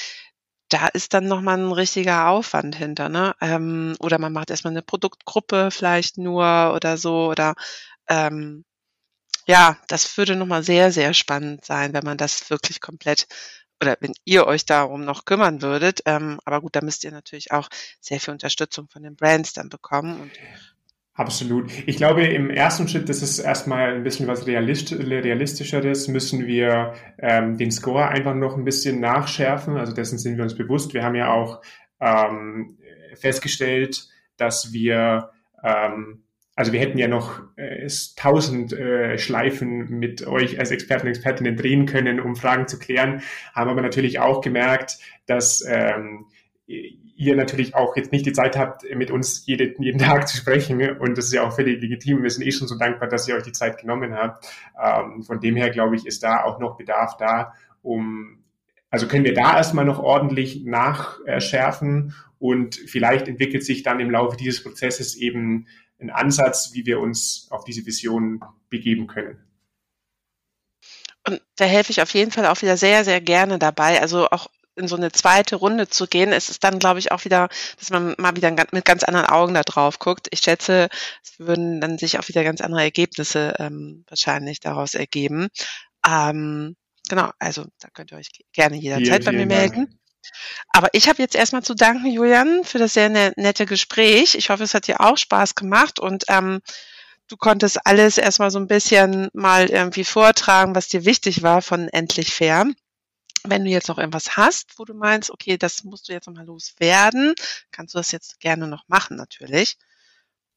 Da 0.69 0.89
ist 0.89 1.15
dann 1.15 1.29
nochmal 1.29 1.59
ein 1.59 1.73
richtiger 1.73 2.29
Aufwand 2.29 2.75
hinter, 2.77 3.09
ne? 3.09 3.35
Ähm, 3.41 3.97
oder 4.01 4.19
man 4.19 4.33
macht 4.33 4.51
erstmal 4.51 4.73
eine 4.73 4.83
Produktgruppe 4.83 5.71
vielleicht 5.71 6.19
nur 6.19 6.73
oder 6.75 6.97
so. 6.97 7.29
Oder 7.31 7.55
ähm, 8.09 8.65
ja, 9.47 9.79
das 9.89 10.17
würde 10.17 10.37
nochmal 10.37 10.63
sehr, 10.63 10.93
sehr 10.93 11.15
spannend 11.15 11.65
sein, 11.65 11.93
wenn 11.93 12.05
man 12.05 12.19
das 12.19 12.51
wirklich 12.51 12.81
komplett 12.81 13.27
oder 13.81 13.97
wenn 14.01 14.15
ihr 14.25 14.47
euch 14.47 14.65
darum 14.67 15.05
noch 15.05 15.25
kümmern 15.27 15.63
würdet. 15.63 16.01
Ähm, 16.07 16.41
aber 16.45 16.61
gut, 16.61 16.77
da 16.77 16.81
müsst 16.83 17.05
ihr 17.05 17.13
natürlich 17.13 17.53
auch 17.53 17.69
sehr 18.01 18.21
viel 18.21 18.33
Unterstützung 18.33 18.89
von 18.89 19.03
den 19.03 19.17
Brands 19.17 19.53
dann 19.53 19.69
bekommen. 19.69 20.21
Und 20.21 20.33
Absolut. 21.17 21.71
Ich 21.87 21.97
glaube, 21.97 22.27
im 22.27 22.51
ersten 22.51 22.89
Schritt, 22.89 23.09
das 23.09 23.23
ist 23.23 23.39
erstmal 23.39 23.95
ein 23.95 24.03
bisschen 24.03 24.27
was 24.27 24.49
realistischeres, 24.49 26.09
müssen 26.09 26.49
wir 26.49 26.95
ähm, 27.19 27.57
den 27.57 27.71
Score 27.71 28.09
einfach 28.09 28.35
noch 28.35 28.57
ein 28.57 28.65
bisschen 28.65 28.99
nachschärfen. 28.99 29.77
Also 29.77 29.93
dessen 29.93 30.19
sind 30.19 30.37
wir 30.37 30.43
uns 30.43 30.57
bewusst. 30.57 30.93
Wir 30.93 31.05
haben 31.05 31.15
ja 31.15 31.33
auch 31.33 31.63
ähm, 32.01 32.79
festgestellt, 33.15 34.09
dass 34.39 34.73
wir, 34.73 35.31
ähm, 35.63 36.25
also 36.57 36.73
wir 36.73 36.81
hätten 36.81 36.99
ja 36.99 37.07
noch 37.07 37.43
äh, 37.55 37.87
tausend 38.17 38.73
äh, 38.73 39.17
Schleifen 39.17 39.89
mit 39.91 40.27
euch 40.27 40.59
als 40.59 40.73
Experten 40.73 41.07
und 41.07 41.11
Expertinnen 41.11 41.57
drehen 41.57 41.87
können, 41.87 42.19
um 42.19 42.35
Fragen 42.35 42.67
zu 42.67 42.77
klären, 42.77 43.23
haben 43.55 43.71
aber 43.71 43.83
natürlich 43.83 44.19
auch 44.19 44.41
gemerkt, 44.41 44.99
dass 45.27 45.65
ähm, 45.65 46.27
ihr 47.17 47.37
natürlich 47.37 47.75
auch 47.75 47.97
jetzt 47.97 48.13
nicht 48.13 48.27
die 48.27 48.33
Zeit 48.33 48.57
habt, 48.57 48.85
mit 48.95 49.11
uns 49.11 49.47
jede, 49.47 49.75
jeden 49.79 49.99
Tag 49.99 50.29
zu 50.29 50.37
sprechen. 50.37 50.99
Und 50.99 51.17
das 51.17 51.27
ist 51.27 51.33
ja 51.33 51.47
auch 51.47 51.55
völlig 51.55 51.81
legitim. 51.81 52.23
Wir 52.23 52.31
sind 52.31 52.45
eh 52.45 52.51
schon 52.51 52.69
so 52.69 52.77
dankbar, 52.77 53.09
dass 53.09 53.29
ihr 53.29 53.37
euch 53.37 53.45
die 53.45 53.53
Zeit 53.53 53.79
genommen 53.79 54.15
habt. 54.15 54.47
Ähm, 54.83 55.23
von 55.23 55.41
dem 55.41 55.57
her, 55.57 55.71
glaube 55.71 55.97
ich, 55.97 56.07
ist 56.07 56.23
da 56.23 56.43
auch 56.45 56.59
noch 56.59 56.77
Bedarf 56.77 57.17
da, 57.17 57.55
um, 57.83 58.45
also 58.91 59.07
können 59.07 59.25
wir 59.25 59.35
da 59.35 59.57
erstmal 59.57 59.85
noch 59.85 59.99
ordentlich 59.99 60.65
nachschärfen 60.65 62.15
und 62.39 62.77
vielleicht 62.77 63.29
entwickelt 63.29 63.65
sich 63.65 63.83
dann 63.83 64.01
im 64.01 64.11
Laufe 64.11 64.37
dieses 64.37 64.63
Prozesses 64.63 65.17
eben 65.17 65.67
ein 66.01 66.11
Ansatz, 66.11 66.71
wie 66.75 66.87
wir 66.87 67.01
uns 67.01 67.49
auf 67.51 67.65
diese 67.65 67.87
Vision 67.87 68.41
begeben 68.71 69.07
können. 69.07 69.39
Und 71.27 71.41
da 71.57 71.65
helfe 71.65 71.91
ich 71.91 72.03
auf 72.03 72.11
jeden 72.11 72.31
Fall 72.31 72.47
auch 72.47 72.61
wieder 72.61 72.77
sehr, 72.77 73.05
sehr 73.05 73.21
gerne 73.21 73.59
dabei. 73.59 74.01
Also 74.01 74.29
auch 74.29 74.49
in 74.77 74.89
so 74.89 74.97
eine 74.97 75.13
zweite 75.13 75.57
Runde 75.57 75.89
zu 75.89 76.07
gehen, 76.07 76.33
ist 76.33 76.51
es 76.51 76.59
dann, 76.59 76.79
glaube 76.79 76.99
ich, 76.99 77.13
auch 77.13 77.25
wieder, 77.25 77.49
dass 77.79 77.91
man 77.91 78.15
mal 78.19 78.37
wieder 78.37 78.51
mit 78.73 78.85
ganz 78.85 79.05
anderen 79.05 79.27
Augen 79.27 79.55
da 79.55 79.63
drauf 79.63 79.99
guckt. 79.99 80.29
Ich 80.31 80.41
schätze, 80.41 80.89
es 81.23 81.39
würden 81.39 81.81
dann 81.81 81.99
sich 81.99 82.19
auch 82.19 82.29
wieder 82.29 82.45
ganz 82.45 82.61
andere 82.61 82.83
Ergebnisse 82.83 83.55
ähm, 83.59 84.05
wahrscheinlich 84.09 84.61
daraus 84.61 84.95
ergeben. 84.95 85.49
Ähm, 86.07 86.77
genau, 87.09 87.31
also 87.39 87.65
da 87.81 87.89
könnt 87.93 88.13
ihr 88.13 88.19
euch 88.19 88.29
gerne 88.53 88.77
jederzeit 88.77 89.25
bei 89.25 89.33
mir 89.33 89.47
melden. 89.47 89.99
Aber 90.69 90.89
ich 90.93 91.09
habe 91.09 91.23
jetzt 91.23 91.35
erstmal 91.35 91.63
zu 91.63 91.75
danken, 91.75 92.11
Julian, 92.11 92.65
für 92.65 92.79
das 92.79 92.95
sehr 92.95 93.09
ne 93.09 93.33
nette 93.37 93.67
Gespräch. 93.67 94.35
Ich 94.35 94.51
hoffe, 94.51 94.65
es 94.65 94.75
hat 94.75 94.87
dir 94.87 95.01
auch 95.01 95.19
Spaß 95.19 95.55
gemacht 95.55 96.01
und 96.01 96.25
ähm, 96.29 96.61
du 97.29 97.37
konntest 97.37 97.87
alles 97.87 98.19
erstmal 98.19 98.51
so 98.51 98.59
ein 98.59 98.67
bisschen 98.67 99.29
mal 99.33 99.67
irgendwie 99.67 100.05
vortragen, 100.05 100.75
was 100.75 100.89
dir 100.89 101.05
wichtig 101.05 101.43
war 101.43 101.63
von 101.63 101.89
Endlich 101.89 102.33
Fair. 102.33 102.67
Wenn 103.47 103.65
du 103.65 103.71
jetzt 103.71 103.89
noch 103.89 103.99
irgendwas 103.99 104.37
hast, 104.37 104.79
wo 104.79 104.85
du 104.85 104.95
meinst, 104.95 105.31
okay, 105.31 105.59
das 105.59 105.85
musst 105.85 106.09
du 106.09 106.13
jetzt 106.13 106.27
nochmal 106.27 106.47
loswerden, 106.47 107.35
kannst 107.71 107.95
du 107.95 107.99
das 107.99 108.11
jetzt 108.11 108.41
gerne 108.41 108.67
noch 108.67 108.89
machen, 108.89 109.17
natürlich. 109.17 109.77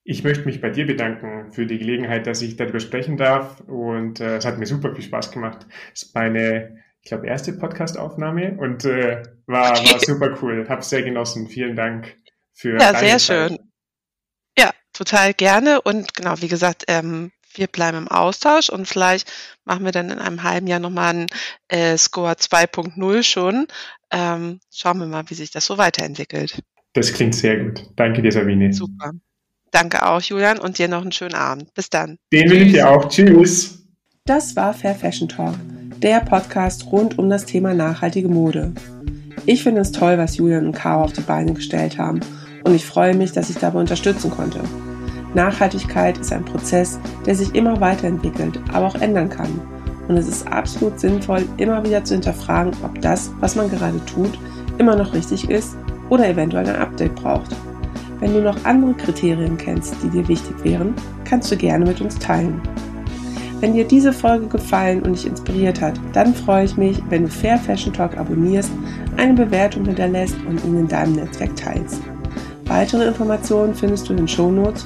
Ich 0.03 0.23
möchte 0.23 0.45
mich 0.45 0.61
bei 0.61 0.69
dir 0.69 0.87
bedanken 0.87 1.51
für 1.51 1.65
die 1.65 1.77
Gelegenheit, 1.79 2.27
dass 2.27 2.41
ich 2.41 2.55
darüber 2.55 2.79
sprechen 2.79 3.17
darf 3.17 3.59
und 3.67 4.21
äh, 4.21 4.37
es 4.37 4.45
hat 4.45 4.57
mir 4.57 4.65
super 4.65 4.95
viel 4.95 5.03
Spaß 5.03 5.31
gemacht. 5.31 5.67
Es 5.93 6.03
ist 6.03 6.15
meine, 6.15 6.81
ich 7.01 7.09
glaube, 7.09 7.27
erste 7.27 7.51
Podcast-Aufnahme 7.51 8.55
und 8.57 8.85
äh, 8.85 9.21
war, 9.47 9.71
war 9.71 9.99
super 9.99 10.37
cool. 10.41 10.65
Hab 10.69 10.81
sehr 10.83 11.03
genossen. 11.03 11.49
Vielen 11.49 11.75
Dank 11.75 12.15
für 12.53 12.77
Ja, 12.79 12.97
sehr 12.97 13.17
Zeit. 13.17 13.21
schön. 13.21 13.59
Ja, 14.57 14.71
total 14.93 15.33
gerne 15.33 15.81
und 15.81 16.13
genau, 16.13 16.41
wie 16.41 16.47
gesagt, 16.47 16.85
ähm, 16.87 17.31
wir 17.57 17.67
bleiben 17.67 17.97
im 17.97 18.07
Austausch 18.07 18.69
und 18.69 18.87
vielleicht 18.87 19.31
machen 19.65 19.85
wir 19.85 19.91
dann 19.91 20.09
in 20.09 20.19
einem 20.19 20.43
halben 20.43 20.67
Jahr 20.67 20.79
nochmal 20.79 21.09
einen 21.09 21.27
äh, 21.67 21.97
Score 21.97 22.33
2.0 22.33 23.23
schon. 23.23 23.67
Ähm, 24.11 24.59
schauen 24.73 24.99
wir 24.99 25.07
mal, 25.07 25.29
wie 25.29 25.35
sich 25.35 25.51
das 25.51 25.65
so 25.65 25.77
weiterentwickelt. 25.77 26.61
Das 26.93 27.13
klingt 27.13 27.35
sehr 27.35 27.63
gut. 27.63 27.83
Danke 27.95 28.21
dir, 28.21 28.31
Sabine. 28.31 28.73
Super. 28.73 29.11
Danke 29.71 30.05
auch, 30.05 30.21
Julian, 30.21 30.59
und 30.59 30.77
dir 30.77 30.87
noch 30.87 31.01
einen 31.01 31.11
schönen 31.11 31.35
Abend. 31.35 31.73
Bis 31.73 31.89
dann. 31.89 32.17
Den 32.31 32.49
will 32.49 32.63
ich 32.63 32.73
dir 32.73 32.89
auch. 32.89 33.09
Tschüss. 33.09 33.83
Das 34.25 34.55
war 34.55 34.73
Fair 34.73 34.95
Fashion 34.95 35.29
Talk, 35.29 35.55
der 36.01 36.19
Podcast 36.19 36.85
rund 36.91 37.17
um 37.17 37.29
das 37.29 37.45
Thema 37.45 37.73
nachhaltige 37.73 38.27
Mode. 38.27 38.73
Ich 39.45 39.63
finde 39.63 39.81
es 39.81 39.93
toll, 39.93 40.17
was 40.17 40.35
Julian 40.35 40.65
und 40.65 40.73
Caro 40.73 41.05
auf 41.05 41.13
die 41.13 41.21
Beine 41.21 41.53
gestellt 41.53 41.97
haben 41.97 42.19
und 42.63 42.75
ich 42.75 42.85
freue 42.85 43.15
mich, 43.15 43.31
dass 43.31 43.49
ich 43.49 43.57
dabei 43.57 43.79
unterstützen 43.79 44.29
konnte. 44.29 44.59
Nachhaltigkeit 45.33 46.17
ist 46.17 46.31
ein 46.31 46.45
Prozess, 46.45 46.99
der 47.25 47.35
sich 47.35 47.53
immer 47.53 47.79
weiterentwickelt, 47.79 48.59
aber 48.73 48.87
auch 48.87 48.95
ändern 48.95 49.29
kann. 49.29 49.59
Und 50.07 50.17
es 50.17 50.27
ist 50.27 50.47
absolut 50.47 50.99
sinnvoll, 50.99 51.43
immer 51.57 51.83
wieder 51.83 52.03
zu 52.03 52.13
hinterfragen, 52.13 52.73
ob 52.83 53.01
das, 53.01 53.31
was 53.39 53.55
man 53.55 53.69
gerade 53.69 54.03
tut, 54.05 54.39
immer 54.77 54.95
noch 54.95 55.13
richtig 55.13 55.49
ist 55.49 55.77
oder 56.09 56.29
eventuell 56.29 56.67
ein 56.67 56.77
Update 56.77 57.15
braucht. 57.15 57.55
Wenn 58.19 58.33
du 58.33 58.41
noch 58.41 58.63
andere 58.63 58.93
Kriterien 58.93 59.57
kennst, 59.57 59.95
die 60.01 60.09
dir 60.09 60.27
wichtig 60.27 60.55
wären, 60.63 60.93
kannst 61.25 61.51
du 61.51 61.57
gerne 61.57 61.85
mit 61.85 62.01
uns 62.01 62.17
teilen. 62.17 62.61
Wenn 63.59 63.73
dir 63.73 63.85
diese 63.85 64.13
Folge 64.13 64.47
gefallen 64.47 65.01
und 65.01 65.13
dich 65.13 65.25
inspiriert 65.25 65.81
hat, 65.81 65.99
dann 66.13 66.33
freue 66.33 66.65
ich 66.65 66.77
mich, 66.77 67.01
wenn 67.09 67.23
du 67.23 67.29
Fair 67.29 67.57
Fashion 67.57 67.91
Talk 67.91 68.15
abonnierst, 68.15 68.71
eine 69.17 69.33
Bewertung 69.33 69.85
hinterlässt 69.85 70.37
und 70.47 70.63
ihn 70.63 70.79
in 70.79 70.87
deinem 70.87 71.13
Netzwerk 71.13 71.55
teilst. 71.55 72.01
Weitere 72.65 73.07
Informationen 73.07 73.73
findest 73.73 74.07
du 74.07 74.13
in 74.13 74.17
den 74.17 74.27
Shownotes 74.27 74.85